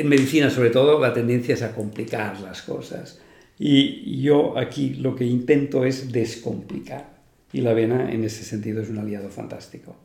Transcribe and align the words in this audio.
en 0.00 0.08
medicina 0.08 0.48
sobre 0.48 0.70
todo 0.70 0.98
la 0.98 1.12
tendencia 1.12 1.54
es 1.54 1.62
a 1.62 1.74
complicar 1.74 2.40
las 2.40 2.62
cosas. 2.62 3.20
Y 3.58 4.22
yo 4.22 4.56
aquí 4.56 4.94
lo 4.94 5.14
que 5.14 5.26
intento 5.26 5.84
es 5.84 6.10
descomplicar. 6.10 7.20
Y 7.52 7.60
la 7.60 7.72
avena 7.72 8.10
en 8.10 8.24
ese 8.24 8.44
sentido 8.44 8.80
es 8.80 8.88
un 8.88 8.98
aliado 8.98 9.28
fantástico. 9.28 9.96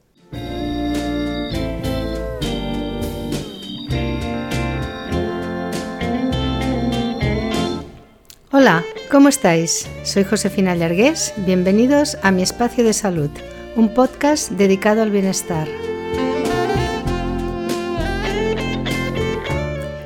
Hola, 8.52 8.84
¿cómo 9.12 9.30
estáis? 9.30 9.88
Soy 10.04 10.24
Josefina 10.24 10.76
Llargués. 10.76 11.34
Bienvenidos 11.46 12.18
a 12.22 12.32
Mi 12.32 12.42
Espacio 12.42 12.84
de 12.84 12.94
Salud, 12.94 13.30
un 13.76 13.94
podcast 13.94 14.52
dedicado 14.52 15.02
al 15.02 15.12
bienestar. 15.12 15.68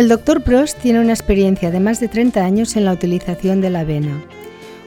El 0.00 0.08
Dr. 0.08 0.42
Prost 0.42 0.78
tiene 0.78 0.98
una 0.98 1.12
experiencia 1.12 1.70
de 1.70 1.78
más 1.78 2.00
de 2.00 2.08
30 2.08 2.42
años 2.42 2.74
en 2.74 2.86
la 2.86 2.94
utilización 2.94 3.60
de 3.60 3.68
la 3.68 3.80
avena. 3.80 4.24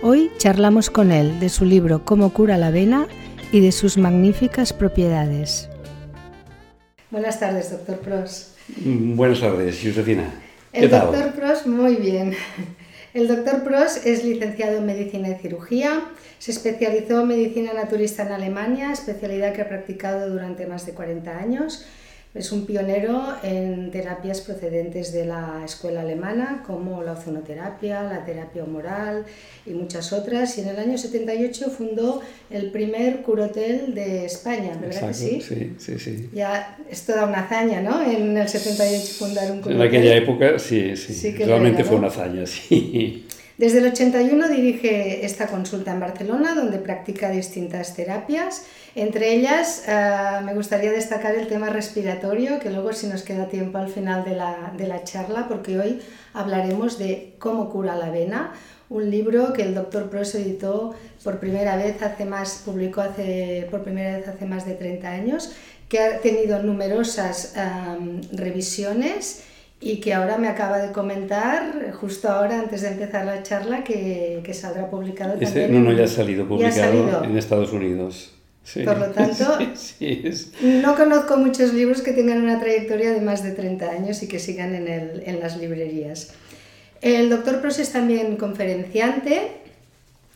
Hoy 0.02 0.32
charlamos 0.40 0.90
con 0.90 1.12
él 1.12 1.40
de 1.40 1.50
su 1.50 1.66
libro 1.66 2.04
Cómo 2.04 2.34
cura 2.34 2.58
la 2.58 2.70
avena 2.70 3.08
y 3.52 3.60
de 3.60 3.72
sus 3.72 4.00
magníficas 4.00 4.74
propiedades. 4.74 5.70
Buenas 7.12 7.40
tardes, 7.40 7.70
Dr. 7.70 8.00
Prost. 8.00 8.58
Buenas 8.76 9.40
tardes, 9.40 9.80
Josefina. 9.84 10.34
El 10.72 10.90
doctor 10.90 11.34
Prost, 11.34 11.68
muy 11.68 11.94
bien. 11.98 12.34
El 13.14 13.28
doctor 13.28 13.64
Prost 13.64 14.08
es 14.08 14.26
licenciado 14.26 14.78
en 14.78 14.88
Medicina 14.88 15.30
y 15.30 15.36
Cirugía, 15.36 16.06
se 16.40 16.50
especializó 16.50 17.22
en 17.22 17.28
Medicina 17.28 17.74
Naturista 17.74 18.24
en 18.24 18.32
Alemania, 18.32 18.92
especialidad 18.92 19.54
que 19.54 19.62
ha 19.62 19.70
practicado 19.70 20.28
durante 20.28 20.66
más 20.66 20.88
de 20.88 20.94
40 20.94 21.38
años 21.38 21.86
es 22.36 22.52
un 22.52 22.66
pionero 22.66 23.36
en 23.44 23.92
terapias 23.92 24.42
procedentes 24.42 25.14
de 25.14 25.26
la 25.26 25.62
escuela 25.64 26.02
alemana, 26.02 26.64
como 26.66 27.04
la 27.04 27.14
ozonoterapia, 27.14 28.04
la 28.04 28.26
terapia 28.26 28.64
humoral 28.64 29.24
y 29.68 29.72
muchas 29.72 30.12
otras. 30.14 30.58
Y 30.58 30.62
en 30.62 30.70
el 30.70 30.80
año 30.80 30.98
78 30.98 31.70
fundó 31.70 32.22
el 32.50 32.72
primer 32.72 33.22
curotel 33.22 33.94
de 33.94 34.26
España, 34.26 34.76
¿verdad 34.82 35.10
que 35.10 35.14
sí? 35.14 35.42
Sí, 35.42 35.74
sí, 35.78 36.00
sí. 36.00 36.30
Ya 36.34 36.78
es 36.90 37.06
toda 37.06 37.28
una 37.28 37.42
hazaña, 37.42 37.82
¿no? 37.82 38.02
En 38.04 38.36
el 38.36 38.50
78 38.50 39.14
fundar 39.14 39.52
un 39.52 39.62
curotel. 39.62 39.82
En 39.82 39.88
aquella 39.88 40.16
época, 40.16 40.58
sí, 40.58 40.98
sí. 40.98 41.32
Realmente 41.38 41.84
fue 41.84 41.98
una 41.98 42.08
hazaña, 42.08 42.46
sí. 42.48 43.28
Desde 43.58 43.78
el 43.78 43.86
81 43.86 44.48
dirige 44.50 45.24
esta 45.24 45.46
consulta 45.46 45.92
en 45.92 46.00
Barcelona, 46.00 46.56
donde 46.56 46.80
practica 46.80 47.30
distintas 47.30 47.96
terapias. 47.96 48.66
Entre 48.96 49.36
ellas, 49.36 49.84
eh, 49.88 50.42
me 50.44 50.56
gustaría 50.56 50.92
destacar 50.92 51.36
el 51.36 51.48
tema 51.48 51.70
respiratorio, 51.70 52.60
que 52.60 52.72
luego 52.72 52.94
si 52.94 53.06
nos 53.06 53.22
queda 53.22 53.50
tiempo 53.50 53.78
al 53.78 53.90
final 53.90 54.24
de 54.24 54.36
la, 54.36 54.74
de 54.76 54.88
la, 54.88 55.04
charla, 55.04 55.48
porque 55.48 55.80
hoy 55.80 56.02
hablaremos 56.34 56.98
de 56.98 57.36
cómo 57.38 57.70
cura 57.70 57.96
la 57.96 58.08
avena, 58.08 58.54
un 58.90 59.12
libro 59.12 59.54
que 59.54 59.62
el 59.62 59.76
doctor 59.76 60.10
Pross 60.10 60.34
editó 60.34 60.96
por 61.24 61.40
primera 61.40 61.76
vez 61.76 62.02
hace 62.02 62.26
más, 62.26 62.64
publicó 62.66 63.02
hace, 63.02 63.68
por 63.70 63.84
primera 63.84 64.18
vez 64.18 64.28
hace 64.28 64.46
más 64.46 64.66
de 64.66 64.74
30 64.74 65.08
años, 65.08 65.54
que 65.90 66.00
ha 66.00 66.20
tenido 66.22 66.62
numerosas 66.64 67.54
eh, 67.56 68.22
revisiones 68.32 69.44
y 69.86 69.98
que 69.98 70.14
ahora 70.14 70.38
me 70.38 70.48
acaba 70.48 70.78
de 70.78 70.94
comentar, 70.94 71.92
justo 71.92 72.30
ahora, 72.30 72.60
antes 72.60 72.82
de 72.82 72.90
empezar 72.90 73.26
la 73.26 73.44
charla, 73.44 73.84
que, 73.84 74.40
que 74.44 74.54
saldrá 74.54 74.90
publicado 74.90 75.34
este, 75.34 75.62
también. 75.62 75.84
No, 75.84 75.92
no, 75.92 75.98
ya 75.98 76.06
ha 76.06 76.08
salido 76.08 76.48
publicado 76.48 77.24
en 77.24 77.38
Estados 77.38 77.74
Unidos. 77.74 78.34
Por 78.86 78.98
lo 78.98 79.08
tanto, 79.08 79.58
no 80.62 80.96
conozco 80.96 81.36
muchos 81.36 81.74
libros 81.74 82.02
que 82.02 82.14
tengan 82.14 82.42
una 82.42 82.62
trayectoria 82.62 83.12
de 83.12 83.20
más 83.20 83.44
de 83.44 83.52
30 83.52 83.90
años 83.90 84.24
y 84.24 84.30
que 84.30 84.40
sigan 84.40 84.74
en, 84.74 84.88
el, 84.88 85.24
en 85.26 85.42
las 85.42 85.58
librerías. 85.58 86.32
El 87.02 87.30
doctor 87.30 87.60
Pros 87.60 87.78
es 87.80 87.92
también 87.92 88.38
conferenciante 88.38 89.52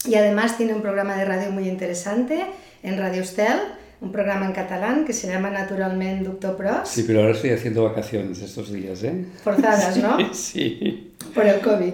y 0.06 0.16
además 0.16 0.58
tiene 0.58 0.74
un 0.74 0.82
programa 0.82 1.16
de 1.16 1.24
radio 1.24 1.52
muy 1.52 1.70
interesante 1.70 2.44
en 2.84 2.98
Radio 2.98 3.22
Estel 3.22 3.60
un 4.00 4.12
programa 4.12 4.46
en 4.46 4.54
catalán 4.54 5.06
que 5.06 5.14
se 5.14 5.28
llama 5.28 5.50
naturalmente 5.50 6.26
Doctor 6.26 6.56
Pros. 6.56 6.88
Sí, 6.88 7.04
pero 7.08 7.22
ahora 7.22 7.34
estoy 7.34 7.52
haciendo 7.52 7.84
vacaciones 7.84 8.42
estos 8.42 8.72
días, 8.72 9.04
¿eh? 9.04 9.26
Forzadas, 9.44 9.98
¿no? 9.98 10.18
Sí. 10.34 11.14
Por 11.34 11.46
el 11.46 11.60
COVID. 11.62 11.94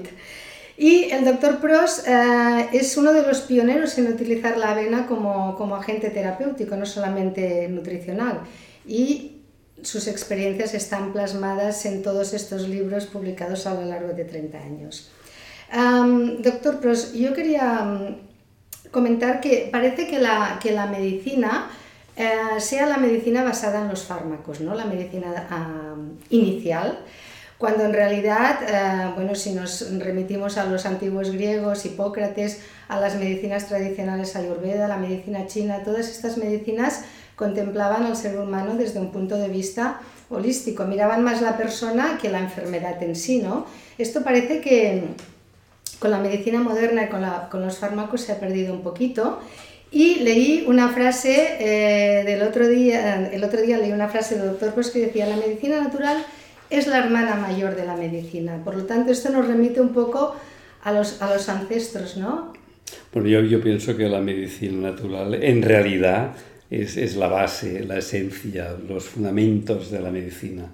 Y 0.75 1.03
el 1.11 1.23
doctor 1.23 1.59
Pros 1.59 2.03
eh, 2.07 2.69
es 2.73 2.97
uno 2.97 3.13
de 3.13 3.21
los 3.21 3.41
pioneros 3.41 3.97
en 3.97 4.07
utilizar 4.07 4.57
la 4.57 4.71
avena 4.71 5.05
como, 5.05 5.55
como 5.55 5.75
agente 5.75 6.09
terapéutico, 6.09 6.75
no 6.75 6.85
solamente 6.85 7.67
nutricional. 7.69 8.41
Y 8.85 9.37
sus 9.81 10.07
experiencias 10.07 10.73
están 10.73 11.13
plasmadas 11.13 11.85
en 11.85 12.01
todos 12.01 12.33
estos 12.33 12.67
libros 12.67 13.05
publicados 13.05 13.67
a 13.67 13.75
lo 13.75 13.85
largo 13.85 14.13
de 14.13 14.25
30 14.25 14.57
años. 14.57 15.11
doctor 16.39 16.79
Pros, 16.79 17.13
yo 17.13 17.33
quería 17.33 18.17
comentar 18.91 19.41
que 19.41 19.69
parece 19.71 20.07
que 20.07 20.19
la, 20.19 20.59
que 20.61 20.71
la 20.71 20.87
medicina 20.87 21.69
eh, 22.15 22.59
sea 22.59 22.85
la 22.85 22.97
medicina 22.97 23.43
basada 23.43 23.81
en 23.81 23.89
los 23.89 24.03
fármacos, 24.03 24.61
¿no? 24.61 24.75
la 24.75 24.85
medicina 24.85 25.47
inicial, 26.29 26.99
cuando 27.57 27.85
en 27.85 27.93
realidad, 27.93 28.59
eh, 28.67 29.13
bueno, 29.15 29.35
si 29.35 29.53
nos 29.53 29.97
remitimos 29.99 30.57
a 30.57 30.65
los 30.65 30.85
antiguos 30.85 31.31
griegos, 31.31 31.85
Hipócrates, 31.85 32.61
a 32.89 32.99
las 32.99 33.15
medicinas 33.15 33.67
tradicionales 33.67 34.35
ayurveda, 34.35 34.87
la 34.87 34.97
medicina 34.97 35.47
china, 35.47 35.81
todas 35.83 36.09
estas 36.09 36.37
medicinas 36.37 37.05
contemplaban 37.35 38.03
al 38.03 38.15
ser 38.15 38.37
humano 38.37 38.75
desde 38.75 38.99
un 38.99 39.11
punto 39.11 39.37
de 39.37 39.47
vista 39.47 40.01
holístico, 40.29 40.83
miraban 40.85 41.23
más 41.23 41.41
la 41.41 41.57
persona 41.57 42.17
que 42.21 42.29
la 42.29 42.39
enfermedad 42.39 43.01
en 43.01 43.15
sí, 43.15 43.39
¿no? 43.39 43.65
Esto 43.97 44.23
parece 44.23 44.59
que 44.59 45.03
con 45.99 46.11
la 46.11 46.19
medicina 46.19 46.59
moderna 46.59 47.03
y 47.03 47.07
con, 47.07 47.23
con 47.49 47.61
los 47.61 47.77
fármacos 47.77 48.21
se 48.21 48.33
ha 48.33 48.39
perdido 48.39 48.73
un 48.73 48.81
poquito 48.81 49.39
y 49.93 50.15
leí 50.21 50.65
una 50.67 50.89
frase 50.89 51.57
eh, 51.59 52.23
del 52.23 52.41
otro 52.41 52.67
día, 52.67 53.29
el 53.31 53.43
otro 53.43 53.61
día 53.61 53.77
leí 53.77 53.91
una 53.91 54.09
frase 54.09 54.35
del 54.35 54.47
doctor 54.47 54.73
pues 54.73 54.89
que 54.89 54.99
decía, 55.05 55.27
la 55.27 55.35
medicina 55.35 55.79
natural 55.81 56.17
es 56.71 56.87
la 56.87 56.97
hermana 56.97 57.35
mayor 57.35 57.75
de 57.75 57.85
la 57.85 57.95
medicina. 57.95 58.59
Por 58.63 58.75
lo 58.75 58.85
tanto, 58.85 59.11
esto 59.11 59.29
nos 59.29 59.47
remite 59.47 59.79
un 59.79 59.93
poco 59.93 60.35
a 60.81 60.91
los, 60.91 61.21
a 61.21 61.31
los 61.31 61.47
ancestros, 61.47 62.17
¿no? 62.17 62.53
Bueno, 63.13 63.29
yo, 63.29 63.61
pienso 63.61 63.95
que 63.95 64.09
la 64.09 64.19
medicina 64.19 64.89
natural 64.89 65.35
en 65.35 65.61
realidad 65.61 66.31
es, 66.71 66.97
es 66.97 67.15
la 67.15 67.27
base, 67.27 67.83
la 67.85 67.99
esencia, 67.99 68.75
los 68.89 69.03
fundamentos 69.03 69.91
de 69.91 69.99
la 69.99 70.09
medicina. 70.09 70.71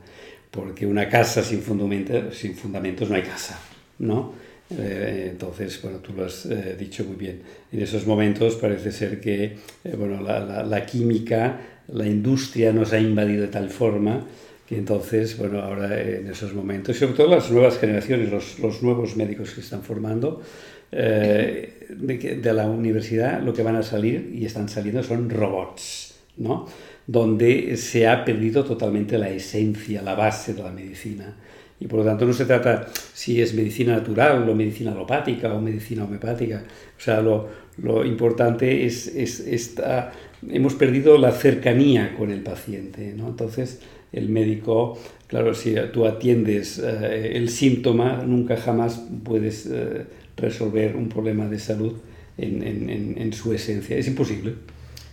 Porque 0.50 0.88
una 0.88 1.10
casa 1.10 1.44
sin, 1.44 1.62
fundamentos, 1.62 2.38
sin 2.38 2.56
fundamentos 2.56 3.10
no 3.10 3.18
hay 3.18 3.24
casa, 3.24 3.60
¿no? 4.00 4.34
Eh, 4.72 5.30
entonces, 5.32 5.82
bueno, 5.82 5.98
tú 5.98 6.14
lo 6.14 6.26
has 6.26 6.46
eh, 6.46 6.76
dicho 6.78 7.04
muy 7.04 7.16
bien. 7.16 7.42
En 7.72 7.82
esos 7.82 8.06
momentos 8.06 8.56
parece 8.56 8.92
ser 8.92 9.20
que 9.20 9.44
eh, 9.84 9.96
bueno, 9.98 10.22
la, 10.22 10.40
la, 10.40 10.64
la, 10.64 10.86
química, 10.86 11.60
la 11.88 12.06
industria 12.06 12.72
nos 12.72 12.94
ha 12.94 13.00
invadido 13.00 13.42
de 13.42 13.48
tal 13.48 13.70
forma 13.70 14.26
que 14.68 14.78
entonces, 14.78 15.36
bueno, 15.38 15.62
ahora 15.62 16.00
en 16.00 16.28
esos 16.28 16.54
momentos, 16.54 16.96
sobre 16.96 17.14
todo 17.14 17.28
las 17.28 17.50
nuevas 17.50 17.80
generaciones, 17.80 18.30
los, 18.30 18.60
los 18.60 18.84
nuevos 18.84 19.16
médicos 19.16 19.52
que 19.52 19.62
están 19.62 19.82
formando 19.82 20.44
de, 20.92 22.40
de, 22.40 22.54
la 22.54 22.68
universidad, 22.68 23.42
lo 23.42 23.54
que 23.54 23.64
van 23.64 23.78
a 23.78 23.84
salir 23.84 24.32
y 24.32 24.46
están 24.46 24.70
saliendo 24.70 25.02
son 25.02 25.30
robots, 25.32 26.16
¿no? 26.38 26.68
Donde 27.08 27.78
se 27.78 28.08
ha 28.08 28.24
perdido 28.24 28.64
totalmente 28.64 29.18
la 29.18 29.30
esencia, 29.30 30.04
la 30.04 30.14
base 30.14 30.54
de 30.54 30.62
la 30.62 30.72
medicina. 30.72 31.36
Y 31.80 31.88
por 31.88 32.00
lo 32.00 32.06
tanto 32.06 32.26
no 32.26 32.34
se 32.34 32.46
trata 32.46 32.88
si 33.14 33.42
es 33.42 33.54
medicina 33.54 33.94
natural 33.94 34.48
o 34.50 34.56
medicina 34.56 34.92
alopática 34.92 35.54
o 35.54 35.62
medicina 35.62 36.04
homeopática. 36.04 36.64
O 36.98 37.02
sea, 37.02 37.22
lo, 37.22 37.48
lo 37.78 38.06
importante 38.06 38.86
es, 38.86 39.08
es 39.08 39.40
esta, 39.40 40.12
hemos 40.48 40.76
perdido 40.76 41.18
la 41.18 41.32
cercanía 41.32 42.16
con 42.18 42.32
el 42.32 42.42
paciente. 42.42 43.14
¿no? 43.16 43.30
Entonces, 43.30 43.80
el 44.12 44.28
médico, 44.28 44.98
claro, 45.28 45.54
si 45.54 45.76
tú 45.94 46.06
atiendes 46.06 46.80
eh, 46.80 47.38
el 47.38 47.50
síntoma, 47.50 48.24
nunca 48.26 48.58
jamás 48.58 49.02
puedes 49.24 49.66
eh, 49.68 50.06
resolver 50.36 50.98
un 50.98 51.08
problema 51.08 51.48
de 51.48 51.60
salud 51.60 51.94
en, 52.38 52.62
en, 52.62 53.16
en 53.18 53.34
su 53.34 53.54
esencia. 53.54 53.96
Es 53.96 54.08
imposible. 54.08 54.56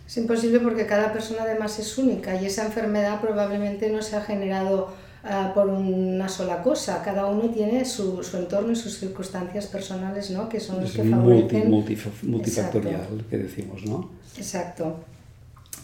Es 0.07 0.17
imposible 0.17 0.61
porque 0.61 0.87
cada 0.87 1.13
persona 1.13 1.43
además 1.43 1.79
es 1.79 1.99
única 1.99 2.41
y 2.41 2.47
esa 2.47 2.65
enfermedad 2.65 3.21
probablemente 3.21 3.91
no 3.91 4.03
se 4.03 4.15
ha 4.15 4.21
generado 4.21 4.93
ah, 5.27 5.53
por 5.55 5.69
una 5.69 6.29
sola 6.29 6.63
cosa, 6.63 7.03
cada 7.03 7.27
uno 7.27 7.51
tiene 7.51 7.85
su, 7.85 8.23
su, 8.23 8.37
entorno 8.37 8.73
y 8.73 8.77
sus 8.77 8.99
circunstancias 8.99 9.67
personales, 9.67 10.31
¿no? 10.31 10.49
Que 10.49 10.61
son 10.61 10.81
los 10.81 10.93
que 10.93 11.05
favorecen... 11.05 11.71
Multi, 11.71 11.99
multifactorial, 12.23 13.25
que 13.29 13.39
decimos, 13.39 13.85
¿no? 13.85 14.11
Exacto. 14.37 14.97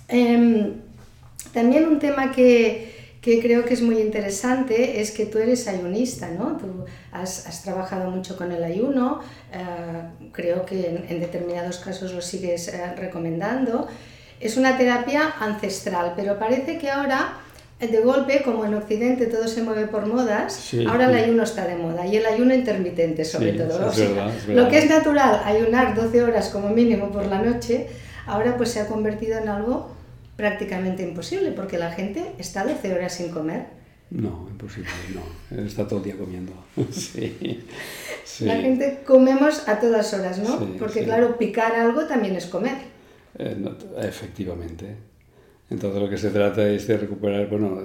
Em, 0.08 0.74
también 1.52 1.86
un 1.86 1.98
tema 1.98 2.32
que, 2.32 3.16
que, 3.20 3.40
creo 3.40 3.64
que 3.64 3.74
es 3.74 3.82
muy 3.82 3.98
interesante 3.98 5.00
es 5.00 5.10
que 5.10 5.26
tú 5.26 5.38
eres 5.38 5.66
ayunista, 5.68 6.28
¿no? 6.30 6.56
Tú 6.56 6.84
has, 7.12 7.46
has 7.46 7.62
trabajado 7.62 8.10
mucho 8.10 8.36
con 8.36 8.52
el 8.52 8.62
ayuno, 8.62 9.20
eh, 9.52 10.28
creo 10.32 10.64
que 10.64 10.88
en, 10.88 11.04
en, 11.08 11.20
determinados 11.20 11.78
casos 11.78 12.12
lo 12.12 12.20
sigues 12.20 12.68
eh, 12.68 12.94
recomendando. 12.96 13.88
Es 14.40 14.56
una 14.56 14.76
terapia 14.76 15.34
ancestral, 15.40 16.14
pero 16.16 16.38
parece 16.38 16.78
que 16.78 16.90
ahora 16.90 17.41
de 17.90 18.00
golpe, 18.00 18.42
como 18.44 18.64
en 18.64 18.74
Occidente 18.74 19.26
todo 19.26 19.48
se 19.48 19.62
mueve 19.62 19.86
por 19.86 20.06
modas, 20.06 20.52
sí, 20.52 20.84
ahora 20.86 21.08
sí. 21.08 21.14
el 21.14 21.24
ayuno 21.24 21.42
está 21.42 21.66
de 21.66 21.76
moda 21.76 22.06
y 22.06 22.16
el 22.16 22.26
ayuno 22.26 22.54
intermitente 22.54 23.24
sobre 23.24 23.52
sí, 23.52 23.58
todo. 23.58 23.78
Verdad, 23.78 23.98
es 24.36 24.46
verdad. 24.46 24.62
Lo 24.64 24.68
que 24.68 24.78
es 24.78 24.88
natural, 24.88 25.42
ayunar 25.44 25.94
12 25.94 26.22
horas 26.22 26.48
como 26.50 26.68
mínimo 26.68 27.10
por 27.10 27.26
la 27.26 27.42
noche, 27.42 27.88
ahora 28.26 28.56
pues 28.56 28.70
se 28.70 28.80
ha 28.80 28.86
convertido 28.86 29.38
en 29.38 29.48
algo 29.48 29.90
prácticamente 30.36 31.02
imposible 31.02 31.52
porque 31.52 31.78
la 31.78 31.90
gente 31.90 32.32
está 32.38 32.64
12 32.64 32.94
horas 32.94 33.14
sin 33.14 33.30
comer. 33.30 33.66
No, 34.10 34.46
imposible, 34.50 34.90
no. 35.14 35.64
Está 35.64 35.88
todo 35.88 35.98
el 36.00 36.04
día 36.04 36.16
comiendo. 36.16 36.52
sí. 36.90 37.64
La 38.40 38.56
gente 38.56 39.00
comemos 39.06 39.68
a 39.68 39.80
todas 39.80 40.12
horas, 40.14 40.38
¿no? 40.38 40.58
Porque 40.78 41.04
claro, 41.04 41.38
picar 41.38 41.74
algo 41.74 42.06
también 42.06 42.36
es 42.36 42.46
comer. 42.46 42.76
Eh, 43.38 43.56
no, 43.58 43.74
efectivamente. 43.98 44.96
Entonces 45.72 46.02
lo 46.02 46.08
que 46.10 46.18
se 46.18 46.30
trata 46.30 46.68
es 46.68 46.86
de 46.86 46.98
recuperar, 46.98 47.48
bueno, 47.48 47.80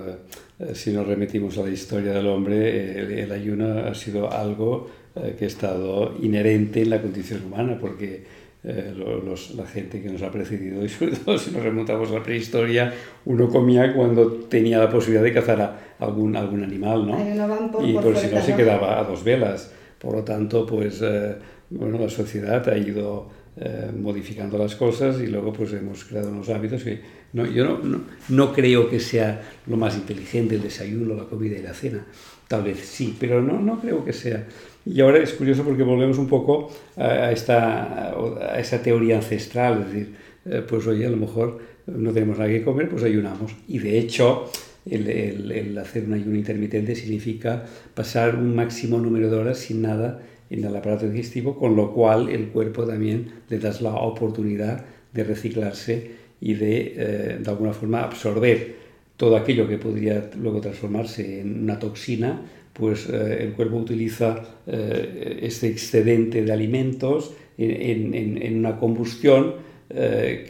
eh, 0.60 0.76
si 0.76 0.92
nos 0.92 1.08
remitimos 1.08 1.58
a 1.58 1.64
la 1.64 1.70
historia 1.70 2.12
del 2.12 2.28
hombre, 2.28 3.00
el, 3.00 3.12
el 3.12 3.32
ayuno 3.32 3.80
ha 3.88 3.96
sido 3.96 4.30
algo 4.30 4.90
eh, 5.16 5.36
que 5.38 5.46
ha 5.46 5.48
estado 5.48 6.14
inherente 6.22 6.82
en 6.82 6.90
la 6.90 7.02
condición 7.02 7.46
humana, 7.46 7.78
porque 7.80 8.24
eh, 8.64 8.94
los, 8.96 9.56
la 9.56 9.66
gente 9.66 10.02
que 10.02 10.10
nos 10.10 10.22
ha 10.22 10.30
precedido, 10.32 10.84
y 10.84 10.90
sobre 10.90 11.16
todo 11.16 11.38
si 11.38 11.52
nos 11.52 11.64
remontamos 11.64 12.12
a 12.12 12.16
la 12.16 12.24
prehistoria, 12.24 12.94
uno 13.26 13.48
comía 13.48 13.94
cuando 13.94 14.32
tenía 14.50 14.80
la 14.80 14.90
posibilidad 14.90 15.24
de 15.24 15.34
cazar 15.34 15.62
a 15.62 15.80
algún, 16.00 16.36
algún 16.36 16.64
animal, 16.64 17.08
¿no? 17.08 17.72
Por, 17.72 17.88
y 17.88 17.94
por, 17.94 18.04
por 18.04 18.18
si 18.18 18.28
no 18.36 18.42
se 18.42 18.54
quedaba 18.54 19.00
a 19.00 19.04
dos 19.06 19.24
velas. 19.24 19.72
Por 19.98 20.14
lo 20.14 20.24
tanto, 20.24 20.66
pues, 20.66 21.02
eh, 21.02 21.36
bueno, 21.70 21.98
la 21.98 22.10
sociedad 22.10 22.68
ha 22.68 22.78
ido 22.78 23.30
eh, 23.60 23.92
modificando 23.92 24.56
las 24.56 24.76
cosas 24.76 25.20
y 25.20 25.26
luego 25.26 25.52
pues 25.52 25.74
hemos 25.74 26.04
creado 26.04 26.30
unos 26.30 26.48
hábitos 26.50 26.84
que 26.84 27.02
no, 27.34 27.44
yo 27.48 27.66
no, 27.66 27.80
no, 27.80 28.02
no, 28.30 28.54
creo 28.54 28.88
que 28.88 29.00
sea 29.00 29.42
lo 29.66 29.78
más 29.78 29.96
inteligente 29.96 30.54
el 30.54 30.62
desayuno, 30.62 31.16
la 31.16 31.24
comida 31.24 31.58
y 31.58 31.64
la 31.64 31.74
cena. 31.74 32.06
Tal 32.48 32.62
vez 32.62 32.78
sí, 32.80 33.18
pero 33.20 33.42
no, 33.42 33.60
no 33.60 33.82
creo 33.82 34.06
que 34.06 34.14
sea. 34.14 34.48
Y 34.86 35.02
ahora 35.02 35.18
es 35.18 35.34
curioso 35.34 35.64
porque 35.64 35.82
volvemos 35.82 36.20
un 36.20 36.28
poco 36.28 36.70
a, 36.98 37.32
esta, 37.32 38.12
a 38.12 38.60
esa 38.60 38.84
teoría 38.84 39.16
ancestral, 39.16 39.82
es 39.82 39.88
decir, 39.88 40.16
eh, 40.46 40.64
pues 40.68 40.86
oye, 40.86 41.08
a 41.08 41.10
lo 41.10 41.18
mejor 41.18 41.60
no 41.88 42.14
tenemos 42.14 42.38
nada 42.38 42.52
que 42.52 42.64
comer, 42.64 42.88
pues 42.88 43.04
ayunamos. 43.04 43.56
Y 43.68 43.80
de 43.80 43.98
hecho, 43.98 44.52
el, 44.86 45.10
el, 45.10 45.52
el 45.52 45.78
hacer 45.80 46.04
un 46.06 46.14
ayuno 46.14 46.36
intermitente 46.36 46.96
significa 46.96 47.66
pasar 47.96 48.36
un 48.36 48.56
máximo 48.56 49.00
número 49.00 49.32
de 49.32 49.38
horas 49.38 49.58
sin 49.58 49.82
nada 49.82 50.22
en 50.50 50.64
el 50.64 50.76
aparato 50.76 51.10
digestivo, 51.10 51.58
con 51.58 51.76
lo 51.76 51.94
cual 51.94 52.30
el 52.30 52.48
cuerpo 52.48 52.86
también 52.86 53.32
le 53.50 53.60
das 53.60 53.82
la 53.82 53.96
oportunidad 53.96 54.86
de 55.14 55.24
reciclarse 55.24 56.12
y 56.40 56.54
de, 56.54 56.94
eh, 56.96 57.38
de 57.40 57.50
alguna 57.50 57.74
forma, 57.74 58.04
absorber 58.04 58.76
todo 59.18 59.36
aquello 59.36 59.68
que 59.68 59.78
podría 59.78 60.30
luego 60.40 60.62
transformarse 60.62 61.42
en 61.42 61.64
una 61.64 61.80
toxina, 61.80 62.42
pues 62.72 63.10
eh, 63.10 63.40
el 63.42 63.54
cuerpo 63.54 63.78
utiliza 63.78 64.44
eh, 64.68 65.40
este 65.42 65.68
excedente 65.68 66.44
de 66.44 66.52
alimentos 66.52 67.34
en, 67.58 68.58
una 68.60 68.78
combustión 68.78 69.56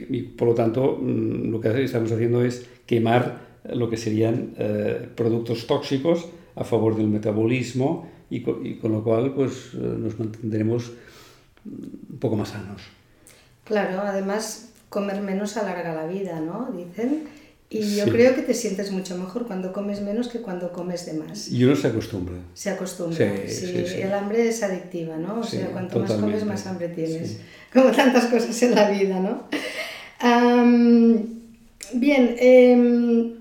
y 0.09 0.21
por 0.23 0.49
lo 0.49 0.53
tanto 0.53 0.99
mm, 1.01 1.51
lo 1.51 1.61
que 1.61 1.83
estamos 1.83 2.11
haciendo 2.11 2.43
es 2.43 2.67
quemar 2.85 3.47
lo 3.73 3.89
que 3.89 3.95
serían 3.95 4.55
productos 5.15 5.67
tóxicos 5.67 6.27
a 6.55 6.63
favor 6.63 6.97
del 6.97 7.07
metabolismo 7.07 8.07
y 8.29 8.41
con, 8.41 8.65
y 8.65 8.75
con 8.75 8.91
lo 8.91 9.03
cual 9.03 9.33
pues 9.33 9.73
eh, 9.73 9.77
nos 9.77 10.17
mantendremos 10.19 10.91
un 11.65 12.17
poco 12.19 12.35
más 12.35 12.49
sanos. 12.49 12.81
Claro, 13.63 14.01
además 14.01 14.69
comer 14.89 15.21
menos 15.21 15.57
alarga 15.57 15.93
la 15.93 16.07
vida, 16.07 16.39
¿no? 16.39 16.71
Dicen. 16.71 17.27
Y 17.69 17.97
yo 17.97 18.05
sí. 18.05 18.11
creo 18.11 18.33
que 18.33 18.43
te 18.43 18.53
sientes 18.53 18.91
mucho 18.91 19.17
mejor 19.17 19.45
cuando 19.45 19.73
comes 19.73 20.01
menos 20.01 20.29
que 20.29 20.39
cuando 20.39 20.71
comes 20.71 21.05
de 21.05 21.13
más. 21.13 21.49
Y 21.51 21.65
uno 21.65 21.75
se 21.75 21.87
acostumbra. 21.87 22.35
Se 22.53 22.69
acostumbra. 22.69 23.17
Sí, 23.17 23.53
sí, 23.53 23.85
sí 23.85 24.01
el 24.01 24.13
hambre 24.13 24.47
es 24.47 24.63
adictiva, 24.63 25.17
¿no? 25.17 25.41
O 25.41 25.43
sea, 25.43 25.67
cuanto 25.67 25.99
más 25.99 26.13
comes, 26.13 26.45
más 26.45 26.65
hambre 26.65 26.87
tienes. 26.87 27.41
Como 27.73 27.91
tantas 27.91 28.27
cosas 28.27 28.61
en 28.63 28.73
la 28.73 28.89
vida, 28.89 29.19
¿no? 29.19 29.49
Um, 30.23 31.25
bien, 31.93 32.37
eh, 32.39 33.33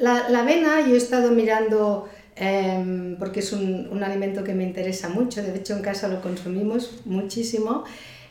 la, 0.00 0.30
la 0.30 0.40
avena, 0.40 0.80
yo 0.88 0.94
he 0.94 0.96
estado 0.96 1.30
mirando 1.32 2.08
eh, 2.36 3.16
porque 3.18 3.40
es 3.40 3.52
un, 3.52 3.88
un, 3.90 4.02
alimento 4.02 4.42
que 4.42 4.54
me 4.54 4.64
interesa 4.64 5.08
mucho, 5.08 5.42
de 5.42 5.54
hecho 5.54 5.74
en 5.74 5.82
casa 5.82 6.08
lo 6.08 6.20
consumimos 6.20 7.00
muchísimo 7.04 7.84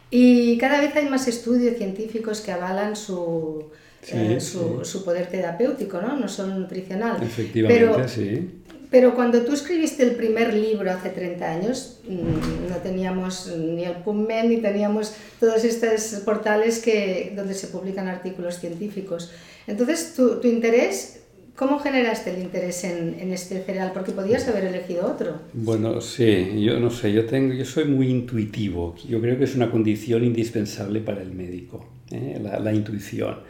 y 0.09 0.57
cada 0.57 0.81
vez 0.81 0.95
hay 0.95 1.07
más 1.07 1.27
estudios 1.27 1.77
científicos 1.77 2.41
que 2.41 2.51
avalan 2.51 2.97
su, 2.97 3.69
sí, 4.01 4.13
eh, 4.13 4.41
su, 4.41 4.81
sí. 4.83 4.91
su, 4.91 5.05
poder 5.05 5.27
terapéutico, 5.27 6.01
¿no? 6.01 6.17
no 6.17 6.27
solo 6.27 6.55
nutricional. 6.55 7.23
Efectivamente, 7.23 7.85
pero, 7.85 8.07
sí. 8.09 8.49
Pero 8.89 9.15
cuando 9.15 9.43
tú 9.43 9.53
escribiste 9.53 10.03
el 10.03 10.15
primer 10.15 10.53
libro 10.53 10.91
hace 10.91 11.11
30 11.11 11.49
años, 11.49 12.01
mm, 12.05 12.69
no 12.69 12.75
teníamos 12.83 13.47
ni 13.55 13.85
el 13.85 13.95
PubMed 14.03 14.49
ni 14.49 14.57
teníamos 14.57 15.13
todos 15.39 15.63
estos 15.63 16.19
portales 16.25 16.79
que, 16.79 17.31
donde 17.33 17.53
se 17.53 17.67
publican 17.67 18.09
artículos 18.09 18.59
científicos. 18.59 19.31
Entonces, 19.65 20.13
tu, 20.13 20.41
tu 20.41 20.47
interés 20.49 21.20
¿Cómo 21.61 21.77
generaste 21.77 22.33
el 22.33 22.41
interés 22.41 22.83
en, 22.85 23.19
en, 23.19 23.31
este 23.31 23.61
cereal? 23.61 23.91
Porque 23.93 24.13
podías 24.13 24.47
haber 24.47 24.63
elegido 24.63 25.05
otro. 25.05 25.41
Bueno, 25.53 26.01
sí, 26.01 26.59
yo 26.59 26.79
no 26.79 26.89
sé, 26.89 27.13
yo, 27.13 27.27
tengo, 27.27 27.53
yo 27.53 27.65
soy 27.65 27.85
muy 27.85 28.07
intuitivo. 28.07 28.95
Yo 29.07 29.21
creo 29.21 29.37
que 29.37 29.43
es 29.43 29.53
una 29.53 29.69
condición 29.69 30.23
indispensable 30.23 31.01
para 31.01 31.21
el 31.21 31.31
médico, 31.31 31.85
¿eh? 32.09 32.39
la, 32.41 32.57
la, 32.57 32.73
intuición. 32.73 33.41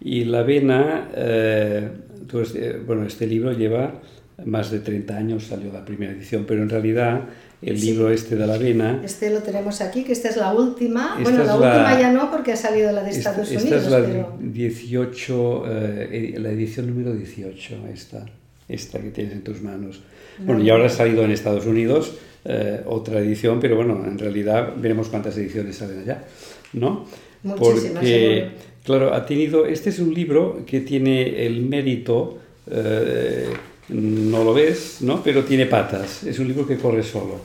Y 0.00 0.22
la 0.26 0.38
avena, 0.38 1.10
eh, 1.16 1.88
eh, 2.32 2.82
bueno, 2.86 3.04
este 3.04 3.26
libro 3.26 3.50
lleva 3.50 4.02
más 4.44 4.70
de 4.70 4.78
30 4.78 5.16
años, 5.16 5.42
salió 5.42 5.72
la 5.72 5.84
primera 5.84 6.12
edición, 6.12 6.44
pero 6.46 6.62
en 6.62 6.68
realidad 6.68 7.24
el 7.60 7.78
sí. 7.78 7.86
libro 7.86 8.10
este 8.10 8.36
de 8.36 8.46
la 8.46 8.54
avena. 8.54 9.00
Este 9.04 9.30
lo 9.30 9.40
tenemos 9.40 9.80
aquí, 9.80 10.04
que 10.04 10.12
esta 10.12 10.28
es 10.28 10.36
la 10.36 10.52
última. 10.52 11.16
Esta 11.18 11.30
bueno, 11.30 11.44
la, 11.44 11.54
última 11.54 12.00
ya 12.00 12.12
no, 12.12 12.30
porque 12.30 12.52
ha 12.52 12.56
salido 12.56 12.92
la 12.92 13.02
de 13.02 13.10
Estados 13.10 13.50
esta, 13.50 13.60
Unidos. 13.60 13.82
Esta 13.84 13.96
es 13.96 14.02
la 14.02 14.08
pero... 14.08 14.36
18, 14.40 15.64
eh, 15.66 16.34
la 16.38 16.50
edición 16.50 16.86
número 16.86 17.14
18, 17.14 17.74
esta, 17.92 18.26
esta 18.68 19.00
que 19.00 19.10
tienes 19.10 19.32
en 19.32 19.42
tus 19.42 19.60
manos. 19.62 20.02
Bueno, 20.38 20.62
y 20.62 20.70
ahora 20.70 20.86
ha 20.86 20.90
salido 20.90 21.24
en 21.24 21.32
Estados 21.32 21.66
Unidos 21.66 22.14
eh, 22.44 22.82
otra 22.86 23.18
edición, 23.18 23.58
pero 23.60 23.76
bueno, 23.76 24.04
en 24.06 24.18
realidad 24.18 24.74
veremos 24.76 25.08
cuántas 25.08 25.36
ediciones 25.36 25.76
salen 25.76 26.00
allá, 26.00 26.24
¿no? 26.72 27.06
Muchísimas, 27.42 27.92
Porque, 27.92 28.50
claro, 28.84 29.14
ha 29.14 29.26
tenido, 29.26 29.66
este 29.66 29.90
es 29.90 29.98
un 29.98 30.14
libro 30.14 30.64
que 30.64 30.80
tiene 30.80 31.44
el 31.46 31.62
mérito 31.62 32.38
eh, 32.70 33.48
no 33.88 34.44
lo 34.44 34.54
ves, 34.54 34.98
¿no? 35.00 35.22
pero 35.22 35.44
tiene 35.44 35.66
patas. 35.66 36.24
Es 36.24 36.38
un 36.38 36.48
libro 36.48 36.66
que 36.66 36.76
corre 36.76 37.02
solo. 37.02 37.40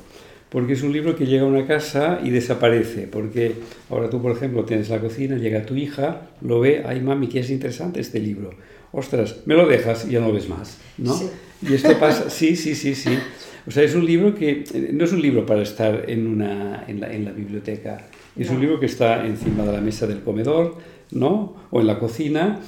Porque 0.50 0.74
es 0.74 0.84
un 0.84 0.94
libro 0.94 1.16
que 1.16 1.26
llega 1.26 1.44
a 1.44 1.48
una 1.48 1.66
casa 1.66 2.20
y 2.24 2.30
desaparece. 2.30 3.08
Porque 3.08 3.56
ahora 3.90 4.10
tú, 4.10 4.22
por 4.22 4.32
ejemplo, 4.32 4.66
tienes 4.66 4.90
la 4.90 5.00
cocina, 5.00 5.36
llega 5.38 5.66
tu 5.66 5.76
hija, 5.76 6.30
lo 6.42 6.60
ve, 6.60 6.84
ay 6.86 7.02
mami, 7.02 7.28
que 7.28 7.40
es 7.40 7.50
interesante 7.50 8.00
este 8.00 8.20
libro. 8.20 8.52
Ostras, 8.92 9.38
me 9.46 9.56
lo 9.56 9.68
dejas 9.68 10.06
y 10.08 10.12
ya 10.12 10.20
no 10.20 10.28
lo 10.28 10.34
ves 10.34 10.48
más. 10.50 10.78
¿no? 11.00 11.18
Sí. 11.18 11.26
Y 11.68 11.74
esto 11.74 11.98
pasa, 12.00 12.30
sí, 12.30 12.56
sí, 12.56 12.76
sí, 12.76 12.94
sí. 12.94 13.18
O 13.66 13.72
sea, 13.72 13.82
es 13.82 13.96
un 13.96 14.06
libro 14.06 14.36
que 14.36 14.64
no 14.92 15.06
es 15.06 15.12
un 15.14 15.22
libro 15.22 15.46
para 15.46 15.64
estar 15.64 16.08
en, 16.08 16.28
una, 16.28 16.84
en, 16.88 17.00
la, 17.00 17.12
en 17.12 17.26
la 17.26 17.32
biblioteca. 17.32 18.06
Es 18.38 18.50
no. 18.50 18.56
un 18.56 18.62
libro 18.62 18.80
que 18.80 18.86
está 18.86 19.26
encima 19.26 19.66
de 19.66 19.72
la 19.72 19.82
mesa 19.82 20.06
del 20.06 20.22
comedor, 20.22 20.78
¿no? 21.12 21.56
O 21.72 21.80
en 21.80 21.88
la 21.88 21.98
cocina 21.98 22.60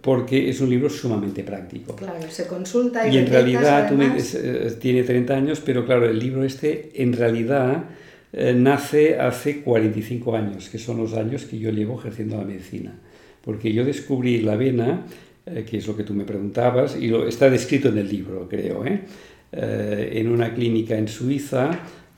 porque 0.00 0.48
es 0.48 0.60
un 0.60 0.70
libro 0.70 0.88
sumamente 0.88 1.42
práctico. 1.44 1.96
Claro, 1.96 2.30
se 2.30 2.46
consulta 2.46 3.06
y, 3.06 3.14
y 3.14 3.18
en 3.18 3.26
realidad 3.26 3.88
tú 3.88 3.94
me, 3.94 4.16
eh, 4.16 4.72
tiene 4.80 5.02
30 5.02 5.34
años, 5.34 5.62
pero 5.64 5.84
claro, 5.84 6.08
el 6.08 6.18
libro 6.18 6.44
este 6.44 6.90
en 6.94 7.12
realidad 7.12 7.84
eh, 8.32 8.54
nace 8.56 9.18
hace 9.18 9.60
45 9.60 10.34
años, 10.34 10.68
que 10.68 10.78
son 10.78 10.96
los 10.96 11.12
años 11.14 11.44
que 11.44 11.58
yo 11.58 11.70
llevo 11.70 11.98
ejerciendo 11.98 12.38
la 12.38 12.44
medicina. 12.44 12.94
Porque 13.42 13.72
yo 13.72 13.84
descubrí 13.84 14.40
la 14.40 14.52
avena, 14.52 15.06
eh, 15.44 15.66
que 15.68 15.78
es 15.78 15.86
lo 15.86 15.96
que 15.96 16.04
tú 16.04 16.14
me 16.14 16.24
preguntabas, 16.24 16.96
y 16.96 17.08
lo, 17.08 17.26
está 17.26 17.50
descrito 17.50 17.88
en 17.88 17.98
el 17.98 18.08
libro, 18.08 18.48
creo, 18.48 18.86
¿eh? 18.86 19.00
eh 19.52 20.12
en 20.14 20.28
una 20.28 20.54
clínica 20.54 20.96
en 20.96 21.08
Suiza 21.08 21.70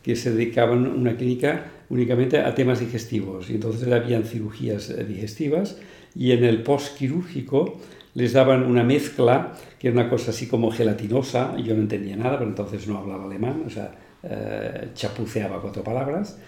que 0.03 0.15
se 0.15 0.33
dedicaban 0.33 0.87
una 0.87 1.17
clínica 1.17 1.65
únicamente 1.89 2.39
a 2.39 2.55
temas 2.55 2.81
digestivos. 2.81 3.51
Y 3.51 3.55
entonces 3.55 3.91
habían 3.91 4.25
cirugías 4.25 4.91
eh, 4.91 5.05
digestivas 5.05 5.79
y 6.15 6.33
en 6.33 6.45
el 6.45 6.63
postquirúrgico 6.63 7.79
les 8.15 8.33
daban 8.33 8.65
una 8.65 8.85
mezcla 8.85 9.55
que 9.79 9.89
era 9.89 10.01
una 10.01 10.09
cosa 10.09 10.31
así 10.31 10.47
como 10.47 10.71
gelatinosa, 10.71 11.57
yo 11.59 11.75
no 11.75 11.83
entendía 11.83 12.17
nada, 12.17 12.39
pero 12.39 12.49
entonces 12.49 12.87
no 12.89 12.99
hablaba 12.99 13.25
alemán, 13.25 13.65
o 13.67 13.71
sea, 13.71 13.93
eh, 14.23 14.89
chapuceaba 14.95 15.61
cuatro 15.61 15.83
palabras, 15.83 16.39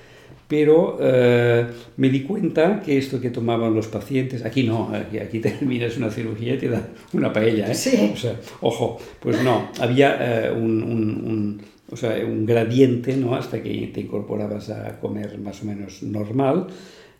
pero 0.48 0.96
eh, 1.00 1.66
me 1.96 2.08
di 2.08 2.22
cuenta 2.22 2.80
que 2.80 2.96
esto 2.96 3.20
que 3.20 3.30
tomaban 3.30 3.74
los 3.74 3.88
pacientes, 3.88 4.44
aquí 4.44 4.62
no, 4.62 4.90
aquí, 4.94 5.18
aquí 5.18 5.40
terminas 5.40 5.96
una 5.96 6.10
cirugía 6.10 6.54
y 6.54 6.58
te 6.58 6.68
dan 6.68 6.86
una 7.12 7.32
paella, 7.32 7.70
¿eh? 7.70 7.74
Sí. 7.74 8.10
O 8.14 8.16
sea, 8.16 8.36
ojo, 8.60 8.98
pues 9.20 9.42
no, 9.42 9.70
había 9.80 10.52
un, 10.56 10.82
un, 10.82 11.62
o 11.90 11.96
sea, 11.96 12.16
un 12.24 12.46
gradiente, 12.46 13.16
¿no? 13.16 13.34
Hasta 13.34 13.62
que 13.62 13.90
te 13.92 14.00
incorporabas 14.00 14.70
a 14.70 14.98
comer 14.98 15.38
más 15.38 15.62
o 15.62 15.66
menos 15.66 16.02
normal. 16.02 16.68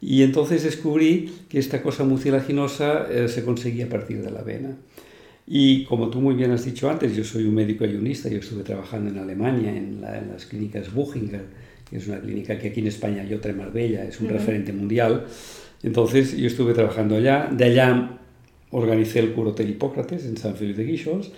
Y 0.08 0.22
entonces 0.22 0.62
descubrí 0.62 1.34
que 1.48 1.58
esta 1.58 1.82
cosa 1.82 2.04
mucilaginosa 2.04 3.08
eh, 3.10 3.26
se 3.26 3.44
conseguía 3.44 3.86
a 3.86 3.88
partir 3.88 4.22
de 4.22 4.30
la 4.30 4.38
avena. 4.38 4.76
Y 5.48 5.82
como 5.86 6.10
tú 6.10 6.20
muy 6.20 6.36
bien 6.36 6.52
has 6.52 6.64
dicho 6.64 6.88
antes, 6.88 7.16
yo 7.16 7.24
soy 7.24 7.42
un 7.42 7.56
médico 7.56 7.82
ayunista, 7.82 8.28
yo 8.28 8.38
estuve 8.38 8.62
trabajando 8.62 9.10
en 9.10 9.18
Alemania, 9.18 9.76
en, 9.76 10.00
las 10.00 10.46
clínicas 10.46 10.94
Buchinger, 10.94 11.46
que 11.90 11.96
es 11.96 12.06
una 12.06 12.20
clínica 12.20 12.56
que 12.56 12.68
aquí 12.68 12.78
en 12.78 12.86
España 12.86 13.22
hay 13.22 13.34
otra 13.34 13.50
en 13.50 13.58
Marbella, 13.58 14.04
es 14.04 14.20
un 14.20 14.28
referente 14.28 14.72
mundial. 14.72 15.26
Entonces 15.82 16.36
yo 16.36 16.46
estuve 16.46 16.72
trabajando 16.72 17.16
allá, 17.16 17.50
de 17.50 17.64
allá 17.64 18.20
organicé 18.70 19.18
el 19.18 19.32
Curotel 19.32 19.70
Hipócrates 19.70 20.24
en 20.24 20.36
San 20.36 20.54
Felipe 20.54 20.82
de 20.82 20.88
Guixos 20.92 21.32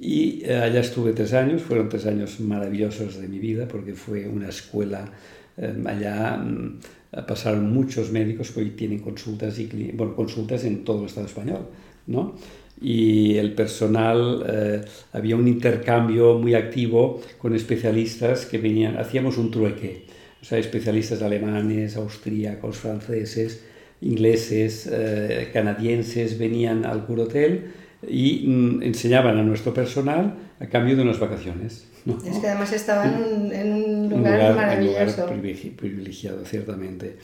y 0.00 0.44
eh, 0.44 0.54
allá 0.54 0.78
estuve 0.78 1.14
tres 1.14 1.32
años, 1.32 1.62
fueron 1.62 1.88
tres 1.88 2.06
años 2.06 2.38
maravillosos 2.38 3.20
de 3.20 3.26
mi 3.26 3.40
vida 3.40 3.66
porque 3.66 3.94
fue 3.94 4.28
una 4.28 4.50
escuela 4.50 5.10
eh, 5.56 5.74
allá 5.84 6.36
mm, 6.36 6.78
pasaron 7.22 7.72
muchos 7.72 8.10
médicos 8.10 8.50
que 8.50 8.60
hoy 8.60 8.70
tienen 8.70 8.98
consultas, 8.98 9.58
y, 9.58 9.92
bueno, 9.94 10.14
consultas 10.16 10.64
en 10.64 10.84
todo 10.84 11.00
el 11.00 11.06
Estado 11.06 11.26
español, 11.26 11.66
¿no? 12.06 12.34
Y 12.80 13.36
el 13.36 13.54
personal, 13.54 14.44
eh, 14.48 14.80
había 15.12 15.36
un 15.36 15.46
intercambio 15.46 16.38
muy 16.38 16.54
activo 16.54 17.20
con 17.38 17.54
especialistas 17.54 18.46
que 18.46 18.58
venían, 18.58 18.98
hacíamos 18.98 19.38
un 19.38 19.50
trueque, 19.50 20.06
o 20.42 20.44
sea, 20.44 20.58
especialistas 20.58 21.22
alemanes, 21.22 21.96
austríacos, 21.96 22.76
franceses, 22.76 23.64
ingleses, 24.00 24.88
eh, 24.92 25.50
canadienses 25.52 26.38
venían 26.38 26.84
al 26.84 27.06
Curotel 27.06 27.72
y 28.06 28.44
mm, 28.46 28.82
enseñaban 28.82 29.38
a 29.38 29.42
nuestro 29.42 29.72
personal 29.72 30.34
a 30.60 30.66
cambio 30.66 30.96
de 30.96 31.02
unas 31.02 31.18
vacaciones. 31.18 31.86
Es 32.06 32.38
que 32.38 32.48
además 32.48 32.72
estaban 32.72 33.50
en 33.50 33.72
un 33.72 34.10
lugar, 34.10 34.54
maravilloso. 34.54 35.26
Un 35.26 35.38
lugar 35.38 35.56
privilegiado, 35.76 36.44
ciertamente. 36.44 37.16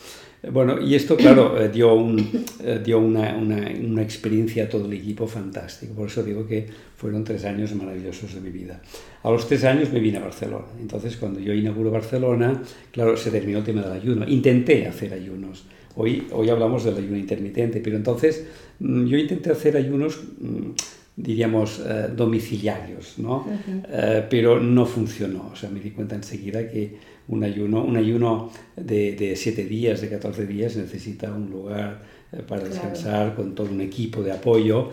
Bueno, 0.51 0.81
y 0.81 0.95
esto, 0.95 1.17
claro, 1.19 1.61
eh, 1.61 1.69
dio, 1.69 1.93
un, 1.93 2.19
eh, 2.65 2.81
dio 2.83 2.99
una, 2.99 3.37
una, 3.37 3.69
una, 3.79 4.03
experiencia 4.03 4.65
a 4.65 4.69
todo 4.71 4.87
el 4.87 4.95
equipo 4.95 5.27
fantástico. 5.27 5.93
Por 5.93 6.09
eso 6.09 6.23
digo 6.23 6.47
que 6.47 6.67
fueron 6.97 7.25
tres 7.25 7.45
años 7.45 7.75
maravillosos 7.75 8.35
de 8.35 8.41
mi 8.41 8.51
vida. 8.51 8.81
A 9.23 9.31
los 9.31 9.47
tres 9.47 9.65
años 9.65 9.93
me 9.93 10.01
vine 10.01 10.17
a 10.17 10.23
Barcelona. 10.23 10.65
Entonces, 10.81 11.19
cuando 11.19 11.41
yo 11.41 11.53
inauguro 11.53 11.91
Barcelona, 11.91 12.63
claro, 12.91 13.19
se 13.19 13.31
terminó 13.31 13.59
el 13.59 13.65
tema 13.65 13.83
del 13.83 13.93
ayuno. 13.93 14.27
Intenté 14.27 14.87
hacer 14.87 15.13
ayunos. 15.13 15.67
Hoy, 15.97 16.27
hoy 16.33 16.49
hablamos 16.49 16.85
del 16.85 16.97
ayuno 16.97 17.19
intermitente, 17.19 17.81
pero 17.81 17.97
entonces 17.97 18.47
mm, 18.79 19.05
yo 19.05 19.19
intenté 19.19 19.51
hacer 19.51 19.77
ayunos 19.77 20.21
mm, 20.41 20.71
diríamos, 21.17 21.81
eh, 21.87 22.09
domiciliarios, 22.15 23.19
¿no? 23.19 23.47
Eh, 23.89 24.25
pero 24.29 24.61
no 24.61 24.87
funcionó. 24.87 25.51
O 25.53 25.57
sea, 25.57 25.71
me 25.71 25.81
di 25.81 25.91
cuenta 25.91 26.15
enseguida 26.15 26.69
que 26.69 26.97
un 27.29 27.45
ayuno, 27.45 27.85
un 27.85 27.97
ayuno 27.97 28.51
de, 28.77 29.13
de 29.13 29.37
7 29.37 29.65
días, 29.65 30.01
de 30.01 30.09
14 30.09 30.47
días, 30.47 30.77
necesita 30.77 31.33
un 31.33 31.51
lugar 31.51 32.03
eh, 32.33 32.43
para 32.47 32.65
descansar 32.65 33.35
con 33.35 33.55
todo 33.55 33.71
un 33.71 33.81
equipo 33.81 34.23
de 34.23 34.33
apoyo. 34.33 34.91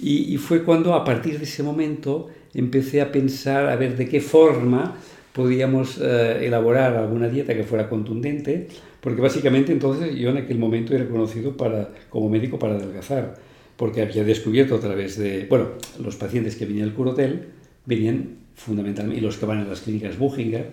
Y, 0.00 0.34
y, 0.34 0.36
fue 0.38 0.64
cuando, 0.64 0.94
a 0.94 1.04
partir 1.04 1.38
de 1.38 1.44
ese 1.44 1.62
momento, 1.62 2.28
empecé 2.52 3.00
a 3.00 3.12
pensar 3.12 3.68
a 3.68 3.76
ver 3.76 3.96
de 3.96 4.08
qué 4.08 4.20
forma 4.20 4.96
podíamos 5.32 5.98
elaborar 5.98 6.94
alguna 6.96 7.28
dieta 7.28 7.54
que 7.54 7.64
fuera 7.64 7.88
contundente, 7.88 8.68
porque 9.00 9.20
básicamente 9.20 9.72
entonces 9.72 10.14
yo 10.14 10.30
en 10.30 10.36
aquel 10.36 10.58
momento 10.58 10.94
era 10.94 11.08
conocido 11.08 11.56
para, 11.56 11.90
como 12.08 12.28
médico 12.28 12.56
para 12.56 12.76
adelgazar 12.76 13.34
porque 13.76 14.02
había 14.02 14.24
descubierto 14.24 14.76
a 14.76 14.80
través 14.80 15.18
de, 15.18 15.46
bueno, 15.46 15.70
los 16.02 16.16
pacientes 16.16 16.56
que 16.56 16.66
venían 16.66 16.88
al 16.88 16.94
curotel 16.94 17.48
venían 17.86 18.44
fundamentalmente, 18.54 19.20
y 19.20 19.22
los 19.22 19.36
que 19.36 19.46
van 19.46 19.58
a 19.58 19.64
las 19.64 19.80
clínicas 19.80 20.16
Buchinger, 20.16 20.70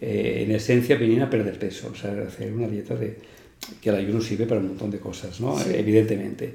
eh, 0.00 0.44
en 0.46 0.54
esencia 0.54 0.96
venían 0.96 1.22
a 1.22 1.30
perder 1.30 1.58
peso, 1.58 1.90
o 1.92 1.96
sea, 1.96 2.12
hacer 2.26 2.52
una 2.52 2.68
dieta 2.68 2.94
de, 2.94 3.16
que 3.80 3.90
el 3.90 3.96
ayuno 3.96 4.20
sirve 4.20 4.46
para 4.46 4.60
un 4.60 4.68
montón 4.68 4.90
de 4.90 4.98
cosas, 4.98 5.40
¿no? 5.40 5.56
Evidentemente. 5.60 6.54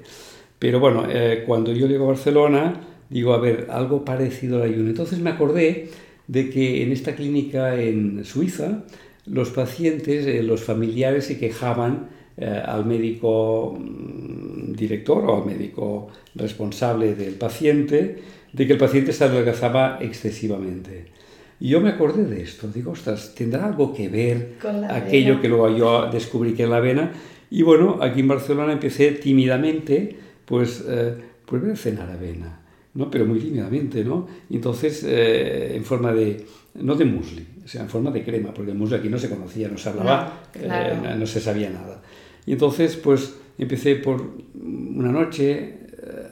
Pero 0.57 0.79
bueno, 0.79 1.05
eh, 1.09 1.43
cuando 1.45 1.73
yo 1.73 1.87
llego 1.87 2.05
a 2.05 2.07
Barcelona, 2.09 2.81
digo, 3.09 3.33
a 3.33 3.39
ver, 3.39 3.67
algo 3.69 4.05
parecido 4.05 4.57
al 4.57 4.69
ayuno. 4.69 4.89
Entonces 4.89 5.19
me 5.19 5.29
acordé 5.29 5.89
de 6.27 6.49
que 6.49 6.83
en 6.83 6.91
esta 6.91 7.15
clínica 7.15 7.75
en 7.75 8.23
Suiza, 8.23 8.85
los 9.25 9.49
pacientes, 9.49 10.25
eh, 10.25 10.41
los 10.43 10.63
familiares 10.63 11.25
se 11.25 11.37
quejaban 11.37 12.09
al 12.37 12.85
médico 12.85 13.77
director 13.79 15.23
o 15.25 15.37
al 15.37 15.45
médico 15.45 16.07
responsable 16.35 17.15
del 17.15 17.35
paciente 17.35 18.17
de 18.51 18.67
que 18.67 18.73
el 18.73 18.79
paciente 18.79 19.13
se 19.13 19.23
adelgazaba 19.23 19.97
excesivamente. 20.01 21.13
Y 21.59 21.69
yo 21.69 21.79
me 21.79 21.89
acordé 21.89 22.25
de 22.25 22.41
esto, 22.41 22.67
digo, 22.67 22.91
ostras, 22.91 23.33
¿tendrá 23.35 23.65
algo 23.65 23.93
que 23.93 24.09
ver 24.09 24.55
Con 24.61 24.83
aquello 24.83 25.39
que 25.39 25.47
luego 25.47 25.75
yo 25.75 26.09
descubrí 26.11 26.53
que 26.53 26.63
es 26.63 26.69
la 26.69 26.77
avena? 26.77 27.11
Y 27.49 27.61
bueno, 27.61 27.99
aquí 28.01 28.19
en 28.19 28.27
Barcelona 28.27 28.73
empecé 28.73 29.11
tímidamente, 29.11 30.13
pues, 30.43 30.83
eh, 30.85 31.15
pues 31.45 31.61
voy 31.61 31.71
a 31.71 31.75
cenar 31.77 32.09
avena, 32.09 32.59
¿no? 32.95 33.09
Pero 33.09 33.25
muy 33.25 33.39
tímidamente, 33.39 34.03
¿no? 34.03 34.27
entonces, 34.49 35.05
eh, 35.07 35.73
en 35.73 35.85
forma 35.85 36.11
de, 36.11 36.45
no 36.75 36.95
de 36.95 37.05
musli, 37.05 37.47
o 37.63 37.67
sea, 37.67 37.83
en 37.83 37.89
forma 37.89 38.11
de 38.11 38.25
crema, 38.25 38.53
porque 38.53 38.71
el 38.71 38.77
musli 38.77 38.97
aquí 38.97 39.07
no 39.07 39.17
se 39.17 39.29
conocía, 39.29 39.69
no 39.69 39.77
se 39.77 39.87
hablaba, 39.87 40.41
eh, 40.53 41.15
no 41.17 41.25
se 41.25 41.39
sabía 41.39 41.69
nada. 41.69 42.01
Y 42.45 42.53
entonces, 42.53 42.95
pues, 42.97 43.33
Empecé 43.57 43.95
por 43.97 44.31
una 44.55 45.11
noche, 45.11 45.53
eh, 45.53 45.77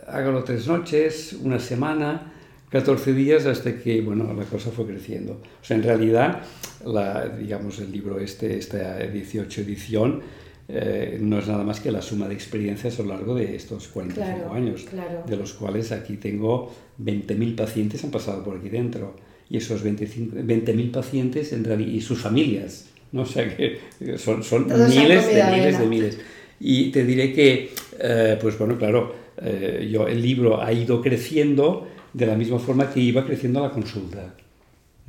hágalo 0.08 0.44
tres 0.44 0.68
noches, 0.68 1.34
una 1.34 1.60
semana, 1.60 2.34
14 2.70 3.14
días, 3.14 3.46
hasta 3.46 3.78
que, 3.78 4.02
bueno, 4.02 4.34
la 4.34 4.46
cosa 4.46 4.72
fue 4.72 4.88
creciendo. 4.88 5.34
O 5.34 5.64
sea, 5.64 5.78
en 5.78 5.84
realidad, 5.84 6.42
la, 6.86 7.28
digamos, 7.28 7.80
el 7.80 7.92
libro 7.92 8.20
este, 8.20 8.58
esta 8.58 8.98
18 8.98 9.62
edición, 9.62 10.22
eh, 10.68 11.20
no 11.22 11.38
es 11.38 11.48
nada 11.48 11.64
más 11.64 11.80
que 11.80 11.92
la 11.92 12.02
suma 12.02 12.28
de 12.28 12.34
experiencias 12.34 13.00
a 13.00 13.04
lo 13.04 13.10
largo 13.10 13.36
de 13.36 13.56
estos 13.56 13.90
45 13.90 14.54
años, 14.54 14.86
de 15.28 15.38
los 15.38 15.54
cuales 15.54 15.92
aquí 15.92 16.18
tengo 16.18 16.74
20.000 17.04 17.56
pacientes 17.56 18.04
han 18.04 18.12
pasado 18.12 18.44
por 18.44 18.58
aquí 18.58 18.70
dentro. 18.70 19.16
Y 19.50 19.58
esos 19.58 19.84
20.000 19.84 20.92
pacientes 20.92 21.52
en 21.52 21.66
realidad, 21.66 21.92
y 21.92 22.02
sus 22.02 22.20
familias, 22.20 22.88
¿no? 23.12 23.22
o 23.22 23.26
sea 23.26 23.56
que 23.56 23.80
son, 24.18 24.44
son 24.44 24.68
miles 24.68 25.28
de 25.28 25.44
miles 25.44 25.80
de 25.80 25.86
miles. 25.86 26.18
Y 26.60 26.92
te 26.92 27.04
diré 27.04 27.34
que, 27.34 27.74
eh, 28.00 28.38
pues 28.40 28.58
bueno, 28.58 28.78
claro, 28.78 29.16
eh, 29.42 29.90
yo, 29.92 30.08
el 30.08 30.22
libro 30.22 30.62
ha 30.62 30.72
ido 30.72 31.02
creciendo 31.02 31.88
de 32.14 32.26
la 32.28 32.36
misma 32.36 32.60
forma 32.60 32.92
que 32.92 33.00
iba 33.00 33.26
creciendo 33.26 33.62
la 33.62 33.72
consulta. 33.72 34.36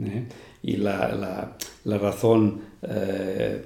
¿eh? 0.02 0.24
Y 0.62 0.76
la, 0.76 1.08
la, 1.14 1.56
la 1.84 1.98
razón 1.98 2.62
de, 2.80 3.60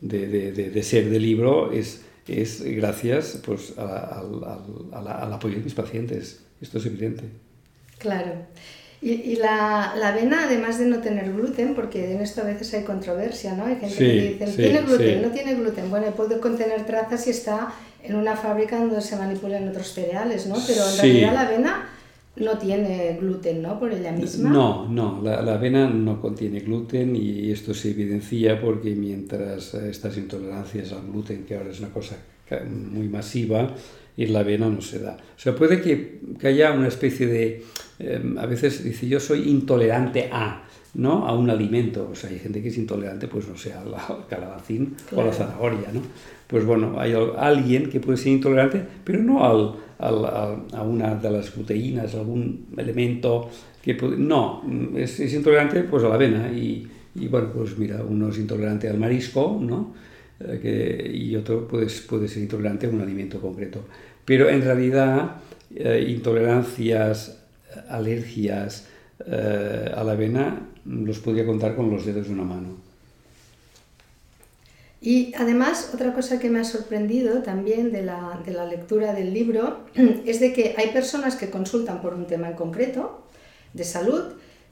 de, 0.00 0.52
de, 0.52 0.82
ser 0.82 1.08
del 1.08 1.22
libro 1.22 1.72
es, 1.72 2.02
es 2.28 2.62
gracias 2.62 3.40
pues, 3.44 3.74
al 3.78 5.32
apoyo 5.32 5.56
de 5.56 5.62
mis 5.62 5.74
pacientes. 5.74 6.44
Esto 6.60 6.78
es 6.78 6.86
evidente. 6.86 7.24
Claro. 7.98 8.32
Y, 9.04 9.34
la, 9.34 9.94
la, 9.98 10.10
avena, 10.10 10.44
además 10.44 10.78
de 10.78 10.86
no 10.86 11.00
tener 11.00 11.32
gluten, 11.32 11.74
porque 11.74 12.12
en 12.12 12.20
esto 12.20 12.42
a 12.42 12.44
veces 12.44 12.72
hay 12.72 12.84
controversia, 12.84 13.52
¿no? 13.52 13.64
Hay 13.64 13.74
gente 13.74 13.96
que 13.96 14.36
dice, 14.38 14.56
¿tiene 14.56 14.82
gluten? 14.82 15.22
No 15.22 15.28
tiene 15.30 15.54
gluten. 15.56 15.90
Bueno, 15.90 16.06
puede 16.12 16.38
contener 16.38 16.86
trazas 16.86 17.24
si 17.24 17.30
está 17.30 17.72
en 18.04 18.14
una 18.14 18.36
fábrica 18.36 18.78
donde 18.78 19.00
se 19.00 19.16
manipulan 19.16 19.68
otros 19.68 19.88
cereales, 19.88 20.46
¿no? 20.46 20.54
Pero 20.64 20.88
en 20.88 20.98
realidad 20.98 21.34
la 21.34 21.40
avena 21.40 21.88
no 22.36 22.58
tiene 22.58 23.18
gluten, 23.20 23.60
¿no? 23.62 23.80
Por 23.80 23.92
ella 23.92 24.12
misma. 24.12 24.50
No, 24.50 24.88
no, 24.88 25.20
la, 25.20 25.42
la, 25.42 25.54
avena 25.54 25.88
no 25.88 26.20
contiene 26.20 26.60
gluten 26.60 27.16
y 27.16 27.50
esto 27.50 27.74
se 27.74 27.90
evidencia 27.90 28.60
porque 28.60 28.94
mientras 28.94 29.74
estas 29.74 30.16
intolerancias 30.16 30.92
al 30.92 31.10
gluten, 31.10 31.44
que 31.44 31.56
ahora 31.56 31.70
es 31.70 31.80
una 31.80 31.90
cosa 31.90 32.16
muy 32.70 33.08
masiva, 33.08 33.74
y 34.16 34.26
la 34.26 34.40
avena 34.40 34.68
no 34.68 34.80
se 34.80 34.98
da. 34.98 35.16
O 35.16 35.38
sea, 35.38 35.54
puede 35.54 35.80
que, 35.80 36.20
que 36.38 36.48
haya 36.48 36.72
una 36.72 36.88
especie 36.88 37.26
de... 37.26 37.64
Em, 37.98 38.38
a 38.38 38.46
veces 38.46 38.84
dice, 38.84 39.08
yo 39.08 39.20
soy 39.20 39.48
intolerante 39.48 40.28
a, 40.30 40.64
¿no? 40.94 41.26
A 41.26 41.34
un 41.34 41.48
alimento. 41.50 42.08
O 42.12 42.14
sea, 42.14 42.30
hay 42.30 42.38
gente 42.38 42.62
que 42.62 42.68
es 42.68 42.78
intolerante, 42.78 43.28
pues 43.28 43.48
no 43.48 43.56
sé, 43.56 43.72
al 43.72 43.94
calabacín 44.28 44.96
o 45.14 45.20
a 45.20 45.24
la 45.24 45.32
zanahoria, 45.32 45.88
¿no? 45.92 46.02
Pues 46.46 46.66
bueno, 46.66 47.00
hay 47.00 47.14
alguien 47.38 47.88
que 47.88 48.00
puede 48.00 48.18
ser 48.18 48.32
intolerante, 48.32 48.84
pero 49.04 49.22
no 49.22 49.42
al, 49.42 49.74
al, 49.98 50.24
a 50.72 50.82
una 50.82 51.14
de 51.14 51.30
las 51.30 51.50
proteínas, 51.50 52.14
algún 52.14 52.66
elemento 52.76 53.48
que 53.82 53.94
puede... 53.94 54.18
No, 54.18 54.62
es, 54.94 55.18
es 55.20 55.32
intolerante 55.32 55.82
pues 55.84 56.04
a 56.04 56.08
la 56.08 56.16
avena 56.16 56.52
y, 56.52 56.86
y 57.14 57.28
bueno, 57.28 57.50
pues 57.54 57.78
mira, 57.78 58.02
uno 58.06 58.28
es 58.28 58.36
intolerante 58.36 58.86
al 58.88 58.98
marisco, 58.98 59.58
¿no? 59.62 59.94
Eh, 60.48 60.58
que, 60.60 61.10
y 61.16 61.36
otro 61.36 61.68
puede, 61.68 61.86
puede 62.08 62.28
ser 62.28 62.42
intolerante 62.42 62.86
a 62.86 62.90
un 62.90 63.00
alimento 63.00 63.40
concreto. 63.40 63.84
Pero 64.24 64.48
en 64.48 64.62
realidad 64.62 65.36
eh, 65.74 66.04
intolerancias, 66.08 67.38
alergias 67.88 68.86
eh, 69.26 69.92
a 69.94 70.04
la 70.04 70.12
avena, 70.12 70.68
los 70.84 71.18
podría 71.18 71.46
contar 71.46 71.74
con 71.76 71.90
los 71.90 72.04
dedos 72.04 72.26
de 72.26 72.32
una 72.32 72.44
mano. 72.44 72.76
Y 75.00 75.32
además, 75.36 75.90
otra 75.92 76.12
cosa 76.12 76.38
que 76.38 76.48
me 76.48 76.60
ha 76.60 76.64
sorprendido 76.64 77.42
también 77.42 77.90
de 77.90 78.02
la, 78.02 78.40
de 78.44 78.52
la, 78.52 78.66
lectura 78.66 79.12
del 79.12 79.34
libro 79.34 79.80
es 80.26 80.38
de 80.38 80.52
que 80.52 80.74
hay 80.76 80.90
personas 80.90 81.34
que 81.34 81.50
consultan 81.50 82.00
por 82.00 82.14
un 82.14 82.26
tema 82.26 82.50
en 82.50 82.54
concreto 82.54 83.26
de 83.72 83.84
salud, 83.84 84.22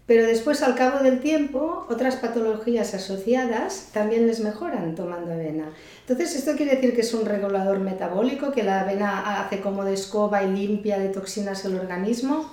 pero 0.07 0.27
después 0.27 0.63
al 0.63 0.75
cabo 0.75 1.03
del 1.03 1.21
tiempo 1.21 1.87
otras 1.89 2.17
patologías 2.17 2.95
asociadas 2.95 3.91
también 3.93 4.27
les 4.27 4.41
mejoran 4.41 4.95
tomando 4.95 5.33
avena. 5.33 5.71
Entonces, 6.01 6.35
¿esto 6.37 6.57
quiere 6.57 6.77
decir 6.77 6.95
que 6.95 7.03
es 7.03 7.15
un 7.15 7.27
regulador 7.27 7.79
metabólico, 7.79 8.51
que 8.53 8.63
la 8.63 8.81
avena 8.81 9.41
hace 9.41 9.61
como 9.61 9.85
de 9.85 9.95
escoba 9.95 10.43
y 10.43 10.51
limpia 10.51 10.99
de 10.99 11.09
toxinas 11.11 11.65
el 11.65 11.77
organismo? 11.77 12.51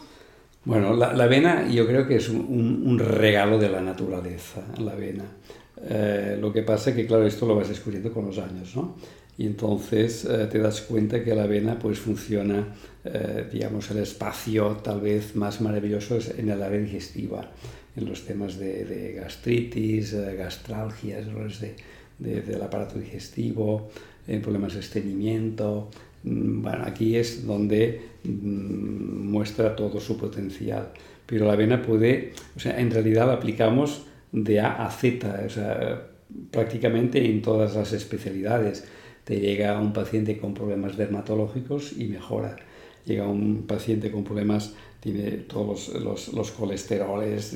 Bueno, 0.65 0.93
la, 0.93 1.07
avena 1.07 1.67
yo 1.67 1.87
creo 1.87 2.07
que 2.07 2.17
es 2.17 2.29
un, 2.29 2.83
un 2.85 2.99
regalo 2.99 3.57
de 3.57 3.69
la 3.69 3.81
naturaleza, 3.81 4.61
la 4.77 4.91
avena. 4.91 5.23
Eh, 5.83 6.37
lo 6.39 6.51
que 6.51 6.63
pasa 6.63 6.89
es 6.89 6.95
que, 6.95 7.05
claro, 7.05 7.25
esto 7.25 7.45
lo 7.45 7.55
vas 7.55 7.69
descubriendo 7.69 8.11
con 8.11 8.25
los 8.25 8.37
años, 8.39 8.75
¿no? 8.75 8.95
Y 9.37 9.45
entonces 9.45 10.25
eh, 10.25 10.47
te 10.51 10.57
das 10.57 10.81
cuenta 10.81 11.23
que 11.23 11.35
la 11.35 11.43
avena 11.43 11.77
pues 11.77 11.99
funciona, 11.99 12.73
eh, 13.05 13.47
digamos, 13.51 13.89
el 13.91 13.97
espacio 13.97 14.77
tal 14.83 15.01
vez 15.01 15.35
más 15.35 15.61
maravilloso 15.61 16.17
es 16.17 16.33
en 16.37 16.49
el 16.49 16.63
área 16.63 16.79
digestiva, 16.79 17.51
en 17.95 18.09
los 18.09 18.25
temas 18.25 18.57
de, 18.57 19.13
gastritis, 19.15 20.13
gastralgias, 20.13 21.27
errores 21.27 21.61
de, 21.61 22.41
del 22.41 22.61
aparato 22.61 22.97
digestivo, 22.97 23.89
en 24.27 24.41
problemas 24.41 24.73
de 24.73 24.79
estreñimiento. 24.79 25.89
Mm, 26.23 26.63
bueno, 26.63 26.83
aquí 26.85 27.15
es 27.15 27.45
donde 27.45 28.01
mm, 28.23 29.29
muestra 29.29 29.75
todo 29.75 29.99
su 29.99 30.17
potencial. 30.17 30.89
Pero 31.27 31.45
la 31.45 31.53
avena 31.53 31.81
puede, 31.81 32.33
o 32.55 32.59
sea, 32.59 32.79
en 32.79 32.89
realidad 32.89 33.27
la 33.27 33.33
aplicamos 33.33 34.06
de 34.31 34.59
A 34.59 34.85
a 34.85 34.91
Z, 34.91 35.27
o 35.27 36.17
prácticamente 36.51 37.25
en 37.25 37.41
todas 37.41 37.75
las 37.75 37.93
especialidades. 37.93 38.85
Te 39.23 39.39
llega 39.39 39.79
un 39.79 39.93
paciente 39.93 40.37
con 40.37 40.53
problemas 40.53 40.97
dermatológicos 40.97 41.93
y 41.97 42.05
mejora. 42.05 42.55
Llega 43.05 43.27
un 43.27 43.63
paciente 43.67 44.11
con 44.11 44.23
problemas, 44.23 44.73
tiene 44.99 45.31
todos 45.31 45.89
los, 45.89 46.33
los, 46.33 46.51
colesteroles, 46.51 47.53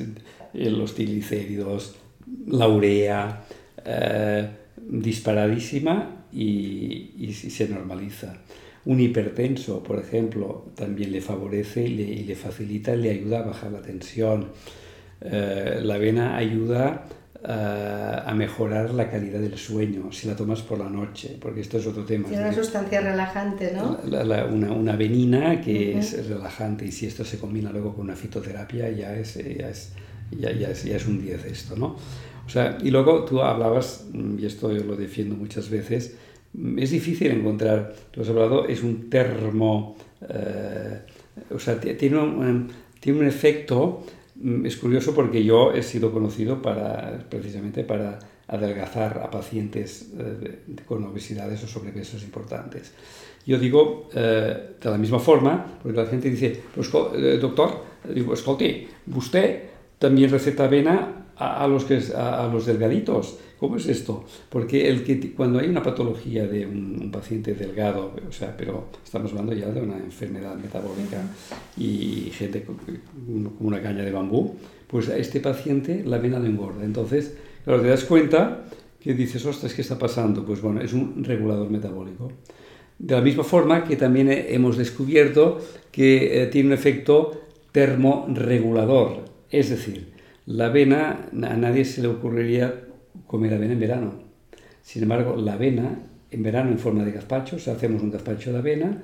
eh, 0.53 0.69
los 0.69 0.95
triglicéridos, 0.95 1.95
la 2.47 2.67
urea, 2.67 3.43
eh, 3.85 4.49
disparadísima 4.77 6.25
y, 6.31 7.11
y, 7.17 7.33
se 7.33 7.67
normaliza. 7.67 8.37
Un 8.85 8.99
hipertenso, 8.99 9.83
por 9.83 9.99
ejemplo, 9.99 10.65
también 10.75 11.11
le 11.11 11.21
favorece 11.21 11.83
y 11.83 11.95
le, 11.95 12.03
y 12.03 12.23
le 12.23 12.35
facilita, 12.35 12.95
le 12.95 13.11
ayuda 13.11 13.39
a 13.39 13.43
bajar 13.43 13.71
la 13.71 13.81
tensión. 13.81 14.47
Eh, 15.23 15.81
la 15.83 15.95
avena 15.95 16.35
ayuda 16.35 17.05
eh, 17.43 18.21
a 18.25 18.33
mejorar 18.33 18.91
la 18.93 19.09
calidad 19.09 19.39
del 19.39 19.57
sueño 19.57 20.11
si 20.11 20.27
la 20.27 20.35
tomas 20.35 20.61
por 20.61 20.79
la 20.79 20.89
noche, 20.89 21.37
porque 21.39 21.61
esto 21.61 21.77
es 21.77 21.85
otro 21.85 22.03
tema. 22.05 22.27
Tiene 22.27 22.43
una 22.43 22.53
sustancia 22.53 23.01
relajante, 23.01 23.71
¿no? 23.75 23.99
una, 24.03 24.73
una, 24.73 24.93
avenina 24.93 25.61
que 25.61 25.97
es 25.97 26.27
relajante 26.27 26.85
y 26.85 26.91
si 26.91 27.05
esto 27.05 27.23
se 27.23 27.37
combina 27.37 27.71
luego 27.71 27.93
con 27.93 28.05
una 28.05 28.15
fitoterapia 28.15 28.89
ya 28.89 29.15
es, 29.15 29.35
ya 29.35 29.69
es, 29.69 29.93
ya, 30.31 30.51
ya 30.51 30.69
es, 30.69 30.83
ya 30.83 30.95
es 30.95 31.07
un 31.07 31.21
10 31.21 31.45
esto, 31.45 31.75
¿no? 31.75 31.95
O 32.45 32.49
sea, 32.49 32.77
y 32.81 32.89
luego 32.89 33.23
tú 33.23 33.41
hablabas, 33.41 34.05
y 34.13 34.45
esto 34.45 34.71
yo 34.71 34.83
lo 34.83 34.95
defiendo 34.95 35.35
muchas 35.35 35.69
veces, 35.69 36.15
es 36.77 36.91
difícil 36.91 37.31
encontrar, 37.31 37.93
tú 38.09 38.21
has 38.21 38.29
hablado, 38.29 38.67
es 38.67 38.83
un 38.83 39.09
termo, 39.09 39.95
eh, 40.27 40.99
o 41.51 41.59
sea, 41.59 41.79
tiene 41.79 42.17
un, 42.17 42.67
tiene 42.99 43.19
un 43.19 43.27
efecto 43.27 44.03
Mm, 44.03 44.20
es 44.63 44.77
curioso 44.77 45.13
porque 45.13 45.43
yo 45.43 45.73
he 45.73 45.83
sido 45.83 46.11
conocido 46.11 46.61
para, 46.61 47.25
precisamente 47.29 47.83
para 47.83 48.19
adelgazar 48.47 49.21
a 49.23 49.31
pacientes 49.31 50.11
eh, 50.17 50.81
con 50.85 51.03
obesidades 51.05 51.63
o 51.63 51.67
sobrepesos 51.67 52.23
importantes. 52.23 52.93
Yo 53.45 53.57
digo 53.57 54.09
eh, 54.13 54.75
de 54.81 54.89
la 54.89 54.97
misma 54.97 55.19
forma, 55.19 55.79
porque 55.81 55.97
la 55.97 56.05
gente 56.05 56.29
dice, 56.29 56.61
pues, 56.75 56.89
eh, 57.15 57.37
doctor, 57.41 57.83
digo, 58.13 58.33
escolte, 58.33 58.87
usted 59.15 59.63
también 59.97 60.29
receta 60.29 60.65
avena 60.65 61.20
a, 61.41 61.67
los, 61.67 61.85
que, 61.85 61.99
a, 62.15 62.47
los 62.51 62.65
delgaditos. 62.65 63.37
¿Cómo 63.59 63.77
es 63.77 63.87
esto? 63.87 64.25
Porque 64.49 64.89
el 64.89 65.03
que, 65.03 65.33
cuando 65.33 65.59
hay 65.59 65.69
una 65.69 65.83
patología 65.83 66.47
de 66.47 66.65
un, 66.65 67.11
paciente 67.11 67.53
delgado, 67.53 68.13
o 68.27 68.31
sea, 68.31 68.55
pero 68.55 68.85
estamos 69.03 69.31
hablando 69.31 69.53
ya 69.53 69.67
de 69.69 69.81
una 69.81 69.97
enfermedad 69.97 70.55
metabólica 70.55 71.21
y 71.77 72.31
gente 72.33 72.63
con, 72.63 72.77
una 73.59 73.81
caña 73.81 74.03
de 74.03 74.11
bambú, 74.11 74.55
pues 74.87 75.09
a 75.09 75.17
este 75.17 75.39
paciente 75.39 76.03
la 76.05 76.17
vena 76.17 76.39
no 76.39 76.45
engorda. 76.45 76.83
Entonces, 76.83 77.35
claro, 77.63 77.81
te 77.81 77.87
das 77.87 78.03
cuenta 78.05 78.65
que 78.99 79.13
dices, 79.13 79.45
ostras, 79.45 79.73
¿qué 79.73 79.81
está 79.81 79.97
pasando? 79.97 80.45
Pues 80.45 80.61
bueno, 80.61 80.81
es 80.81 80.93
un 80.93 81.23
regulador 81.23 81.69
metabólico. 81.69 82.31
De 82.99 83.15
la 83.15 83.21
misma 83.21 83.43
forma 83.43 83.83
que 83.83 83.95
también 83.95 84.29
hemos 84.31 84.77
descubierto 84.77 85.59
que 85.91 86.43
eh, 86.43 86.47
tiene 86.47 86.67
un 86.67 86.73
efecto 86.73 87.41
termorregulador, 87.71 89.25
es 89.49 89.69
decir, 89.69 90.10
la 90.45 90.67
avena, 90.67 91.29
a 91.31 91.55
nadie 91.55 91.85
se 91.85 92.01
le 92.01 92.07
ocurriría 92.07 92.73
comer 93.27 93.53
avena 93.53 93.73
en 93.73 93.79
verano. 93.79 94.13
Sin 94.81 95.03
embargo, 95.03 95.35
la 95.35 95.53
avena, 95.53 95.99
en 96.31 96.43
verano 96.43 96.71
en 96.71 96.79
forma 96.79 97.03
de 97.03 97.11
gazpacho, 97.11 97.57
o 97.57 97.59
sea, 97.59 97.73
hacemos 97.73 98.01
un 98.01 98.11
gazpacho 98.11 98.51
de 98.51 98.57
avena, 98.57 99.01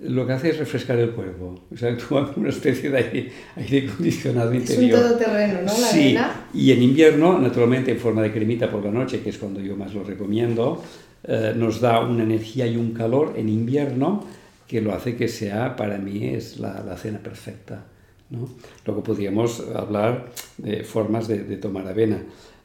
lo 0.00 0.26
que 0.26 0.32
hace 0.32 0.50
es 0.50 0.58
refrescar 0.58 0.98
el 0.98 1.10
cuerpo. 1.10 1.66
O 1.72 1.76
sea, 1.76 1.90
actúa 1.92 2.26
como 2.26 2.42
una 2.42 2.50
especie 2.50 2.90
de 2.90 2.98
aire, 2.98 3.32
aire 3.56 3.88
acondicionado 3.88 4.54
interior. 4.54 4.84
Es 4.84 4.94
un 4.94 5.08
todoterreno, 5.08 5.60
¿no? 5.60 5.66
La 5.66 5.72
sí, 5.72 6.16
avena. 6.16 6.46
y 6.54 6.72
en 6.72 6.82
invierno, 6.82 7.38
naturalmente 7.38 7.90
en 7.90 7.98
forma 7.98 8.22
de 8.22 8.32
cremita 8.32 8.70
por 8.70 8.84
la 8.84 8.90
noche, 8.90 9.20
que 9.20 9.30
es 9.30 9.38
cuando 9.38 9.60
yo 9.60 9.76
más 9.76 9.94
lo 9.94 10.04
recomiendo, 10.04 10.82
eh, 11.24 11.52
nos 11.56 11.80
da 11.80 12.00
una 12.00 12.22
energía 12.22 12.66
y 12.66 12.76
un 12.76 12.92
calor 12.92 13.34
en 13.36 13.48
invierno 13.48 14.24
que 14.68 14.80
lo 14.80 14.94
hace 14.94 15.16
que 15.16 15.28
sea, 15.28 15.74
para 15.76 15.98
mí, 15.98 16.28
es 16.28 16.60
la, 16.60 16.82
la 16.86 16.96
cena 16.96 17.18
perfecta. 17.18 17.84
¿No? 18.30 18.48
Luego 18.84 19.02
podríamos 19.02 19.60
hablar 19.74 20.30
de 20.58 20.84
formas 20.84 21.28
de, 21.28 21.56
tomar 21.56 21.86
avena. 21.86 22.22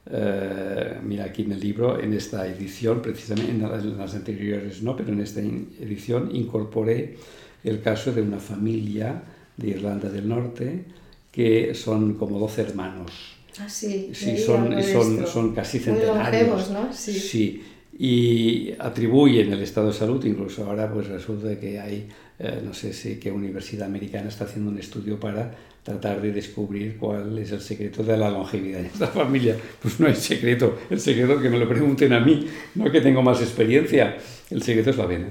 Eh, 0.10 1.00
mira, 1.04 1.26
aquí 1.26 1.44
en 1.44 1.54
el 1.54 1.60
libro, 1.60 2.00
en 2.00 2.14
esta 2.14 2.46
edición, 2.48 3.02
precisamente 3.02 3.52
en 3.52 3.98
las 3.98 4.14
anteriores 4.16 4.82
no, 4.84 4.96
pero 4.96 5.14
en 5.14 5.22
esta 5.22 5.40
edición 5.40 6.36
incorporé 6.36 7.18
el 7.64 7.82
caso 7.82 8.12
de 8.12 8.22
una 8.22 8.40
familia 8.40 9.24
de 9.56 9.70
Irlanda 9.70 10.10
del 10.10 10.28
Norte 10.28 10.86
que 11.32 11.74
son 11.74 12.14
como 12.14 12.38
12 12.38 12.62
hermanos. 12.62 13.12
Ah, 13.60 13.70
sí, 13.70 14.12
sí 14.14 14.38
son, 14.38 14.82
son, 14.84 15.28
son, 15.28 15.56
casi 15.56 15.80
centenarios. 15.80 16.72
¿no? 16.72 16.92
Sí. 16.92 17.14
sí. 17.14 17.64
Y 17.98 18.74
atribuyen 18.80 19.54
el 19.54 19.62
estado 19.62 19.88
de 19.88 19.94
salud, 19.94 20.24
incluso 20.26 20.66
ahora 20.66 20.92
pues 20.92 21.08
resulta 21.08 21.60
que 21.60 21.80
hay 21.80 22.08
eh, 22.40 22.62
no 22.64 22.74
sé 22.74 22.94
si 22.94 23.20
qué 23.20 23.32
universidad 23.32 23.88
americana 23.88 24.28
está 24.28 24.46
haciendo 24.46 24.72
un 24.72 24.80
estudio 24.80 25.20
para 25.20 25.52
tratar 25.84 26.20
de 26.20 26.32
descubrir 26.32 26.98
cuál 26.98 27.38
es 27.38 27.52
el 27.52 27.62
secreto 27.62 28.04
de 28.04 28.18
la 28.18 28.30
longevidad 28.30 28.80
en 28.80 28.88
esta 28.88 29.08
familia. 29.08 29.56
Pues 29.82 30.00
no 30.00 30.08
hay 30.08 30.16
secreto, 30.16 30.80
el 30.90 31.00
secreto 31.00 31.40
que 31.40 31.50
me 31.50 31.60
lo 31.60 31.70
pregunten 31.70 32.12
a 32.14 32.20
mí, 32.20 32.48
no 32.76 32.92
que 32.92 33.02
tengo 33.02 33.22
más 33.22 33.40
experiencia, 33.42 34.18
el 34.50 34.64
secreto 34.64 34.90
es 34.90 34.98
la 34.98 35.04
avena. 35.04 35.28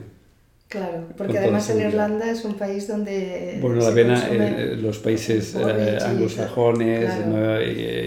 Claro, 0.68 1.09
porque 1.18 1.37
además 1.37 1.68
en 1.68 1.81
Irlanda 1.83 2.31
es 2.31 2.46
un 2.46 2.55
país 2.55 2.88
donde... 2.88 3.59
Bueno, 3.61 3.77
la 3.77 3.88
avena, 3.88 4.29
en 4.31 4.83
los 4.83 4.98
países 5.01 5.55
eh, 5.55 5.98
anglosajones, 6.01 7.11